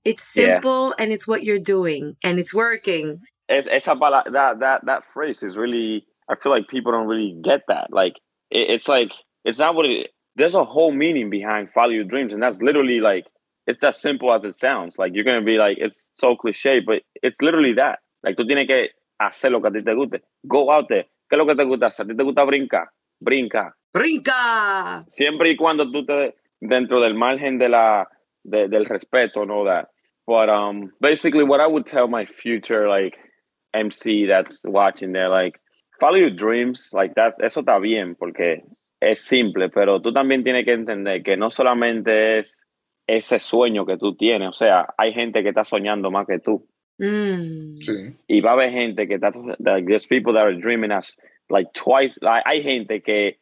It's 0.05 0.35
Yeah. 0.35 0.55
simple 0.55 0.95
and 0.99 1.13
it's 1.13 1.27
what 1.27 1.45
you're 1.45 1.59
doing 1.59 2.17
and 2.23 2.39
it's 2.39 2.55
working. 2.55 3.21
It's, 3.49 3.67
esa 3.71 3.97
pala- 3.97 4.25
that 4.33 4.61
that 4.61 4.87
that 4.87 5.05
phrase 5.05 5.43
is 5.43 5.57
really. 5.57 6.07
I 6.29 6.37
feel 6.37 6.53
like 6.53 6.69
people 6.69 6.93
don't 6.93 7.09
really 7.09 7.37
get 7.43 7.63
that. 7.69 7.93
Like 7.93 8.15
it, 8.51 8.71
it's 8.71 8.89
like 8.89 9.13
it's 9.45 9.59
not 9.59 9.75
what 9.75 9.87
it. 9.87 10.11
There's 10.37 10.55
a 10.55 10.63
whole 10.65 10.93
meaning 10.93 11.29
behind 11.31 11.73
follow 11.73 11.91
your 11.91 12.05
dreams, 12.05 12.33
and 12.33 12.43
that's 12.43 12.63
literally 12.63 13.01
like 13.01 13.27
it's 13.67 13.83
as 13.85 14.01
simple 14.01 14.33
as 14.33 14.45
it 14.45 14.55
sounds. 14.55 14.99
Like 14.99 15.13
you're 15.15 15.25
gonna 15.25 15.43
be 15.43 15.59
like 15.59 15.79
it's 15.79 16.09
so 16.15 16.37
cliche, 16.37 16.81
but 16.81 17.03
it's 17.23 17.41
literally 17.41 17.75
that. 17.75 18.01
Like 18.23 18.37
tú 18.37 18.47
tienes 18.47 18.67
que 18.67 18.91
hacer 19.21 19.51
lo 19.51 19.61
que 19.61 19.69
a 19.69 19.73
ti 19.73 19.81
te 19.81 19.95
guste. 19.95 20.21
Go 20.47 20.71
out 20.71 20.89
there. 20.89 21.07
¿Qué 21.29 21.37
es 21.37 21.39
lo 21.39 21.47
que 21.47 21.55
te 21.55 21.65
gusta? 21.65 21.87
hacer? 21.87 22.07
¿A 22.07 22.09
ti 22.09 22.17
te 22.17 22.25
gusta 22.25 22.45
brincar? 22.45 22.89
Brinca. 23.21 23.75
Brinca! 23.93 25.05
siempre 25.09 25.51
y 25.51 25.57
cuando 25.57 25.91
tú 25.91 26.05
te 26.05 26.35
dentro 26.61 27.01
del 27.01 27.15
margen 27.15 27.59
de 27.59 27.69
la 27.69 28.09
de, 28.45 28.69
del 28.69 28.87
respeto 28.87 29.43
and 29.43 29.51
all 29.51 29.65
that 29.65 29.89
but 30.27 30.49
um 30.49 30.93
basically 31.01 31.43
what 31.43 31.61
i 31.61 31.67
would 31.67 31.87
tell 31.87 32.07
my 32.07 32.25
future 32.25 32.89
like 32.89 33.19
mc 33.75 34.27
that's 34.27 34.61
watching 34.65 35.13
there 35.13 35.29
like 35.29 35.59
follow 35.99 36.17
your 36.17 36.31
dreams 36.31 36.91
like 36.93 37.15
that 37.15 37.35
eso 37.43 37.61
está 37.61 37.81
bien 37.81 38.15
porque 38.15 38.63
es 39.01 39.21
simple 39.21 39.69
pero 39.71 40.01
tú 40.01 40.13
también 40.13 40.45
tienes 40.45 40.65
que 40.65 40.73
entender 40.73 41.23
que 41.23 41.37
no 41.37 41.51
solamente 41.51 42.39
es 42.39 42.63
ese 43.17 43.39
sueño 43.39 43.85
que 43.87 43.97
tú 43.97 44.15
tienes 44.17 44.49
o 44.49 44.53
sea 44.53 44.87
hay 44.99 45.13
gente 45.13 45.43
que 45.43 45.49
está 45.51 45.65
soñando 45.65 46.11
más 46.11 46.27
que 46.27 46.39
tú 46.39 46.67
Mm. 47.03 47.77
Sí. 47.81 47.93
y 48.29 48.41
va 48.43 48.51
a 48.51 48.53
haber 48.53 48.71
gente 48.73 49.09
que 49.09 49.15
está 49.15 49.33
there's 49.59 50.07
people 50.07 50.35
that 50.35 50.43
are 50.43 50.55
dreaming 50.57 50.93
as 50.93 51.17
like 51.49 51.71
twice 51.73 52.19
like, 52.21 52.43
hay 52.45 52.63
gente 52.63 53.01
que 53.03 53.39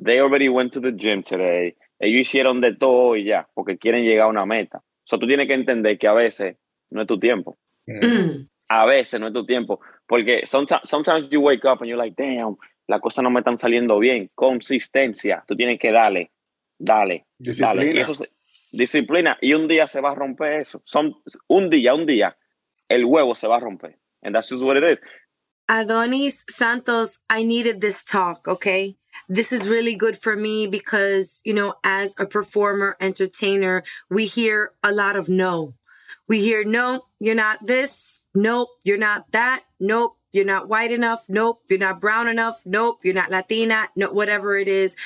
they 0.00 0.20
already 0.20 0.48
went 0.48 0.72
to 0.72 0.80
the 0.80 0.92
gym 0.92 1.22
today 1.24 1.74
ellos 1.98 2.20
hicieron 2.20 2.60
de 2.60 2.76
todo 2.76 3.16
y 3.16 3.24
ya 3.24 3.48
porque 3.54 3.76
quieren 3.78 4.04
llegar 4.04 4.26
a 4.26 4.30
una 4.30 4.46
meta 4.46 4.80
so 5.02 5.18
tú 5.18 5.26
tienes 5.26 5.48
que 5.48 5.54
entender 5.54 5.98
que 5.98 6.06
a 6.06 6.12
veces 6.12 6.56
no 6.90 7.00
es 7.02 7.06
tu 7.08 7.18
tiempo 7.18 7.58
Mm. 7.86 8.46
A 8.70 8.84
veces 8.84 9.18
no 9.18 9.28
es 9.28 9.32
tu 9.32 9.44
tiempo 9.46 9.80
porque 10.06 10.46
sometimes, 10.46 10.82
sometimes 10.84 11.28
you 11.30 11.40
wake 11.40 11.64
up 11.64 11.78
and 11.80 11.86
you're 11.88 11.96
like 11.96 12.14
damn 12.16 12.56
las 12.86 13.00
cosas 13.00 13.22
no 13.24 13.30
me 13.30 13.40
están 13.40 13.58
saliendo 13.58 13.98
bien 13.98 14.30
consistencia 14.34 15.42
tú 15.48 15.56
tienes 15.56 15.78
que 15.80 15.90
darle 15.90 16.30
dale 16.78 17.24
dale 17.40 17.82
y 17.82 17.86
Disciplina. 17.88 18.00
eso 18.02 18.14
se- 18.14 18.30
disciplina 18.72 19.36
y 19.40 19.54
un 19.54 19.68
día 19.68 19.86
se 19.86 20.00
va 20.00 20.10
a 20.10 20.14
romper 20.14 20.60
eso 20.60 20.80
son 20.84 21.14
un 21.48 21.70
día 21.70 21.94
un 21.94 22.06
día 22.06 22.36
el 22.88 23.04
huevo 23.04 23.34
se 23.34 23.46
va 23.46 23.56
a 23.56 23.60
romper 23.60 23.98
and 24.22 24.34
that's 24.34 24.48
just 24.48 24.62
what 24.62 24.76
it 24.76 24.84
is 24.84 24.98
Adonys 25.68 26.44
Santos, 26.48 27.18
I 27.28 27.44
needed 27.44 27.82
this 27.82 28.02
talk, 28.02 28.48
okay? 28.48 28.96
This 29.28 29.52
is 29.52 29.68
really 29.68 29.94
good 29.94 30.16
for 30.16 30.34
me 30.34 30.66
because, 30.66 31.42
you 31.44 31.52
know, 31.52 31.74
as 31.84 32.18
a 32.18 32.24
performer, 32.24 32.96
entertainer, 33.00 33.82
we 34.08 34.24
hear 34.24 34.72
a 34.82 34.92
lot 34.92 35.14
of 35.16 35.28
no. 35.28 35.74
We 36.26 36.40
hear, 36.40 36.64
no, 36.64 37.02
you're 37.20 37.34
not 37.34 37.66
this. 37.66 38.20
Nope, 38.34 38.70
you're 38.82 38.96
not 38.96 39.30
that. 39.32 39.64
Nope, 39.78 40.16
you're 40.32 40.44
not 40.44 40.68
white 40.68 40.92
enough. 40.92 41.24
Nope, 41.28 41.62
you're 41.68 41.78
not 41.78 42.00
brown 42.00 42.28
enough. 42.28 42.62
Nope, 42.66 43.00
you're 43.04 43.14
not 43.14 43.30
Latina. 43.30 43.88
No, 43.96 44.10
whatever 44.12 44.56
it 44.56 44.68
is. 44.68 44.96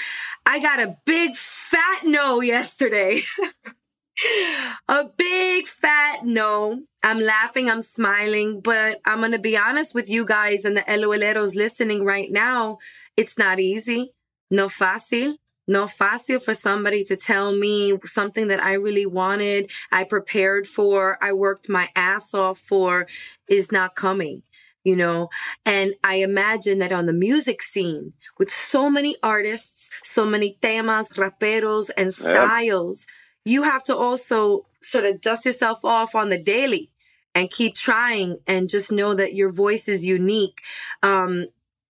I 0.47 0.59
got 0.61 0.81
a 0.81 0.97
big 1.05 1.37
fat 1.37 2.05
no 2.05 2.41
yesterday. 2.41 3.23
a 4.89 5.05
big 5.17 5.67
fat 5.67 6.25
no. 6.25 6.83
I'm 7.03 7.21
laughing, 7.21 7.69
I'm 7.69 7.83
smiling, 7.83 8.61
but 8.61 9.01
I'm 9.05 9.19
going 9.19 9.33
to 9.33 9.39
be 9.39 9.57
honest 9.57 9.95
with 9.95 10.09
you 10.09 10.25
guys 10.25 10.65
and 10.65 10.77
the 10.77 10.83
LOLeros 10.83 11.55
listening 11.55 12.05
right 12.05 12.31
now. 12.31 12.79
It's 13.17 13.37
not 13.37 13.59
easy. 13.61 14.13
No 14.51 14.69
fácil. 14.69 15.37
No 15.69 15.87
fácil 15.87 16.43
for 16.43 16.55
somebody 16.55 17.05
to 17.05 17.17
tell 17.17 17.53
me 17.53 17.97
something 18.05 18.49
that 18.49 18.61
I 18.61 18.75
really 18.75 19.07
wanted, 19.07 19.71
I 19.93 20.03
prepared 20.03 20.67
for, 20.67 21.19
I 21.23 21.33
worked 21.33 21.69
my 21.69 21.89
ass 21.95 22.35
off 22.35 22.59
for 22.59 23.07
is 23.49 23.71
not 23.71 23.95
coming, 23.95 24.43
you 24.85 24.97
know? 24.97 25.29
And 25.65 25.95
I 26.03 26.17
imagine 26.17 26.79
that 26.79 26.93
on 26.93 27.07
the 27.07 27.13
music 27.13 27.63
scene, 27.63 28.13
with 28.39 28.51
so 28.51 28.91
many 28.91 29.17
artists, 29.23 29.91
so 30.03 30.25
many 30.25 30.59
temas, 30.61 31.09
raperos, 31.11 31.91
and 31.97 32.13
styles, 32.13 33.07
you 33.45 33.63
have 33.63 33.85
to 33.85 33.97
also 33.97 34.67
sort 34.83 35.05
of 35.05 35.21
dust 35.21 35.45
yourself 35.45 35.85
off 35.85 36.15
on 36.15 36.31
the 36.31 36.39
daily 36.43 36.91
and 37.35 37.51
keep 37.51 37.75
trying 37.75 38.39
and 38.47 38.69
just 38.69 38.93
know 38.93 39.15
that 39.15 39.35
your 39.35 39.51
voice 39.51 39.89
is 39.89 40.05
unique. 40.05 40.61
Um, 41.03 41.47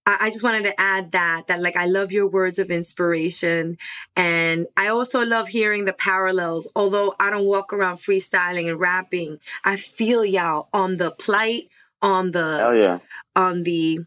I, 0.07 0.19
I 0.21 0.31
just 0.31 0.43
wanted 0.43 0.65
to 0.65 0.81
add 0.81 1.13
that, 1.13 1.47
that 1.49 1.61
like, 1.61 1.77
I 1.77 1.87
love 1.87 2.13
your 2.13 2.29
words 2.29 2.59
of 2.59 2.71
inspiration. 2.71 3.77
And 4.17 4.67
I 4.77 4.89
also 4.89 5.25
love 5.25 5.49
hearing 5.49 5.85
the 5.85 5.93
parallels. 5.93 6.71
Although 6.77 7.15
I 7.19 7.31
don't 7.31 7.47
walk 7.47 7.73
around 7.73 7.97
freestyling 7.97 8.69
and 8.69 8.79
rapping, 8.79 9.39
I 9.65 9.77
feel 9.77 10.25
y'all 10.25 10.69
on 10.73 10.99
the 10.99 11.11
plight, 11.11 11.69
on 12.03 12.33
the, 12.33 12.73
yeah 12.75 12.99
on 13.37 13.63
the 13.63 14.01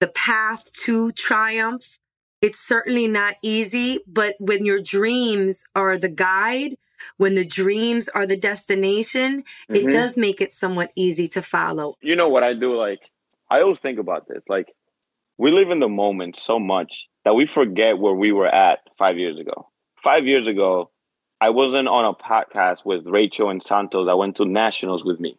the 0.00 0.08
path 0.08 0.72
to 0.72 1.12
triumph 1.12 1.98
it's 2.42 2.58
certainly 2.60 3.06
not 3.08 3.34
easy 3.42 4.00
but 4.06 4.34
when 4.38 4.64
your 4.66 4.80
dreams 4.80 5.64
are 5.74 5.96
the 5.98 6.08
guide 6.08 6.76
when 7.18 7.34
the 7.34 7.46
dreams 7.46 8.08
are 8.08 8.26
the 8.26 8.36
destination 8.36 9.44
it 9.68 9.84
Mhm. 9.84 9.90
does 9.90 10.16
make 10.16 10.40
it 10.40 10.52
somewhat 10.52 10.90
easy 10.96 11.28
to 11.28 11.42
follow 11.42 11.96
you 12.00 12.16
know 12.16 12.28
what 12.28 12.42
I 12.42 12.54
do? 12.54 12.74
Like, 12.76 13.00
I 13.50 13.60
always 13.60 13.78
think 13.78 13.98
about 13.98 14.26
this. 14.28 14.48
Like, 14.48 14.72
we 15.38 15.50
live 15.50 15.70
in 15.70 15.80
the 15.80 15.88
moment 15.88 16.36
so 16.36 16.58
much 16.58 17.08
that 17.24 17.34
we 17.34 17.46
forget 17.46 17.98
where 17.98 18.14
we 18.14 18.32
were 18.32 18.48
at 18.48 18.80
five 18.98 19.18
years 19.18 19.38
ago. 19.38 19.68
Five 20.02 20.26
years 20.26 20.46
ago, 20.46 20.90
I 21.40 21.50
wasn't 21.50 21.88
on 21.88 22.04
a 22.06 22.14
podcast 22.14 22.84
with 22.84 23.06
Rachel 23.06 23.50
and 23.50 23.62
Santos 23.62 24.06
that 24.06 24.16
went 24.16 24.36
to 24.36 24.44
nationals 24.46 25.04
with 25.04 25.20
me. 25.20 25.38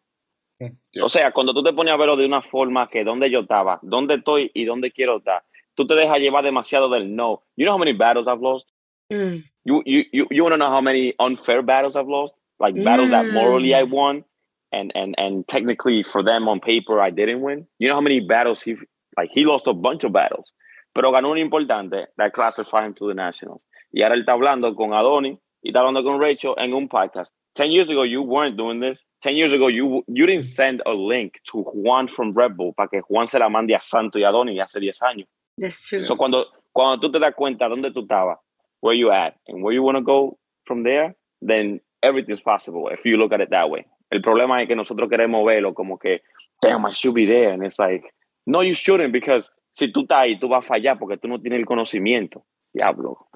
Yeah. 0.59 0.71
O 1.03 1.09
sea, 1.09 1.31
cuando 1.31 1.53
tú 1.53 1.63
te 1.63 1.73
pones 1.73 1.93
a 1.93 1.97
verlo 1.97 2.15
de 2.15 2.25
una 2.25 2.41
forma 2.41 2.89
que 2.89 3.03
dónde 3.03 3.29
yo 3.29 3.41
estaba, 3.41 3.79
dónde 3.83 4.15
estoy 4.15 4.49
y 4.53 4.65
dónde 4.65 4.91
quiero 4.91 5.17
estar, 5.17 5.43
tú 5.75 5.85
te 5.85 5.93
dejas 5.93 6.19
llevar 6.19 6.43
demasiado 6.43 6.89
del 6.89 7.15
no. 7.15 7.43
You 7.55 7.65
know 7.65 7.73
how 7.73 7.77
many 7.77 7.93
battles 7.93 8.27
I've 8.27 8.41
lost? 8.41 8.67
Mm. 9.11 9.43
You 9.63 9.83
you 9.85 10.03
you, 10.11 10.27
you 10.31 10.43
want 10.43 10.53
to 10.53 10.57
know 10.57 10.69
how 10.69 10.81
many 10.81 11.13
unfair 11.19 11.61
battles 11.61 11.95
I've 11.95 12.09
lost? 12.09 12.33
Like 12.59 12.75
battles 12.83 13.11
that 13.11 13.27
morally 13.31 13.75
I 13.75 13.83
won, 13.83 14.25
and 14.71 14.91
and 14.95 15.13
and 15.17 15.47
technically 15.47 16.03
for 16.03 16.23
them 16.23 16.47
on 16.47 16.59
paper 16.59 16.99
I 16.99 17.11
didn't 17.11 17.41
win. 17.41 17.67
You 17.77 17.87
know 17.87 17.95
how 17.95 18.01
many 18.01 18.19
battles 18.19 18.61
he 18.61 18.75
like 19.15 19.29
he 19.31 19.45
lost 19.45 19.67
a 19.67 19.73
bunch 19.73 20.03
of 20.03 20.11
battles, 20.11 20.51
pero 20.93 21.11
ganó 21.11 21.31
un 21.31 21.37
importante 21.37 22.07
that 22.17 22.33
classified 22.33 22.85
him 22.85 22.93
to 22.95 23.07
the 23.07 23.13
nationals. 23.13 23.61
Y 23.91 24.01
ahora 24.01 24.15
él 24.15 24.21
está 24.21 24.33
hablando 24.33 24.75
con 24.75 24.93
Adoni 24.93 25.39
y 25.61 25.69
está 25.69 25.79
hablando 25.79 26.03
con 26.03 26.19
Rachel 26.19 26.55
en 26.57 26.73
un 26.73 26.89
podcast. 26.89 27.31
Ten 27.57 27.71
years 27.71 27.89
ago 27.89 28.03
you 28.03 28.21
weren't 28.21 28.55
doing 28.55 28.79
this. 28.79 29.03
Ten 29.19 29.35
years 29.35 29.51
ago 29.51 29.67
you 29.67 30.03
you 30.07 30.27
didn't 30.27 30.45
send 30.45 30.83
a 30.85 30.91
link 30.93 31.33
to 31.51 31.63
Juan 31.73 32.07
from 32.07 32.33
Red 32.33 32.55
Bull 32.55 32.73
para 32.73 32.87
que 32.87 33.01
Juan 33.01 33.25
se 33.25 33.39
la 33.39 33.49
mande 33.49 33.73
a 33.73 33.81
Santo 33.81 34.19
y 34.19 34.23
Adoni 34.23 34.59
hace 34.61 34.79
10 34.79 35.01
años. 35.01 35.25
that's 35.57 35.87
true 35.87 36.05
So 36.05 36.15
cuando, 36.15 36.45
cuando 36.71 36.99
tú 36.99 37.11
te 37.11 37.19
das 37.19 37.33
cuenta 37.33 37.67
dónde 37.67 37.91
tú 37.91 38.01
estabas, 38.01 38.37
where 38.81 38.95
you 38.95 39.11
at, 39.11 39.33
and 39.47 39.63
where 39.63 39.73
you 39.73 39.81
want 39.81 39.97
to 39.97 40.03
go 40.03 40.37
from 40.65 40.83
there, 40.83 41.15
then 41.41 41.81
everything's 42.03 42.41
possible 42.41 42.89
if 42.89 43.03
you 43.05 43.17
look 43.17 43.33
at 43.33 43.41
it 43.41 43.49
that 43.49 43.69
way. 43.71 43.85
El 44.11 44.21
problema 44.21 44.61
es 44.61 44.67
que 44.67 44.75
nosotros 44.75 45.09
queremos 45.09 45.43
verlo 45.43 45.73
como 45.73 45.97
que, 45.97 46.21
damn, 46.61 46.85
I 46.85 46.91
should 46.91 47.15
be 47.15 47.25
there. 47.25 47.51
And 47.51 47.63
it's 47.65 47.79
like, 47.79 48.03
no, 48.45 48.61
you 48.61 48.75
shouldn't, 48.75 49.11
because 49.11 49.49
si 49.71 49.91
tú 49.91 50.01
estás 50.03 50.19
ahí, 50.19 50.39
tú 50.39 50.47
vas 50.47 50.63
a 50.63 50.67
fallar 50.67 50.99
porque 50.99 51.17
tú 51.17 51.27
no 51.27 51.39
tienes 51.41 51.59
el 51.59 51.65
conocimiento. 51.65 52.45
Diablo. 52.71 53.27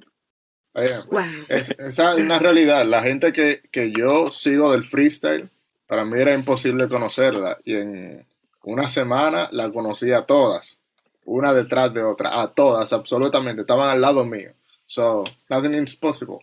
Oye, 0.74 0.90
wow 1.12 1.24
es- 1.50 1.72
esa 1.78 2.14
es 2.14 2.20
una 2.20 2.40
realidad. 2.40 2.86
La 2.86 3.02
gente 3.02 3.34
que, 3.34 3.62
que 3.72 3.92
yo 3.92 4.32
sigo 4.32 4.72
del 4.72 4.84
freestyle, 4.84 5.50
para 5.88 6.06
mí 6.06 6.20
era 6.20 6.34
imposible 6.34 6.88
conocerla. 6.88 7.58
Y 7.66 7.76
en 7.76 8.26
una 8.64 8.88
semana 8.88 9.50
la 9.52 9.70
conocí 9.72 10.12
a 10.14 10.22
todas. 10.26 10.80
Una 11.26 11.54
detrás 11.54 11.94
de 11.94 12.02
otra. 12.04 12.42
A 12.42 12.48
todas, 12.54 12.94
absolutamente. 12.94 13.62
Estaban 13.62 13.90
al 13.90 14.02
lado 14.02 14.24
mío. 14.26 14.54
So, 14.86 15.24
nothing 15.50 15.74
is 15.76 15.96
possible. 15.96 16.40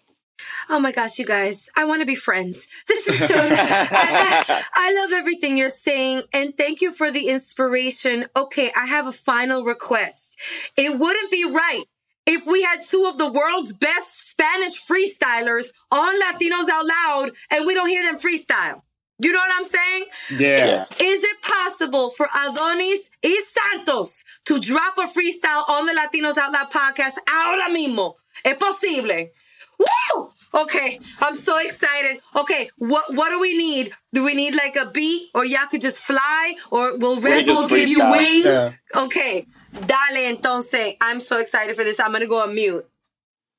oh 0.70 0.78
my 0.78 0.92
gosh 0.92 1.18
you 1.18 1.26
guys 1.26 1.68
i 1.76 1.84
want 1.84 2.00
to 2.00 2.06
be 2.06 2.14
friends 2.14 2.68
this 2.86 3.08
is 3.08 3.18
so 3.26 3.34
I, 3.34 4.44
I- 4.48 4.62
I 4.72 4.92
love 4.94 5.12
everything 5.12 5.56
you're 5.58 5.68
saying 5.68 6.22
and 6.32 6.56
thank 6.56 6.80
you 6.80 6.92
for 6.92 7.10
the 7.10 7.28
inspiration 7.28 8.26
okay 8.36 8.70
i 8.76 8.86
have 8.86 9.08
a 9.08 9.12
final 9.12 9.64
request 9.64 10.36
it 10.76 10.96
wouldn't 10.96 11.30
be 11.32 11.44
right 11.44 11.84
if 12.28 12.46
we 12.46 12.62
had 12.62 12.82
two 12.82 13.06
of 13.06 13.16
the 13.18 13.26
world's 13.26 13.72
best 13.72 14.30
Spanish 14.30 14.80
freestylers 14.80 15.72
on 15.90 16.20
Latinos 16.20 16.68
Out 16.68 16.86
Loud 16.86 17.30
and 17.50 17.66
we 17.66 17.74
don't 17.74 17.88
hear 17.88 18.04
them 18.04 18.18
freestyle. 18.18 18.82
You 19.18 19.32
know 19.32 19.40
what 19.40 19.50
I'm 19.52 19.64
saying? 19.64 20.04
Yeah. 20.38 20.84
Is 21.00 21.24
it 21.24 21.42
possible 21.42 22.10
for 22.10 22.28
Adonys 22.28 23.10
y 23.24 23.42
Santos 23.48 24.24
to 24.44 24.60
drop 24.60 24.96
a 24.98 25.08
freestyle 25.08 25.68
on 25.68 25.86
the 25.86 25.92
Latinos 25.92 26.36
Out 26.36 26.52
Loud 26.52 26.70
podcast 26.70 27.16
ahora 27.26 27.68
mismo? 27.70 28.14
Es 28.44 28.56
posible. 28.58 29.30
Woo! 29.78 30.30
Okay, 30.54 30.98
I'm 31.20 31.34
so 31.34 31.58
excited. 31.58 32.20
Okay, 32.34 32.70
what 32.78 33.14
what 33.14 33.30
do 33.30 33.40
we 33.40 33.56
need? 33.56 33.92
Do 34.12 34.24
we 34.24 34.34
need 34.34 34.54
like 34.54 34.76
a 34.76 34.90
beat, 34.90 35.30
or 35.34 35.44
y'all 35.44 35.66
could 35.70 35.80
just 35.80 35.98
fly, 35.98 36.54
or 36.70 36.96
will 36.96 37.20
Red 37.20 37.46
just 37.46 37.60
Bull 37.60 37.68
give 37.68 37.88
you 37.88 38.00
freestyle. 38.00 38.10
wings? 38.10 38.44
Yeah. 38.44 38.72
Okay, 38.96 39.46
dale 39.72 40.34
entonces. 40.34 40.96
I'm 41.00 41.20
so 41.20 41.38
excited 41.38 41.76
for 41.76 41.84
this. 41.84 42.00
I'm 42.00 42.12
gonna 42.12 42.26
go 42.26 42.42
on 42.42 42.54
mute. 42.54 42.86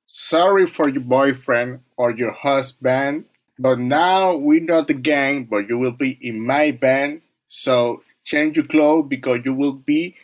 Sorry 0.05 0.65
for 0.65 0.89
your 0.89 1.03
boyfriend 1.03 1.81
or 1.95 2.11
your 2.11 2.31
husband, 2.31 3.25
but 3.59 3.77
now 3.77 4.35
we're 4.35 4.61
not 4.61 4.87
the 4.87 4.95
gang, 4.95 5.45
but 5.45 5.69
you 5.69 5.77
will 5.77 5.91
be 5.91 6.17
in 6.21 6.45
my 6.45 6.71
band. 6.71 7.21
So 7.45 8.01
change 8.23 8.57
your 8.57 8.65
clothes 8.65 9.05
because 9.07 9.41
you 9.45 9.53
will 9.53 9.73
be 9.73 10.15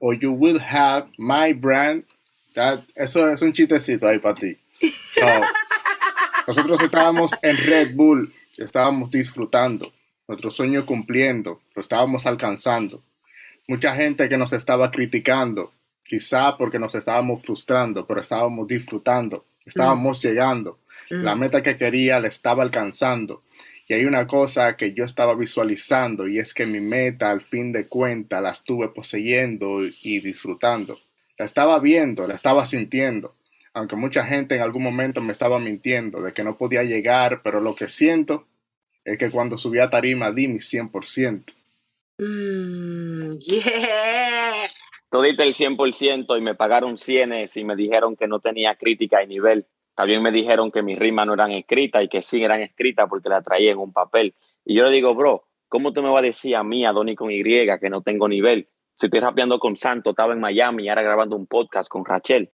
or 0.00 0.14
you 0.14 0.32
will 0.32 0.58
have 0.58 1.08
my 1.18 1.52
brand. 1.52 2.04
That, 2.54 2.84
eso 2.96 3.26
es 3.32 3.42
un 3.42 3.52
chistecito 3.52 4.02
ahí 4.06 4.22
para 4.22 4.34
ti. 4.34 4.56
So, 5.08 5.20
nosotros 6.46 6.80
estábamos 6.82 7.32
en 7.42 7.56
Red 7.56 7.94
Bull, 7.94 8.32
estábamos 8.58 9.10
disfrutando, 9.10 9.92
nuestro 10.28 10.50
sueño 10.50 10.84
cumpliendo, 10.84 11.62
lo 11.74 11.82
estábamos 11.82 12.26
alcanzando. 12.26 13.02
Mucha 13.66 13.94
gente 13.94 14.28
que 14.28 14.36
nos 14.36 14.52
estaba 14.52 14.90
criticando, 14.90 15.72
quizá 16.04 16.58
porque 16.58 16.78
nos 16.78 16.94
estábamos 16.94 17.42
frustrando, 17.42 18.06
pero 18.06 18.20
estábamos 18.20 18.66
disfrutando, 18.66 19.46
estábamos 19.64 20.22
llegando. 20.22 20.78
La 21.08 21.34
meta 21.34 21.62
que 21.62 21.78
quería 21.78 22.20
la 22.20 22.28
estaba 22.28 22.62
alcanzando. 22.62 23.42
Y 23.86 23.94
hay 23.94 24.04
una 24.04 24.26
cosa 24.26 24.76
que 24.76 24.94
yo 24.94 25.04
estaba 25.04 25.34
visualizando 25.34 26.26
y 26.26 26.38
es 26.38 26.54
que 26.54 26.64
mi 26.64 26.80
meta 26.80 27.30
al 27.30 27.42
fin 27.42 27.72
de 27.72 27.86
cuentas 27.86 28.42
la 28.42 28.50
estuve 28.50 28.88
poseyendo 28.88 29.84
y 29.84 30.20
disfrutando. 30.20 30.98
La 31.38 31.44
estaba 31.44 31.78
viendo, 31.80 32.26
la 32.26 32.34
estaba 32.34 32.64
sintiendo. 32.64 33.34
Aunque 33.74 33.96
mucha 33.96 34.24
gente 34.24 34.54
en 34.54 34.62
algún 34.62 34.82
momento 34.82 35.20
me 35.20 35.32
estaba 35.32 35.58
mintiendo 35.58 36.22
de 36.22 36.32
que 36.32 36.44
no 36.44 36.56
podía 36.56 36.82
llegar, 36.84 37.42
pero 37.42 37.60
lo 37.60 37.74
que 37.74 37.88
siento 37.88 38.46
es 39.04 39.18
que 39.18 39.30
cuando 39.30 39.58
subí 39.58 39.80
a 39.80 39.90
tarima 39.90 40.30
di 40.30 40.48
mi 40.48 40.58
100%. 40.58 41.52
Mm, 42.18 43.38
yeah. 43.38 44.52
Todita 45.10 45.44
el 45.44 45.54
100% 45.54 46.38
y 46.38 46.40
me 46.40 46.54
pagaron 46.54 46.96
cienes 46.96 47.56
y 47.56 47.64
me 47.64 47.76
dijeron 47.76 48.16
que 48.16 48.26
no 48.26 48.40
tenía 48.40 48.76
crítica 48.76 49.22
y 49.22 49.26
nivel. 49.26 49.66
También 49.94 50.22
me 50.22 50.32
dijeron 50.32 50.72
que 50.72 50.82
mis 50.82 50.98
rimas 50.98 51.26
no 51.26 51.34
eran 51.34 51.52
escritas 51.52 52.02
y 52.02 52.08
que 52.08 52.22
sí 52.22 52.42
eran 52.42 52.62
escritas 52.62 53.08
porque 53.08 53.28
la 53.28 53.42
traía 53.42 53.72
en 53.72 53.78
un 53.78 53.92
papel. 53.92 54.34
Y 54.64 54.74
yo 54.76 54.84
le 54.84 54.90
digo, 54.90 55.14
bro, 55.14 55.44
¿cómo 55.68 55.92
tú 55.92 56.02
me 56.02 56.10
vas 56.10 56.22
a 56.22 56.26
decir 56.26 56.56
a 56.56 56.64
mí, 56.64 56.84
a 56.84 56.92
Donny 56.92 57.14
con 57.14 57.30
Y, 57.30 57.42
que 57.42 57.90
no 57.90 58.02
tengo 58.02 58.28
nivel? 58.28 58.68
Si 58.94 59.06
estoy 59.06 59.20
rapeando 59.20 59.58
con 59.58 59.76
Santo, 59.76 60.10
estaba 60.10 60.32
en 60.32 60.40
Miami 60.40 60.84
y 60.84 60.88
ahora 60.88 61.02
grabando 61.02 61.36
un 61.36 61.46
podcast 61.46 61.88
con 61.88 62.04
Rachel. 62.04 62.50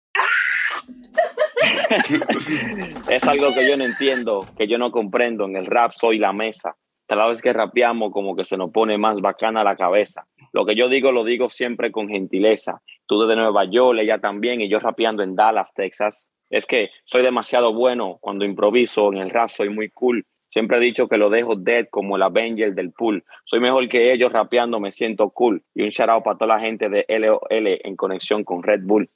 es 3.09 3.23
algo 3.27 3.53
que 3.53 3.67
yo 3.67 3.77
no 3.77 3.85
entiendo, 3.85 4.45
que 4.57 4.67
yo 4.67 4.77
no 4.77 4.91
comprendo. 4.91 5.45
En 5.45 5.55
el 5.55 5.65
rap 5.65 5.93
soy 5.93 6.17
la 6.19 6.33
mesa. 6.33 6.75
Cada 7.07 7.27
vez 7.27 7.41
que 7.41 7.51
rapeamos, 7.51 8.11
como 8.11 8.35
que 8.35 8.43
se 8.43 8.55
nos 8.55 8.71
pone 8.71 8.97
más 8.97 9.19
bacana 9.19 9.63
la 9.63 9.75
cabeza. 9.75 10.27
Lo 10.53 10.65
que 10.65 10.75
yo 10.75 10.89
digo, 10.89 11.11
lo 11.11 11.23
digo 11.23 11.49
siempre 11.49 11.91
con 11.91 12.07
gentileza. 12.07 12.81
Tú 13.07 13.19
desde 13.21 13.35
Nueva 13.35 13.65
York, 13.65 13.97
ella 13.99 14.19
también, 14.19 14.61
y 14.61 14.69
yo 14.69 14.79
rapeando 14.79 15.23
en 15.23 15.35
Dallas, 15.35 15.73
Texas. 15.73 16.29
Es 16.51 16.65
que 16.65 16.89
soy 17.05 17.23
demasiado 17.23 17.73
bueno 17.73 18.17
cuando 18.21 18.45
improviso 18.45 19.11
en 19.11 19.19
el 19.19 19.31
rap, 19.31 19.49
soy 19.49 19.69
muy 19.69 19.89
cool. 19.89 20.25
Siempre 20.49 20.77
he 20.77 20.81
dicho 20.81 21.07
que 21.07 21.17
lo 21.17 21.29
dejo 21.29 21.55
dead 21.55 21.87
como 21.91 22.15
el 22.15 22.23
Avenger 22.23 22.73
del 22.73 22.91
pool. 22.91 23.23
Soy 23.45 23.59
mejor 23.59 23.87
que 23.87 24.11
ellos 24.11 24.33
rapeando, 24.33 24.79
me 24.79 24.91
siento 24.91 25.29
cool. 25.29 25.63
Y 25.75 25.83
un 25.83 25.89
shout 25.89 26.09
out 26.09 26.23
para 26.23 26.37
toda 26.37 26.55
la 26.55 26.61
gente 26.61 26.89
de 26.89 27.05
LOL 27.07 27.39
en 27.49 27.95
conexión 27.95 28.43
con 28.43 28.63
Red 28.63 28.81
Bull. 28.83 29.09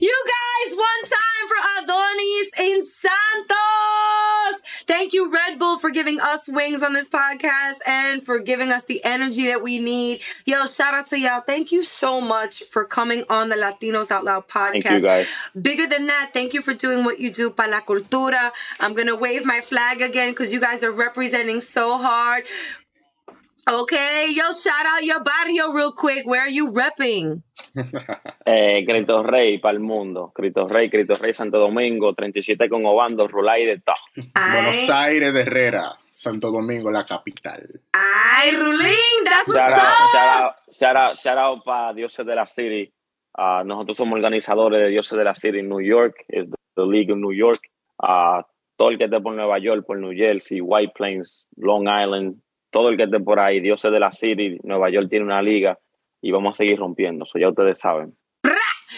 You 0.00 0.24
guys, 0.26 0.76
one 0.76 1.02
time 1.04 1.48
for 1.48 1.56
Adonys 1.82 2.48
in 2.60 2.84
Santos. 2.86 4.60
Thank 4.86 5.12
you, 5.12 5.32
Red 5.32 5.58
Bull, 5.58 5.78
for 5.78 5.90
giving 5.90 6.20
us 6.20 6.48
wings 6.48 6.82
on 6.82 6.92
this 6.92 7.08
podcast 7.08 7.78
and 7.86 8.24
for 8.24 8.38
giving 8.38 8.70
us 8.70 8.84
the 8.84 9.04
energy 9.04 9.46
that 9.46 9.62
we 9.62 9.78
need. 9.78 10.20
Yo, 10.44 10.66
shout 10.66 10.94
out 10.94 11.06
to 11.06 11.18
y'all. 11.18 11.40
Thank 11.40 11.72
you 11.72 11.82
so 11.82 12.20
much 12.20 12.64
for 12.64 12.84
coming 12.84 13.24
on 13.28 13.48
the 13.48 13.56
Latinos 13.56 14.10
Out 14.10 14.24
Loud 14.24 14.48
podcast. 14.48 14.82
Thank 14.82 14.90
you, 14.90 15.00
guys. 15.00 15.26
Bigger 15.60 15.86
than 15.86 16.06
that, 16.06 16.30
thank 16.32 16.54
you 16.54 16.62
for 16.62 16.74
doing 16.74 17.04
what 17.04 17.18
you 17.18 17.30
do 17.30 17.50
para 17.50 17.70
la 17.70 17.80
cultura. 17.80 18.52
I'm 18.80 18.94
gonna 18.94 19.16
wave 19.16 19.44
my 19.44 19.60
flag 19.60 20.00
again 20.00 20.30
because 20.30 20.52
you 20.52 20.60
guys 20.60 20.82
are 20.82 20.92
representing 20.92 21.60
so 21.60 21.98
hard. 21.98 22.44
Okay, 23.68 24.32
yo, 24.34 24.50
shout 24.52 24.86
out 24.86 25.04
your 25.04 25.22
barrio 25.22 25.70
real 25.72 25.92
quick. 25.92 26.26
Where 26.26 26.40
are 26.40 26.48
you 26.50 26.72
repping? 26.72 27.42
Eh, 28.46 28.84
Cristo 28.84 29.22
Rey 29.22 29.58
para 29.58 29.74
el 29.74 29.80
mundo. 29.80 30.32
Cristo 30.34 30.66
Rey, 30.66 30.90
Cristo 30.90 31.14
Rey, 31.14 31.32
Santo 31.32 31.58
Domingo, 31.58 32.14
37 32.14 32.68
con 32.68 32.84
Obando, 32.84 33.28
Rulay 33.28 33.64
de 33.64 33.78
Ta. 33.78 33.94
Buenos 34.16 34.90
Aires 34.90 35.32
de 35.32 35.42
Herrera, 35.42 35.92
Santo 36.10 36.50
Domingo, 36.50 36.90
la 36.90 37.04
capital. 37.06 37.80
Ay, 37.92 38.50
Rulín, 38.56 38.96
that's 39.24 39.46
what's 39.46 39.60
Shout 39.60 39.72
out, 39.72 39.78
up. 39.78 40.10
shout 40.10 40.42
out, 40.42 40.54
shout 40.72 40.96
out, 40.96 41.16
shout 41.16 41.38
out 41.38 41.64
para 41.64 41.92
Dioses 41.94 42.26
de 42.26 42.34
la 42.34 42.46
City. 42.46 42.92
Ah, 43.38 43.62
nosotros 43.64 43.96
somos 43.98 44.16
organizadores 44.16 44.80
de 44.80 44.88
Dioses 44.88 45.16
de 45.16 45.24
la 45.24 45.34
City 45.34 45.58
en 45.60 45.68
New 45.68 45.80
York, 45.80 46.24
es 46.28 46.48
the 46.74 46.82
League 46.84 47.12
of 47.12 47.18
New 47.18 47.32
York. 47.32 47.60
Ah, 48.02 48.44
todo 48.76 48.90
el 48.90 48.98
que 48.98 49.04
esté 49.04 49.20
por 49.20 49.34
Nueva 49.34 49.58
York, 49.60 49.84
por 49.86 49.98
New 49.98 50.12
Jersey, 50.16 50.60
White 50.60 50.94
Plains, 50.96 51.46
Long 51.56 51.82
Island, 51.86 52.36
todo 52.70 52.88
el 52.88 52.96
que 52.96 53.04
esté 53.04 53.20
por 53.20 53.40
ahí, 53.40 53.60
Dioses 53.60 53.92
de 53.92 54.00
la 54.00 54.12
City, 54.12 54.58
Nueva 54.62 54.90
York 54.90 55.08
tiene 55.08 55.24
una 55.24 55.42
liga 55.42 55.78
y 56.20 56.30
vamos 56.30 56.56
a 56.56 56.58
seguir 56.58 56.78
rompiendo. 56.78 57.24
Eso 57.24 57.38
ya 57.38 57.48
ustedes 57.48 57.78
saben. 57.78 58.16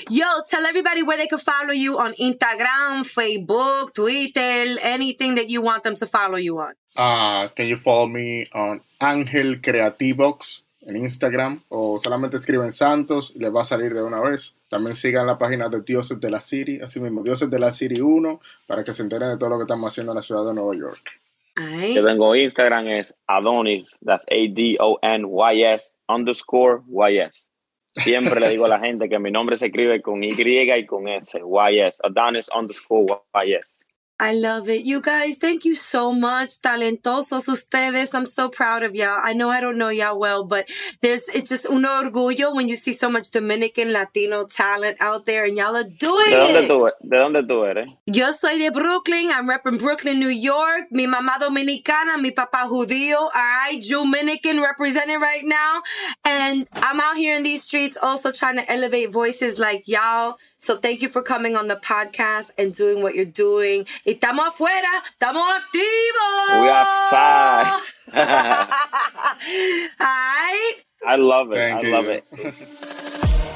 Yo, 0.08 0.26
tell 0.48 0.64
everybody 0.66 1.02
where 1.02 1.16
they 1.16 1.28
can 1.28 1.38
follow 1.38 1.72
you 1.72 1.98
on 1.98 2.14
Instagram, 2.14 3.04
Facebook, 3.04 3.94
Twitter, 3.94 4.78
anything 4.82 5.34
that 5.36 5.48
you 5.48 5.62
want 5.62 5.82
them 5.82 5.94
to 5.96 6.06
follow 6.06 6.36
you 6.36 6.58
on. 6.58 6.74
Uh, 6.96 7.48
can 7.54 7.68
you 7.68 7.76
follow 7.76 8.08
me 8.08 8.46
on 8.52 8.80
Ángel 9.00 9.60
Creativox 9.60 10.64
en 10.86 10.96
Instagram 10.96 11.62
o 11.68 11.98
solamente 12.02 12.36
escriben 12.36 12.72
Santos 12.72 13.32
y 13.34 13.38
les 13.38 13.54
va 13.54 13.62
a 13.62 13.64
salir 13.64 13.94
de 13.94 14.02
una 14.02 14.20
vez. 14.20 14.56
También 14.68 14.96
sigan 14.96 15.26
la 15.26 15.38
página 15.38 15.68
de 15.68 15.80
Dioses 15.82 16.18
de 16.20 16.30
la 16.30 16.40
City, 16.40 16.80
así 16.82 16.98
mismo 16.98 17.22
Dioses 17.22 17.50
de 17.50 17.58
la 17.58 17.70
City 17.70 18.00
1 18.00 18.40
para 18.66 18.82
que 18.82 18.94
se 18.94 19.02
enteren 19.02 19.30
de 19.30 19.38
todo 19.38 19.50
lo 19.50 19.58
que 19.58 19.62
estamos 19.62 19.92
haciendo 19.92 20.12
en 20.12 20.16
la 20.16 20.22
ciudad 20.22 20.44
de 20.44 20.54
Nueva 20.54 20.74
York. 20.74 21.21
Ay. 21.54 21.94
Yo 21.94 22.04
tengo 22.04 22.34
Instagram, 22.34 22.88
es 22.88 23.14
Adonis, 23.26 23.98
that's 24.04 24.24
A-D-O-N-Y-S 24.30 25.94
underscore 26.08 26.82
Y-S. 26.88 27.46
Siempre 27.92 28.40
le 28.40 28.48
digo 28.50 28.64
a 28.64 28.68
la 28.68 28.78
gente 28.84 29.08
que 29.08 29.18
mi 29.18 29.30
nombre 29.30 29.56
se 29.56 29.66
escribe 29.66 30.00
con 30.00 30.24
Y 30.24 30.30
y 30.30 30.86
con 30.86 31.08
S, 31.08 31.38
Y-S, 31.38 32.00
Adonis 32.02 32.48
underscore 32.56 33.22
Y-S. 33.34 33.84
I 34.20 34.34
love 34.34 34.68
it. 34.68 34.84
You 34.84 35.00
guys, 35.00 35.36
thank 35.36 35.64
you 35.64 35.74
so 35.74 36.12
much. 36.12 36.60
Talentosos 36.62 37.48
ustedes. 37.48 38.14
I'm 38.14 38.26
so 38.26 38.48
proud 38.48 38.84
of 38.84 38.94
y'all. 38.94 39.18
I 39.20 39.32
know 39.32 39.50
I 39.50 39.60
don't 39.60 39.76
know 39.78 39.88
y'all 39.88 40.16
well, 40.16 40.44
but 40.44 40.68
there's, 41.00 41.28
it's 41.30 41.48
just 41.50 41.66
un 41.66 41.82
orgullo 41.82 42.54
when 42.54 42.68
you 42.68 42.76
see 42.76 42.92
so 42.92 43.10
much 43.10 43.32
Dominican 43.32 43.92
Latino 43.92 44.44
talent 44.46 44.98
out 45.00 45.26
there 45.26 45.44
and 45.44 45.56
y'all 45.56 45.74
are 45.74 45.82
doing 45.82 46.30
¿De 46.30 46.36
dónde 46.36 46.62
it. 46.62 46.68
tú, 46.70 46.90
¿De 47.02 47.16
dónde 47.16 47.42
tú 47.48 47.64
eres? 47.68 47.88
Yo 48.06 48.30
soy 48.32 48.58
de 48.58 48.70
Brooklyn. 48.70 49.30
I'm 49.30 49.48
repping 49.48 49.80
Brooklyn, 49.80 50.20
New 50.20 50.28
York. 50.28 50.84
Mi 50.92 51.06
mamá 51.08 51.38
dominicana, 51.40 52.16
mi 52.20 52.30
papá 52.30 52.68
judío. 52.68 53.16
All 53.16 53.30
right, 53.34 53.82
Dominican 53.82 54.60
representing 54.62 55.18
right 55.20 55.44
now. 55.44 55.82
And 56.24 56.68
I'm 56.74 57.00
out 57.00 57.16
here 57.16 57.34
in 57.34 57.42
these 57.42 57.64
streets 57.64 57.96
also 58.00 58.30
trying 58.30 58.56
to 58.56 58.70
elevate 58.72 59.10
voices 59.10 59.58
like 59.58 59.88
y'all. 59.88 60.36
So 60.60 60.76
thank 60.76 61.02
you 61.02 61.08
for 61.08 61.22
coming 61.22 61.56
on 61.56 61.66
the 61.66 61.74
podcast 61.74 62.50
and 62.56 62.72
doing 62.72 63.02
what 63.02 63.16
you're 63.16 63.24
doing. 63.24 63.84
Y 64.04 64.12
estamos 64.12 64.48
afuera, 64.48 64.88
estamos 65.08 65.44
activos. 65.56 66.60
We 66.60 66.70
outside. 66.70 67.66
All 68.12 70.06
right. 70.06 70.74
I 71.06 71.16
love 71.16 71.52
it. 71.52 71.56
Thank 71.56 71.84
I 71.84 71.86
you. 71.86 71.92
love 71.92 72.08
it. 72.08 72.24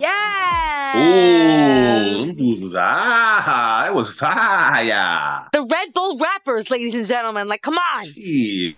Yeah. 0.00 0.96
Ooh, 0.96 2.32
them 2.32 2.62
was 2.62 2.74
ah, 2.74 3.86
it 3.86 3.94
was 3.94 4.10
fire. 4.14 5.46
The 5.52 5.66
Red 5.70 5.92
Bull 5.92 6.18
rappers, 6.18 6.70
ladies 6.70 6.94
and 6.94 7.06
gentlemen. 7.06 7.48
Like, 7.48 7.60
come 7.60 7.76
on. 7.76 8.06
Shit. 8.06 8.76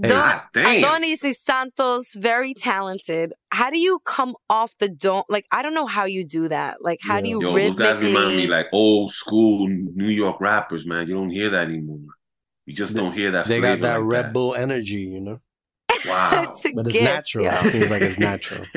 Don- 0.00 0.40
damn. 0.54 0.82
Adonys 0.82 1.24
y 1.24 1.32
Santos, 1.32 2.14
very 2.14 2.54
talented. 2.54 3.32
How 3.50 3.68
do 3.70 3.78
you 3.78 3.98
come 4.04 4.36
off 4.48 4.76
the 4.78 4.88
dome? 4.88 5.24
Like, 5.28 5.44
I 5.50 5.62
don't 5.62 5.74
know 5.74 5.86
how 5.86 6.04
you 6.04 6.24
do 6.24 6.48
that. 6.48 6.82
Like, 6.82 7.00
how 7.02 7.20
do 7.20 7.28
you 7.28 7.42
Yo, 7.42 7.52
those 7.52 7.76
guys 7.76 8.02
remind 8.04 8.36
me 8.36 8.46
like 8.46 8.66
old 8.72 9.12
school 9.12 9.66
New 9.66 10.08
York 10.08 10.40
rappers, 10.40 10.86
man. 10.86 11.08
You 11.08 11.14
don't 11.14 11.30
hear 11.30 11.50
that 11.50 11.68
anymore. 11.68 11.98
You 12.66 12.74
just 12.74 12.94
don't 12.94 13.12
hear 13.12 13.32
that. 13.32 13.46
They 13.46 13.60
got 13.60 13.80
that 13.80 14.00
like 14.00 14.10
Red 14.10 14.32
Bull 14.32 14.54
energy, 14.54 15.00
you 15.00 15.20
know. 15.20 15.40
Wow. 16.06 16.46
it's 16.52 16.64
a 16.64 16.72
But 16.72 16.86
it's 16.86 16.92
gift. 16.92 17.04
natural. 17.04 17.44
yo. 17.46 17.50
It 17.52 17.70
seems 17.72 17.90
like 17.90 18.02
it's 18.02 18.18
natural. 18.18 18.64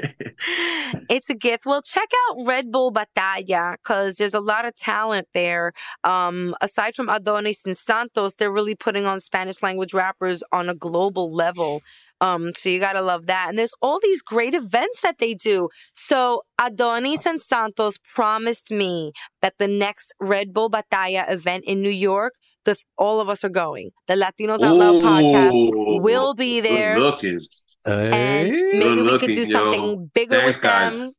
it's 1.09 1.29
a 1.29 1.35
gift. 1.35 1.65
Well, 1.65 1.81
check 1.81 2.09
out 2.29 2.45
Red 2.45 2.71
Bull 2.71 2.91
Batalla 2.91 3.73
because 3.77 4.15
there's 4.15 4.33
a 4.33 4.39
lot 4.39 4.65
of 4.65 4.75
talent 4.75 5.27
there. 5.33 5.73
Um, 6.03 6.55
aside 6.61 6.95
from 6.95 7.07
Adonys 7.07 7.65
and 7.65 7.77
Santos, 7.77 8.35
they're 8.35 8.51
really 8.51 8.75
putting 8.75 9.05
on 9.05 9.19
Spanish 9.19 9.61
language 9.61 9.93
rappers 9.93 10.43
on 10.51 10.69
a 10.69 10.75
global 10.75 11.33
level. 11.33 11.81
Um, 12.21 12.53
so 12.55 12.69
you 12.69 12.79
gotta 12.79 13.01
love 13.01 13.25
that. 13.25 13.49
And 13.49 13.57
there's 13.59 13.73
all 13.81 13.99
these 14.01 14.21
great 14.21 14.53
events 14.53 15.01
that 15.01 15.17
they 15.17 15.33
do. 15.33 15.69
So 15.93 16.43
Adonys 16.59 17.25
and 17.25 17.41
Santos 17.41 17.97
promised 18.13 18.71
me 18.71 19.11
that 19.41 19.55
the 19.57 19.67
next 19.67 20.13
Red 20.21 20.53
Bull 20.53 20.69
Batalla 20.69 21.29
event 21.29 21.65
in 21.65 21.81
New 21.81 21.89
York, 21.89 22.33
the 22.63 22.75
all 22.97 23.19
of 23.19 23.27
us 23.27 23.43
are 23.43 23.49
going. 23.49 23.89
The 24.07 24.13
Latinos 24.13 24.61
Out 24.61 24.77
Loud 24.77 25.01
podcast 25.01 26.01
will 26.01 26.35
be 26.35 26.61
there. 26.61 26.95
Good 26.95 27.01
looking. 27.01 27.39
And 27.85 28.51
maybe 28.51 29.01
we 29.01 29.17
could 29.17 29.33
do 29.33 29.43
yo. 29.43 29.45
something 29.45 30.11
bigger 30.13 30.39
Thanks, 30.39 30.57
with 30.57 30.63
guys. 30.63 30.97
them. 30.97 31.11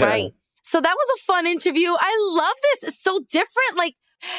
Right. 0.00 0.32
So 0.66 0.80
that 0.80 0.94
was 0.94 1.18
a 1.18 1.22
fun 1.24 1.46
interview. 1.46 1.90
I 1.98 2.12
love 2.36 2.56
this. 2.72 2.90
It's 2.90 3.02
so 3.02 3.20
different. 3.30 3.76
Like, 3.76 3.94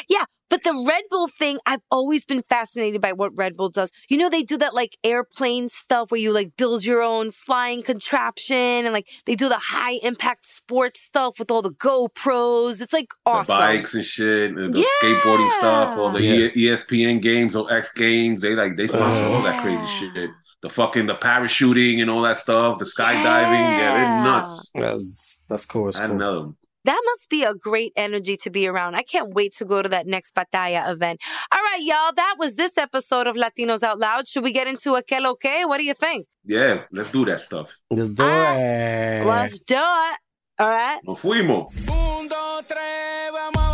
yeah, 0.10 0.26
but 0.50 0.64
the 0.64 0.74
Red 0.88 1.04
Bull 1.10 1.28
thing, 1.28 1.58
I've 1.66 1.82
always 1.90 2.26
been 2.26 2.42
fascinated 2.42 3.00
by 3.02 3.14
what 3.14 3.32
Red 3.38 3.56
Bull 3.56 3.70
does. 3.70 3.92
You 4.10 4.18
know, 4.18 4.30
they 4.30 4.44
do 4.44 4.58
that 4.58 4.74
like 4.74 4.98
airplane 5.04 5.70
stuff 5.70 6.12
where 6.12 6.20
you 6.20 6.32
like 6.34 6.52
build 6.58 6.84
your 6.84 7.02
own 7.02 7.32
flying 7.32 7.82
contraption 7.82 8.56
and 8.58 8.92
like 8.92 9.08
they 9.26 9.36
do 9.36 9.48
the 9.50 9.58
high 9.58 10.00
impact 10.04 10.46
sports 10.46 11.00
stuff 11.02 11.40
with 11.40 11.50
all 11.50 11.62
the 11.62 11.72
GoPros. 11.72 12.82
It's 12.82 12.94
like 12.94 13.12
awesome. 13.26 13.56
The 13.56 13.60
bikes 13.62 13.94
and 13.94 14.04
shit, 14.06 14.56
the, 14.56 14.70
the 14.70 14.80
Yeah. 14.80 14.86
skateboarding 15.02 15.52
stuff, 15.58 15.98
all 15.98 16.10
the 16.12 16.22
Yeah. 16.22 16.50
E- 16.54 16.68
ESPN 16.68 17.22
games 17.22 17.56
or 17.56 17.72
X 17.72 17.94
games. 17.94 18.42
They 18.42 18.54
like 18.56 18.76
they 18.76 18.88
sponsor 18.88 19.24
all 19.24 19.42
that 19.44 19.62
crazy 19.62 19.88
shit. 20.14 20.30
The 20.68 20.74
fucking 20.74 21.06
the 21.06 21.16
parachuting 21.16 22.02
and 22.02 22.10
all 22.10 22.22
that 22.24 22.36
stuff, 22.38 22.80
the 22.80 22.86
skydiving. 22.86 23.24
Yeah, 23.24 23.78
Yeah. 23.80 23.94
they're 23.98 24.24
nuts. 24.24 24.72
That's 24.76 25.40
that's 25.48 25.66
cool. 25.66 25.86
That's 25.86 26.00
I 26.02 26.08
cool. 26.08 26.18
know. 26.18 26.56
That 26.84 27.02
must 27.06 27.30
be 27.30 27.44
a 27.44 27.54
great 27.54 27.94
energy 27.96 28.36
to 28.44 28.50
be 28.50 28.68
around. 28.68 28.96
I 28.96 29.04
can't 29.04 29.34
wait 29.34 29.54
to 29.60 29.66
go 29.66 29.82
to 29.82 29.90
that 29.90 30.08
next 30.08 30.36
Batalla 30.36 30.90
event. 30.92 31.22
All 31.54 31.62
right, 31.62 31.82
y'all. 31.82 32.12
That 32.14 32.36
was 32.38 32.56
this 32.58 32.78
episode 32.78 33.28
of 33.28 33.36
Latinos 33.38 33.82
Out 33.84 33.98
Loud. 34.00 34.28
Should 34.28 34.44
we 34.44 34.52
get 34.52 34.68
into 34.68 34.96
a 34.96 35.02
que 35.04 35.20
lo 35.22 35.36
que? 35.36 35.66
What 35.66 35.78
do 35.78 35.86
you 35.86 35.94
think? 35.94 36.28
Yeah, 36.46 36.84
let's 36.92 37.12
do 37.12 37.24
that 37.26 37.40
stuff. 37.40 37.74
Just 37.94 38.14
do 38.16 38.24
Ah, 38.24 38.54
it. 38.58 39.26
Let's 39.26 39.60
do 39.60 39.76
it. 39.76 40.18
All 40.60 40.68
right. 40.70 41.00
Nos 41.06 41.20
fuimos. 41.20 41.72
Un, 41.90 42.28
dos, 42.28 42.66
tres, 42.68 43.32
vamos 43.32 43.67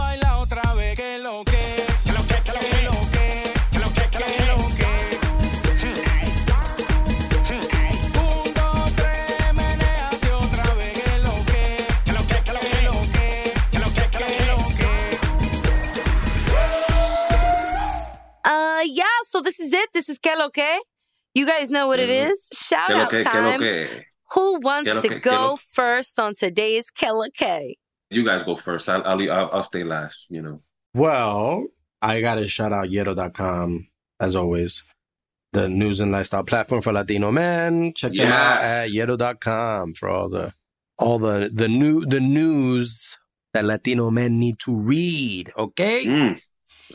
So 19.34 19.42
this 19.42 19.60
is 19.60 19.74
it. 19.74 19.90
This 19.96 20.10
is 20.10 20.20
que 20.20 20.36
lo 20.38 20.52
que. 20.52 20.80
You 21.34 21.48
guys 21.48 21.72
know 21.72 21.88
what 21.88 22.00
it 22.00 22.08
Mhm. 22.10 22.30
is. 22.32 22.50
Shout 22.54 22.86
Que 22.88 22.94
lo 22.94 23.02
out 23.02 23.10
que, 23.10 23.24
que 23.24 23.42
lo 23.42 23.52
time. 23.58 23.60
que. 23.60 24.06
Who 24.36 24.60
wants 24.62 24.88
Que 24.88 24.94
lo 24.94 25.02
to 25.02 25.08
que, 25.10 25.20
que 25.22 25.30
go 25.32 25.48
lo- 25.50 25.56
first 25.58 26.20
on 26.20 26.34
today's 26.36 26.92
que 26.92 27.12
lo 27.12 27.26
que? 27.36 27.76
You 28.12 28.24
guys 28.24 28.44
go 28.44 28.56
first. 28.56 28.88
I'll, 28.90 29.02
I'll, 29.04 29.20
I'll, 29.32 29.50
I'll 29.52 29.64
stay 29.64 29.84
last, 29.84 30.30
you 30.30 30.44
know. 30.44 30.62
Well, 30.94 31.66
I 32.00 32.22
got 32.22 32.36
to 32.36 32.48
shout 32.48 32.72
out 32.74 32.90
Yeto.com 32.90 33.88
as 34.20 34.36
always. 34.36 34.84
The 35.54 35.68
news 35.68 36.00
and 36.00 36.12
lifestyle 36.12 36.44
platform 36.44 36.84
for 36.84 36.94
Latino 36.94 37.32
men. 37.32 37.94
Check 37.96 38.14
them 38.14 38.32
out 38.32 38.62
at 38.62 38.90
Yes. 38.92 39.08
Yeto.com 39.10 39.94
for 39.96 40.10
all 40.10 40.30
the 40.30 40.54
all 41.00 41.18
the 41.18 41.50
the 41.52 41.68
new 41.68 42.06
the 42.06 42.20
news 42.20 43.18
that 43.56 43.66
Latino 43.66 44.12
men 44.12 44.40
need 44.40 44.60
to 44.60 44.76
read. 44.76 45.50
Okay, 45.58 46.06
Mm. 46.06 46.42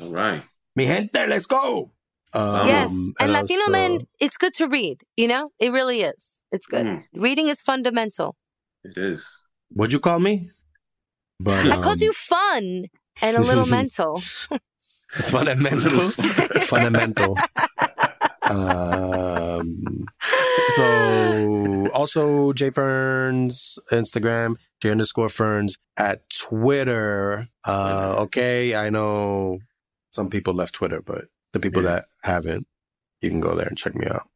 All 0.03 0.11
right. 0.12 0.43
mi 0.76 0.86
gente, 0.86 1.26
let's 1.26 1.47
go. 1.47 1.91
Um, 2.35 2.66
yes. 2.66 2.91
And 3.18 3.33
Latino 3.33 3.61
also- 3.61 3.72
men, 3.72 4.07
it's 4.20 4.37
good 4.37 4.55
to 4.55 4.68
read. 4.68 5.03
You 5.16 5.29
know, 5.29 5.51
it 5.59 5.72
really 5.72 6.03
is. 6.03 6.43
It's 6.53 6.66
good. 6.66 6.87
Mm, 6.87 7.05
Reading 7.14 7.49
is 7.49 7.62
fundamental. 7.62 8.37
it 8.85 8.97
is. 8.97 9.26
What'd 9.70 9.93
you 9.93 10.01
call 10.01 10.18
me? 10.18 10.51
But 11.41 11.66
I 11.66 11.76
called 11.76 11.99
um, 11.99 12.03
you 12.03 12.12
fun 12.12 12.87
and 13.22 13.37
a 13.37 13.41
little 13.43 13.66
mental. 13.66 14.20
fundamental. 15.11 16.11
fundamental. 16.68 17.37
um, 18.45 20.07
so 20.76 21.89
also 21.95 22.53
J 22.53 22.70
Ferns 22.70 23.79
Instagram, 23.93 24.57
J 24.81 24.91
underscore 24.91 25.29
Ferns 25.29 25.76
at 25.99 26.29
Twitter. 26.31 27.49
Uh, 27.66 28.14
okay, 28.18 28.74
I 28.74 28.91
know 28.91 29.59
some 30.12 30.29
people 30.29 30.55
left 30.55 30.74
Twitter, 30.74 31.01
but 31.01 31.26
the 31.61 31.68
people 31.68 31.82
Yeah. 31.82 31.90
that 31.90 32.06
haven't, 32.22 32.66
you 33.20 33.30
can 33.30 33.40
go 33.40 33.54
there 33.54 33.66
and 33.66 33.76
check 33.76 33.94
me 33.94 34.06
out. 34.06 34.28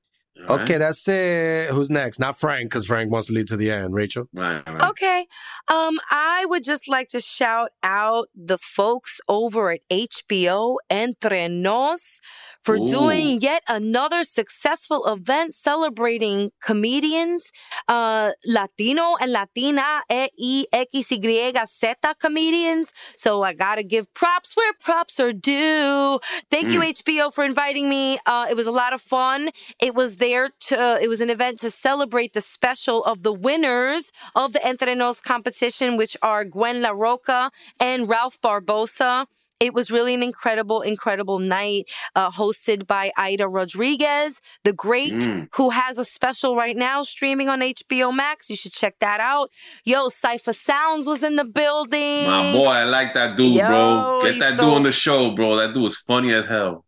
All 0.48 0.56
right. 0.56 0.62
Okay, 0.64 0.78
that's 0.78 1.06
it. 1.08 1.70
Who's 1.70 1.90
next? 1.90 2.18
Not 2.18 2.38
Frank, 2.38 2.70
because 2.70 2.86
Frank 2.86 3.10
wants 3.10 3.28
to 3.28 3.34
lead 3.34 3.46
to 3.48 3.56
the 3.56 3.70
end. 3.70 3.94
Rachel. 3.94 4.28
Right, 4.32 4.62
right. 4.66 4.90
Okay. 4.90 5.26
Um, 5.68 5.98
I 6.10 6.44
would 6.46 6.64
just 6.64 6.88
like 6.88 7.08
to 7.08 7.20
shout 7.20 7.70
out 7.82 8.28
the 8.34 8.58
folks 8.58 9.20
over 9.28 9.72
at 9.72 9.80
HBO 9.90 10.76
Entre 10.90 11.48
Nos 11.48 12.20
for 12.62 12.76
Ooh. 12.76 12.86
doing 12.86 13.40
yet 13.40 13.62
another 13.68 14.24
successful 14.24 15.06
event 15.06 15.54
celebrating 15.54 16.50
comedians, 16.62 17.52
uh, 17.88 18.32
Latino 18.46 19.16
and 19.20 19.32
Latina, 19.32 20.02
E, 20.36 20.66
X, 20.72 20.90
Y, 20.94 21.52
Z 21.66 21.94
comedians. 22.20 22.92
So 23.16 23.42
I 23.42 23.52
gotta 23.52 23.82
give 23.82 24.12
props 24.14 24.56
where 24.56 24.72
props 24.80 25.20
are 25.20 25.32
due. 25.32 26.20
Thank 26.50 26.68
you, 26.68 26.80
HBO, 26.80 27.32
for 27.32 27.44
inviting 27.44 27.88
me. 27.88 28.18
Uh, 28.26 28.46
it 28.48 28.56
was 28.56 28.66
a 28.66 28.72
lot 28.72 28.92
of 28.92 29.00
fun. 29.00 29.50
It 29.80 29.94
was 29.94 30.16
there 30.16 30.31
to, 30.68 30.98
it 31.02 31.08
was 31.08 31.20
an 31.20 31.30
event 31.30 31.58
to 31.60 31.70
celebrate 31.70 32.32
the 32.32 32.40
special 32.40 33.04
of 33.04 33.22
the 33.22 33.32
winners 33.32 34.12
of 34.34 34.52
the 34.52 34.66
Entre 34.66 34.94
Nos 34.94 35.20
competition, 35.20 35.96
which 35.96 36.16
are 36.22 36.44
Gwen 36.44 36.82
La 36.82 36.90
Roca 36.90 37.50
and 37.80 38.08
Ralph 38.08 38.40
Barbosa. 38.40 39.26
It 39.60 39.74
was 39.74 39.92
really 39.92 40.12
an 40.12 40.24
incredible, 40.24 40.80
incredible 40.82 41.38
night, 41.38 41.84
uh, 42.16 42.30
hosted 42.32 42.84
by 42.88 43.12
Aida 43.16 43.46
Rodriguez, 43.46 44.40
the 44.64 44.72
great, 44.72 45.12
Mm. 45.12 45.48
who 45.54 45.70
has 45.70 45.98
a 45.98 46.04
special 46.04 46.56
right 46.56 46.76
now 46.76 47.02
streaming 47.02 47.48
on 47.48 47.62
HBO 47.62 48.10
Max. 48.10 48.50
You 48.50 48.56
should 48.56 48.72
check 48.72 48.94
that 48.98 49.20
out. 49.20 49.50
Yo, 49.84 50.08
Cipha 50.08 50.52
Sounds 50.52 51.06
was 51.06 51.22
in 51.22 51.36
the 51.36 51.44
building. 51.44 52.26
My 52.28 52.50
boy, 52.52 52.66
I 52.66 52.84
like 52.84 53.14
that 53.14 53.36
dude, 53.36 53.54
Yo, 53.54 53.66
bro. 53.68 54.20
Get 54.22 54.40
that 54.40 54.56
so- 54.56 54.64
dude 54.64 54.74
on 54.74 54.82
the 54.82 54.90
show, 54.92 55.30
bro. 55.36 55.54
That 55.54 55.74
dude 55.74 55.86
is 55.86 55.96
funny 55.96 56.32
as 56.32 56.46
hell. 56.46 56.84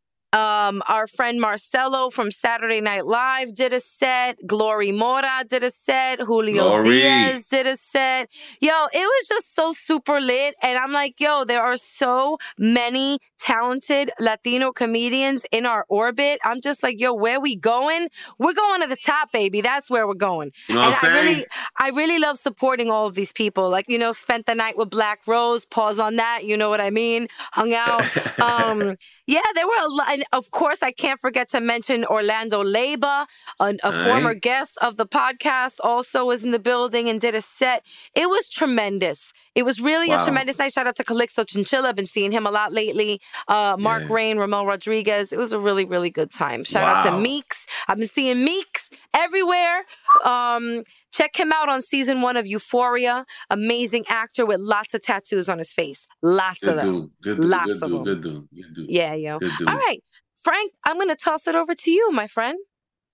Um, 0.65 0.83
our 0.89 1.07
friend 1.07 1.41
Marcelo 1.41 2.11
from 2.11 2.31
Saturday 2.31 2.81
Night 2.81 3.07
Live 3.07 3.55
did 3.55 3.73
a 3.73 3.81
set. 3.81 4.39
Glory 4.47 4.93
Mora 4.93 5.45
did 5.49 5.62
a 5.62 5.71
set. 5.71 6.21
Julio 6.21 6.69
Glory. 6.69 7.01
Diaz 7.03 7.47
did 7.47 7.67
a 7.67 7.77
set. 7.77 8.31
Yo, 8.61 8.73
it 8.93 9.07
was 9.15 9.29
just 9.29 9.55
so 9.55 9.73
super 9.73 10.21
lit. 10.21 10.55
And 10.62 10.79
I'm 10.79 10.93
like, 10.93 11.21
yo, 11.21 11.45
there 11.45 11.62
are 11.62 11.77
so 11.77 12.39
many 12.59 13.19
talented 13.39 14.11
Latino 14.19 14.73
comedians 14.73 15.45
in 15.53 15.67
our 15.67 15.85
orbit. 15.91 16.41
I'm 16.45 16.62
just 16.62 16.83
like, 16.83 16.99
yo, 16.99 17.12
where 17.12 17.39
we 17.39 17.57
going? 17.57 18.09
We're 18.39 18.55
going 18.55 18.81
to 18.81 18.87
the 18.87 18.97
top, 18.97 19.33
baby. 19.33 19.61
That's 19.61 19.91
where 19.91 20.07
we're 20.07 20.15
going. 20.15 20.53
You 20.69 20.77
know 20.77 20.89
what 20.89 21.05
and 21.05 21.12
I 21.12 21.21
really, 21.21 21.47
I 21.79 21.89
really 21.91 22.19
love 22.19 22.39
supporting 22.39 22.91
all 22.91 23.07
of 23.07 23.15
these 23.15 23.33
people. 23.33 23.69
Like, 23.69 23.87
you 23.89 23.99
know, 23.99 24.12
spent 24.12 24.47
the 24.47 24.55
night 24.55 24.79
with 24.79 24.89
Black 24.89 25.21
Rose. 25.27 25.67
Pause 25.67 25.99
on 25.99 26.17
that. 26.17 26.45
You 26.45 26.57
know 26.57 26.71
what 26.71 26.81
I 26.81 26.91
mean? 26.91 27.29
Hung 27.53 27.75
out. 27.75 28.03
Um, 28.45 28.97
yeah, 29.27 29.41
there 29.55 29.67
were 29.67 29.81
a 29.81 29.89
lot. 29.89 30.09
And 30.11 30.25
of 30.33 30.51
course, 30.61 30.83
I 30.83 30.93
can't 30.93 31.21
forget 31.21 31.49
to 31.51 31.61
mention 31.61 32.05
Orlando 32.05 32.63
Leyba, 32.65 33.27
a, 33.61 33.65
a 33.65 33.77
Aye. 33.85 34.05
former 34.07 34.35
guest 34.35 34.79
of 34.81 34.97
the 34.97 35.07
podcast, 35.07 35.77
also 35.85 36.25
was 36.25 36.43
in 36.43 36.51
the 36.53 36.59
building 36.59 37.09
and 37.11 37.21
did 37.21 37.35
a 37.35 37.41
set. 37.41 37.85
It 38.15 38.29
was 38.31 38.49
tremendous. 38.49 39.33
It 39.55 39.65
was 39.65 39.81
really 39.81 40.11
a 40.11 40.19
tremendous 40.25 40.59
night. 40.59 40.73
Shout 40.73 40.87
out 40.87 40.97
to 40.97 41.05
Calixto 41.05 41.47
Chinchilla. 41.47 41.89
I've 41.91 41.97
been 41.97 42.07
seeing 42.07 42.33
him 42.33 42.47
a 42.47 42.51
lot 42.51 42.73
lately. 42.73 43.21
Uh, 43.49 43.77
Mark 43.79 44.05
Yeah. 44.09 44.15
Rain, 44.15 44.39
Ramon 44.39 44.67
Rodriguez. 44.67 45.33
It 45.33 45.39
was 45.39 45.53
a 45.53 45.59
really, 45.61 45.85
really 45.85 46.11
good 46.11 46.33
time. 46.33 46.65
Shout 46.65 46.89
out 46.89 47.05
to 47.05 47.19
Meeks. 47.21 47.67
I've 47.89 47.99
been 47.99 48.09
seeing 48.09 48.43
Meeks 48.45 48.91
everywhere. 49.15 49.85
Um, 50.25 50.83
check 51.13 51.37
him 51.37 51.53
out 51.53 51.69
on 51.69 51.83
season 51.83 52.21
one 52.23 52.37
of 52.37 52.47
Euphoria. 52.47 53.25
Amazing 53.51 54.05
actor 54.09 54.45
with 54.47 54.61
lots 54.61 54.95
of 54.95 55.03
tattoos 55.03 55.49
on 55.49 55.59
his 55.59 55.73
face. 55.73 56.07
Lots 56.23 56.63
of 56.67 56.77
them. 56.77 56.93
dude. 56.93 57.11
Good 57.23 57.37
dude. 57.39 57.47
Lots 57.47 57.73
good 57.81 57.83
of 57.83 57.91
dude. 57.91 58.05
them. 58.05 58.05
Good 58.05 58.23
dude. 58.23 58.49
Good 58.55 58.75
dude. 58.75 58.91
Yeah, 58.91 59.15
yo. 59.15 59.39
Good 59.39 59.53
dude. 59.59 59.69
All 59.69 59.77
right. 59.77 60.03
Frank, 60.45 60.72
I'm 60.84 60.97
going 60.97 61.09
to 61.09 61.16
toss 61.16 61.47
it 61.47 61.55
over 61.55 61.74
to 61.74 61.90
you, 61.90 62.12
my 62.12 62.26
friend. 62.26 62.59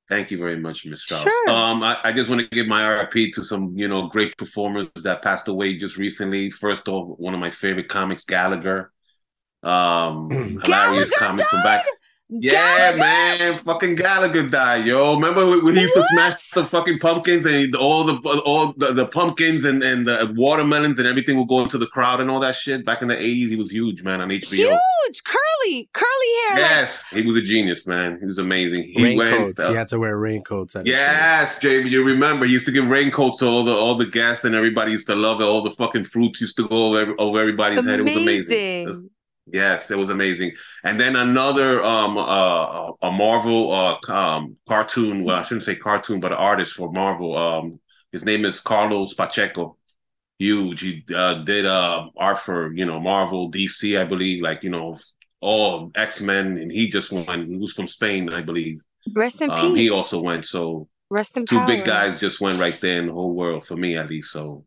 Thank 0.08 0.32
you 0.32 0.38
very 0.38 0.56
much, 0.56 0.84
Ms. 0.84 1.02
Strauss. 1.02 1.22
Sure. 1.22 1.50
Um, 1.50 1.84
I, 1.84 1.96
I 2.02 2.12
just 2.12 2.28
want 2.28 2.40
to 2.40 2.48
give 2.48 2.66
my 2.66 2.84
RIP 2.84 3.32
to 3.34 3.44
some, 3.44 3.72
you 3.76 3.86
know, 3.86 4.08
great 4.08 4.36
performers 4.36 4.90
that 4.96 5.22
passed 5.22 5.46
away 5.46 5.76
just 5.76 5.96
recently. 5.96 6.50
First 6.50 6.88
off, 6.88 7.16
one 7.18 7.32
of 7.32 7.38
my 7.38 7.50
favorite 7.50 7.88
comics, 7.88 8.24
Gallagher. 8.24 8.90
Um, 9.62 10.28
hilarious 10.64 11.10
Gallagher 11.10 11.16
comic 11.16 11.46
from 11.46 11.62
back. 11.62 11.86
Yeah, 12.32 12.94
man, 12.96 13.58
fucking 13.58 13.96
Gallagher 13.96 14.48
died, 14.48 14.86
yo. 14.86 15.14
Remember 15.14 15.44
when 15.46 15.64
when 15.64 15.74
he 15.74 15.80
used 15.82 15.94
to 15.94 16.02
smash 16.12 16.50
the 16.50 16.62
fucking 16.62 17.00
pumpkins 17.00 17.44
and 17.44 17.74
all 17.74 18.04
the 18.04 18.14
all 18.44 18.72
the, 18.76 18.92
the 18.92 19.06
pumpkins 19.06 19.64
and, 19.64 19.82
and 19.82 20.06
the 20.06 20.32
watermelons 20.36 20.98
and 20.98 21.08
everything 21.08 21.36
would 21.38 21.48
go 21.48 21.60
into 21.60 21.76
the 21.76 21.88
crowd 21.88 22.20
and 22.20 22.30
all 22.30 22.38
that 22.40 22.54
shit. 22.54 22.84
Back 22.86 23.02
in 23.02 23.08
the 23.08 23.18
eighties, 23.18 23.50
he 23.50 23.56
was 23.56 23.72
huge, 23.72 24.02
man, 24.04 24.20
on 24.20 24.28
HBO. 24.28 24.50
Huge, 24.52 25.24
curly, 25.24 25.88
curly 25.92 26.32
hair. 26.48 26.58
Yes, 26.58 27.04
he 27.08 27.22
was 27.22 27.34
a 27.34 27.42
genius, 27.42 27.86
man. 27.86 28.18
He 28.20 28.26
was 28.26 28.38
amazing. 28.38 28.84
He 28.84 29.02
raincoats. 29.02 29.58
went. 29.58 29.60
uh, 29.60 29.70
he 29.70 29.76
had 29.76 29.88
to 29.88 29.98
wear 29.98 30.16
raincoats. 30.16 30.76
At 30.76 30.86
his. 30.86 30.94
Yes, 30.94 31.58
Jamie, 31.58 31.90
you 31.90 32.04
remember? 32.04 32.46
He 32.46 32.52
used 32.52 32.66
to 32.66 32.72
give 32.72 32.88
raincoats 32.88 33.38
to 33.38 33.46
all 33.46 33.64
the 33.64 33.72
all 33.74 33.96
the 33.96 34.06
guests, 34.06 34.44
and 34.44 34.54
everybody 34.54 34.92
used 34.92 35.08
to 35.08 35.16
love 35.16 35.40
it. 35.40 35.44
All 35.44 35.62
the 35.62 35.72
fucking 35.72 36.04
fruits 36.04 36.40
used 36.40 36.56
to 36.58 36.68
go 36.68 36.94
over, 36.94 37.12
over 37.18 37.40
everybody's 37.40 37.84
head. 37.84 37.98
It 38.00 38.04
was 38.04 38.16
amazing. 38.16 38.56
It 38.58 38.86
was- 38.86 38.96
Amazing. 38.98 39.10
Yes, 39.52 39.90
it 39.90 39.98
was 39.98 40.10
amazing. 40.10 40.52
And 40.84 40.98
then 41.00 41.16
another 41.16 41.82
um 41.82 42.16
uh 42.18 42.92
a 43.02 43.10
Marvel 43.12 43.72
uh 43.72 43.98
um 44.12 44.56
cartoon. 44.68 45.24
Well, 45.24 45.36
I 45.36 45.42
shouldn't 45.42 45.64
say 45.64 45.76
cartoon, 45.76 46.20
but 46.20 46.32
an 46.32 46.38
artist 46.38 46.74
for 46.74 46.90
Marvel. 46.92 47.36
Um, 47.36 47.80
his 48.12 48.24
name 48.24 48.44
is 48.44 48.60
Carlos 48.60 49.14
Pacheco. 49.14 49.76
Huge. 50.38 50.80
He 50.80 51.04
uh, 51.14 51.34
did 51.44 51.66
uh 51.66 52.08
art 52.16 52.40
for 52.40 52.72
you 52.72 52.84
know 52.86 52.98
Marvel, 53.00 53.50
DC, 53.50 54.00
I 54.00 54.04
believe. 54.04 54.42
Like 54.42 54.62
you 54.64 54.70
know 54.70 54.98
all 55.40 55.90
X 55.94 56.20
Men, 56.20 56.58
and 56.58 56.70
he 56.72 56.88
just 56.88 57.12
went. 57.12 57.48
He 57.48 57.56
was 57.56 57.72
from 57.72 57.88
Spain, 57.88 58.28
I 58.32 58.42
believe. 58.42 58.80
Rest 59.14 59.42
in 59.42 59.50
Um, 59.50 59.74
peace. 59.74 59.84
he 59.84 59.90
also 59.90 60.20
went. 60.20 60.44
So 60.44 60.88
Rest 61.10 61.36
in 61.36 61.44
two 61.46 61.56
power. 61.56 61.66
big 61.66 61.84
guys 61.84 62.20
just 62.20 62.40
went 62.40 62.58
right 62.58 62.78
there 62.80 62.98
in 63.00 63.06
the 63.08 63.12
whole 63.12 63.34
world 63.34 63.66
for 63.66 63.76
me 63.76 63.96
at 63.96 64.08
least. 64.08 64.32
So 64.32 64.64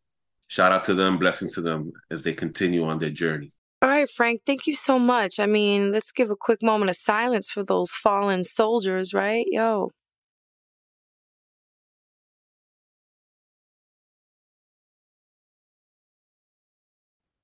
shout 0.47 0.71
out 0.71 0.83
to 0.85 0.93
them, 0.93 1.17
blessings 1.17 1.53
to 1.55 1.61
them 1.61 1.91
as 2.11 2.21
they 2.23 2.33
continue 2.33 2.83
on 2.83 2.99
their 2.99 3.09
journey. 3.11 3.49
All 3.83 3.89
right, 3.89 4.09
Frank, 4.09 4.43
thank 4.45 4.65
you 4.67 4.75
so 4.75 4.97
much. 4.97 5.39
I 5.39 5.45
mean, 5.45 5.91
let's 5.91 6.11
give 6.13 6.31
a 6.31 6.37
quick 6.37 6.63
moment 6.63 6.89
of 6.89 6.95
silence 6.97 7.51
for 7.51 7.63
those 7.63 7.91
fallen 7.91 8.43
soldiers, 8.43 9.13
right? 9.13 9.45
Yo. 9.49 9.91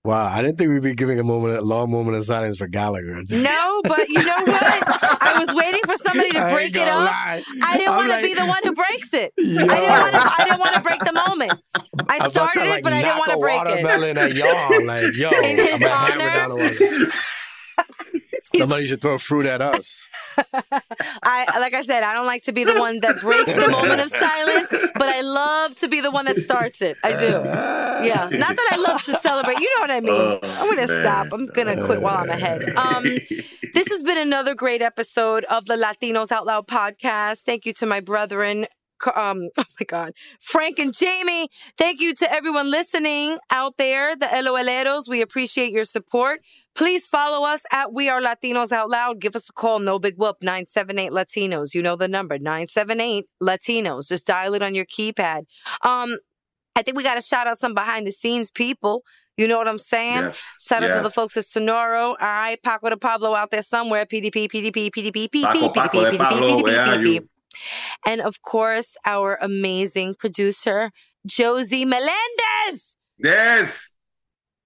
Wow, 0.06 0.28
I 0.28 0.42
didn't 0.42 0.58
think 0.58 0.72
we'd 0.72 0.82
be 0.82 0.96
giving 0.96 1.20
a 1.20 1.24
moment, 1.24 1.58
a 1.58 1.62
long 1.62 1.92
moment 1.92 2.16
of 2.16 2.24
silence 2.24 2.58
for 2.58 2.68
Gallagher. 2.68 3.22
No, 3.32 3.82
but 3.84 4.08
you 4.08 4.24
know 4.24 4.44
what? 4.46 4.64
I 4.64 5.36
was 5.40 5.54
waiting 5.54 5.82
for 5.86 5.96
somebody 5.98 6.32
to 6.32 6.50
break 6.54 6.74
it 6.76 6.88
up. 6.88 7.06
lie. 7.06 7.44
I 7.64 7.78
didn't 7.78 7.96
want 7.96 8.06
to 8.08 8.16
like- 8.16 8.24
be 8.24 8.34
the 8.34 8.46
one 8.46 8.60
who 8.64 8.74
breaks 8.74 9.14
it. 9.14 9.34
Yo. 9.38 9.62
I 9.70 9.80
didn't 9.80 10.00
want 10.00 10.14
to. 10.14 10.34
I 10.42 10.44
didn't 10.46 10.60
want 10.60 10.74
to 10.76 10.82
break 10.82 11.00
the 11.04 11.14
moment. 11.14 11.52
I 12.08 12.30
started 12.30 12.64
it, 12.64 12.70
like, 12.70 12.84
but 12.84 12.94
I 12.94 13.02
didn't 13.02 13.18
want 13.18 13.32
to 13.32 13.38
break 13.40 13.62
it. 13.62 13.84
watermelon 13.84 14.18
at 14.18 14.34
y'all. 14.36 14.86
Like, 14.86 15.16
yo, 15.16 15.30
In 15.42 15.58
his 15.58 15.82
I'm 15.86 16.50
honor? 16.52 17.12
Down 18.52 18.70
the 18.70 18.76
watermelon. 18.76 18.88
Somebody 18.88 18.88
should 18.88 19.02
throw 19.02 19.18
fruit 19.18 19.46
at 19.46 19.62
us. 19.62 20.08
I 21.24 21.60
like 21.60 21.74
I 21.74 21.82
said, 21.82 22.04
I 22.04 22.14
don't 22.14 22.26
like 22.26 22.44
to 22.44 22.54
be 22.54 22.64
the 22.64 22.80
one 22.80 23.00
that 23.02 23.20
breaks 23.20 23.54
the 23.54 23.68
moment 23.70 24.02
of 24.02 24.10
silence, 24.10 24.68
but 24.94 25.10
I 25.10 25.22
love 25.22 25.76
to 25.78 25.88
be 25.88 26.02
the 26.02 26.12
one 26.12 26.26
that 26.26 26.38
starts 26.38 26.82
it. 26.82 26.98
I 27.04 27.12
do. 27.12 27.28
Yeah. 28.06 28.30
Not 28.32 28.56
that 28.56 28.70
I 28.72 28.78
love 28.78 29.04
to 29.04 29.18
celebrate. 29.18 29.60
You 29.60 29.76
know 29.76 29.82
what 29.82 29.92
I 29.92 30.00
mean. 30.00 30.14
Oh, 30.14 30.40
I'm 30.44 30.70
gonna 30.70 30.88
man. 30.88 31.04
stop. 31.04 31.28
I'm 31.34 31.48
gonna 31.48 31.86
quit 31.86 32.02
while 32.02 32.18
I'm 32.18 32.30
ahead. 32.30 32.64
Um 32.76 33.04
this 33.74 33.88
has 33.90 34.04
been 34.04 34.18
another 34.18 34.56
great 34.56 34.82
episode 34.82 35.46
of 35.46 35.66
the 35.66 35.76
Latinos 35.76 36.32
Out 36.32 36.46
Loud 36.46 36.68
podcast. 36.68 37.42
Thank 37.42 37.66
you 37.66 37.74
to 37.74 37.86
my 37.86 38.00
brethren. 38.00 38.68
Um, 39.16 39.50
oh 39.58 39.64
my 39.80 39.86
God, 39.88 40.14
Frank 40.40 40.80
and 40.80 40.96
Jamie. 40.96 41.50
Thank 41.78 42.00
you 42.00 42.14
to 42.16 42.32
everyone 42.32 42.70
listening 42.70 43.38
out 43.50 43.78
there, 43.78 44.16
the 44.16 44.26
LOLeros. 44.28 45.08
We 45.08 45.22
appreciate 45.22 45.72
your 45.72 45.86
support. 45.86 46.42
Please 46.76 47.08
follow 47.08 47.46
us 47.46 47.64
at 47.72 47.92
We 47.94 48.10
Are 48.10 48.22
Latinos 48.22 48.72
Out 48.72 48.90
Loud. 48.90 49.20
Give 49.20 49.36
us 49.36 49.50
a 49.50 49.54
call, 49.54 49.80
no 49.80 50.00
big 50.00 50.16
whoop, 50.18 50.38
978 50.42 51.12
Latinos. 51.12 51.74
You 51.74 51.82
know 51.82 51.96
the 51.96 52.08
number, 52.08 52.38
978 52.38 53.26
Latinos. 53.42 54.08
Just 54.08 54.28
dial 54.28 54.54
it 54.54 54.62
on 54.62 54.76
your 54.76 54.86
keypad. 54.86 55.46
Um, 55.84 56.18
I 56.76 56.82
think 56.82 56.96
we 56.96 57.04
got 57.04 57.16
to 57.16 57.22
shout 57.22 57.48
out 57.48 57.58
some 57.58 57.74
behind 57.74 58.08
the 58.08 58.12
scenes 58.12 58.52
people. 58.52 59.04
You 59.40 59.48
know 59.48 59.58
what 59.58 59.70
I'm 59.70 59.78
saying? 59.78 60.24
Yes, 60.24 60.66
Shout 60.68 60.84
out 60.84 60.98
to 60.98 61.04
the 61.04 61.10
folks 61.10 61.38
at 61.38 61.46
Sonoro. 61.46 62.10
All 62.10 62.16
right, 62.20 62.62
Paco 62.62 62.90
de 62.90 62.98
Pablo 62.98 63.34
out 63.36 63.52
there 63.52 63.62
somewhere. 63.62 64.06
PDP, 64.06 64.50
PDP, 64.52 64.90
PDP, 64.92 65.30
PDP, 65.30 65.44
Paco, 65.44 65.70
PDP, 65.70 66.18
Paco 66.18 66.40
PDP, 66.42 66.62
PDP, 66.62 66.86
PDP. 66.86 67.14
you? 67.14 67.30
And 68.06 68.22
of 68.22 68.42
course, 68.42 68.96
our 69.06 69.38
amazing 69.42 70.16
producer, 70.16 70.92
Josie 71.26 71.86
Melendez, 71.86 72.96
Yes. 73.18 73.96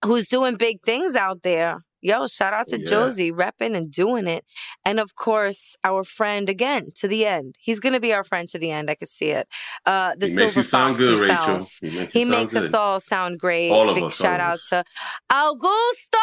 who's 0.06 0.28
doing 0.28 0.56
big 0.56 0.82
things 0.86 1.16
out 1.16 1.42
there. 1.44 1.84
Yo, 2.06 2.28
shout 2.28 2.52
out 2.54 2.68
to 2.68 2.78
Yeah. 2.78 2.86
Josie 2.86 3.32
repping 3.32 3.78
and 3.78 3.90
doing 3.90 4.28
it. 4.28 4.44
And 4.84 5.00
of 5.00 5.16
course, 5.16 5.78
our 5.86 6.04
friend 6.04 6.50
again 6.50 6.92
to 6.96 7.08
the 7.08 7.26
end. 7.26 7.56
He's 7.62 7.80
going 7.80 7.94
to 7.94 8.02
be 8.02 8.12
our 8.14 8.26
friend 8.26 8.50
to 8.50 8.60
the 8.60 8.72
end. 8.72 8.90
I 8.90 8.96
can 8.96 9.08
see 9.08 9.30
it. 9.30 9.48
Uh, 9.86 10.14
the 10.18 10.26
he 10.28 10.34
Silver 10.34 10.44
makes 10.44 10.56
you 10.58 10.64
sound 10.64 10.98
good, 10.98 11.18
himself. 11.20 11.80
Rachel. 11.82 11.90
He 11.90 11.98
makes, 11.98 12.12
He 12.14 12.20
sound 12.24 12.32
makes 12.32 12.54
good. 12.54 12.64
us 12.64 12.74
all 12.74 13.00
sound 13.00 13.40
great. 13.40 13.72
All 13.72 13.88
of 13.90 13.96
Big 13.96 14.04
us, 14.04 14.16
shout 14.18 14.42
of 14.42 14.48
out 14.48 14.54
us. 14.56 14.68
to 14.70 14.84
Augusto. 15.32 16.20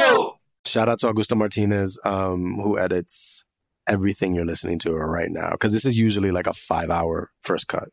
Oh! 0.00 0.32
Shout 0.66 0.88
out 0.88 0.98
to 1.00 1.06
Augusto 1.12 1.36
Martinez, 1.36 1.98
um, 2.04 2.54
who 2.62 2.78
edits 2.78 3.44
everything 3.86 4.34
you're 4.34 4.44
listening 4.44 4.78
to 4.80 4.92
right 4.92 5.30
now. 5.30 5.50
Because 5.52 5.72
this 5.72 5.84
is 5.84 5.98
usually 5.98 6.30
like 6.30 6.46
a 6.46 6.54
five 6.54 6.90
hour 6.90 7.30
first 7.42 7.68
cut. 7.68 7.88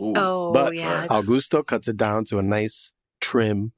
Ooh. 0.00 0.12
Oh, 0.16 0.52
But 0.52 0.74
yeah. 0.76 1.06
Augusto 1.06 1.64
cuts 1.64 1.88
it 1.88 1.96
down 1.96 2.24
to 2.26 2.38
a 2.38 2.42
nice 2.42 2.92
trim 3.20 3.72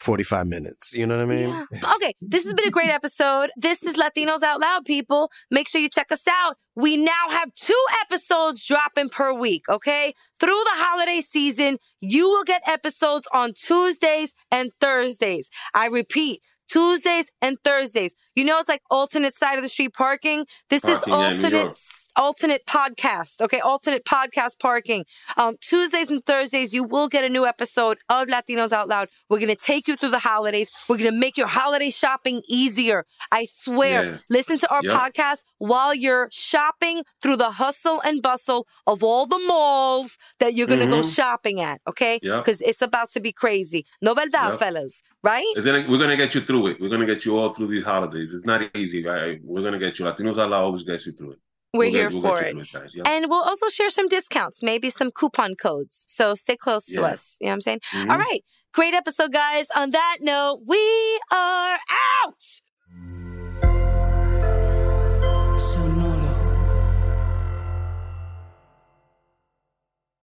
45 0.00 0.46
minutes. 0.46 0.94
You 0.94 1.06
know 1.06 1.16
what 1.16 1.22
I 1.24 1.26
mean? 1.26 1.48
Yeah. 1.48 1.94
Okay, 1.96 2.12
this 2.20 2.44
has 2.44 2.54
been 2.54 2.68
a 2.68 2.70
great 2.70 2.90
episode. 2.90 3.50
This 3.56 3.82
is 3.82 3.96
Latinos 3.96 4.42
Out 4.42 4.60
Loud, 4.60 4.84
people. 4.84 5.30
Make 5.50 5.68
sure 5.68 5.80
you 5.80 5.88
check 5.88 6.12
us 6.12 6.26
out. 6.28 6.56
We 6.76 6.96
now 6.96 7.28
have 7.30 7.52
two 7.52 7.84
episodes 8.02 8.64
dropping 8.64 9.08
per 9.08 9.32
week, 9.32 9.68
okay? 9.68 10.14
Through 10.38 10.62
the 10.64 10.74
holiday 10.74 11.20
season, 11.20 11.78
you 12.00 12.30
will 12.30 12.44
get 12.44 12.62
episodes 12.66 13.26
on 13.34 13.52
Tuesdays 13.54 14.32
and 14.52 14.70
Thursdays. 14.80 15.50
I 15.74 15.86
repeat, 15.88 16.42
Tuesdays 16.68 17.30
and 17.42 17.56
Thursdays. 17.64 18.14
You 18.34 18.44
know, 18.44 18.58
it's 18.58 18.68
like 18.68 18.82
alternate 18.90 19.34
side 19.34 19.56
of 19.56 19.64
the 19.64 19.68
street 19.68 19.94
parking. 19.94 20.46
This 20.70 20.82
Parking, 20.82 21.12
is 21.12 21.14
alternate. 21.14 21.74
Alternate 22.16 22.66
podcast, 22.66 23.40
okay? 23.40 23.60
Alternate 23.60 24.04
podcast 24.04 24.58
parking. 24.58 25.04
Um, 25.36 25.56
Tuesdays 25.60 26.10
and 26.10 26.24
Thursdays, 26.24 26.74
you 26.74 26.82
will 26.84 27.08
get 27.08 27.24
a 27.24 27.28
new 27.28 27.46
episode 27.46 27.98
of 28.08 28.28
Latinos 28.28 28.72
Out 28.72 28.88
Loud. 28.88 29.08
We're 29.28 29.38
gonna 29.40 29.54
take 29.56 29.86
you 29.88 29.96
through 29.96 30.10
the 30.10 30.18
holidays. 30.18 30.70
We're 30.88 30.96
gonna 30.96 31.12
make 31.12 31.36
your 31.36 31.46
holiday 31.46 31.90
shopping 31.90 32.42
easier. 32.48 33.04
I 33.30 33.44
swear. 33.44 34.04
Yeah. 34.04 34.16
Listen 34.30 34.58
to 34.58 34.70
our 34.72 34.80
Yep. 34.82 34.98
podcast 34.98 35.42
while 35.58 35.94
you're 35.94 36.28
shopping 36.32 37.04
through 37.22 37.36
the 37.36 37.52
hustle 37.52 38.00
and 38.04 38.20
bustle 38.22 38.66
of 38.86 39.02
all 39.04 39.26
the 39.26 39.38
malls 39.38 40.18
that 40.40 40.54
you're 40.54 40.66
gonna 40.66 40.86
go 40.86 41.00
Mhm. 41.00 41.14
shopping 41.14 41.60
at, 41.60 41.80
okay? 41.86 42.18
Yep. 42.22 42.44
Because 42.44 42.60
it's 42.62 42.82
about 42.82 43.10
to 43.12 43.20
be 43.20 43.32
crazy. 43.32 43.86
No 44.02 44.14
verdad, 44.14 44.50
Yep. 44.50 44.58
fellas, 44.58 45.02
right? 45.22 45.44
Gonna, 45.56 45.86
we're 45.88 45.98
gonna 45.98 46.16
get 46.16 46.34
you 46.34 46.40
through 46.40 46.68
it. 46.68 46.80
We're 46.80 46.88
gonna 46.88 47.06
get 47.06 47.24
you 47.24 47.36
all 47.38 47.52
through 47.54 47.68
these 47.68 47.84
holidays. 47.84 48.32
It's 48.32 48.46
not 48.46 48.62
easy, 48.76 49.04
right? 49.04 49.38
We're 49.44 49.62
gonna 49.62 49.78
get 49.78 49.98
you. 49.98 50.04
Latinos 50.04 50.38
Ala 50.38 50.56
always 50.62 50.82
gets 50.84 51.06
you 51.06 51.12
through 51.12 51.32
it. 51.32 51.38
We're 51.74 51.80
We'll 51.90 51.90
here 51.90 52.10
we'll 52.10 52.22
for 52.22 52.42
it. 52.42 52.56
you 52.56 52.64
guys. 52.72 52.94
Yeah. 52.96 53.02
And 53.06 53.26
we'll 53.28 53.42
also 53.42 53.68
share 53.68 53.90
some 53.90 54.08
discounts, 54.08 54.62
maybe 54.62 54.88
some 54.88 55.10
coupon 55.10 55.54
codes. 55.54 56.06
So 56.08 56.34
stay 56.34 56.56
close 56.56 56.86
to 56.86 57.00
Yeah. 57.00 57.06
us. 57.08 57.36
You 57.40 57.46
know 57.46 57.50
what 57.50 57.54
I'm 57.54 57.60
saying? 57.60 57.80
Mhm. 57.92 58.10
All 58.10 58.18
right. 58.18 58.42
Great 58.72 58.94
episode, 58.94 59.32
guys. 59.32 59.66
On 59.76 59.90
that 59.90 60.18
note, 60.22 60.62
we 60.66 61.20
are 61.30 61.78
out. 62.24 62.42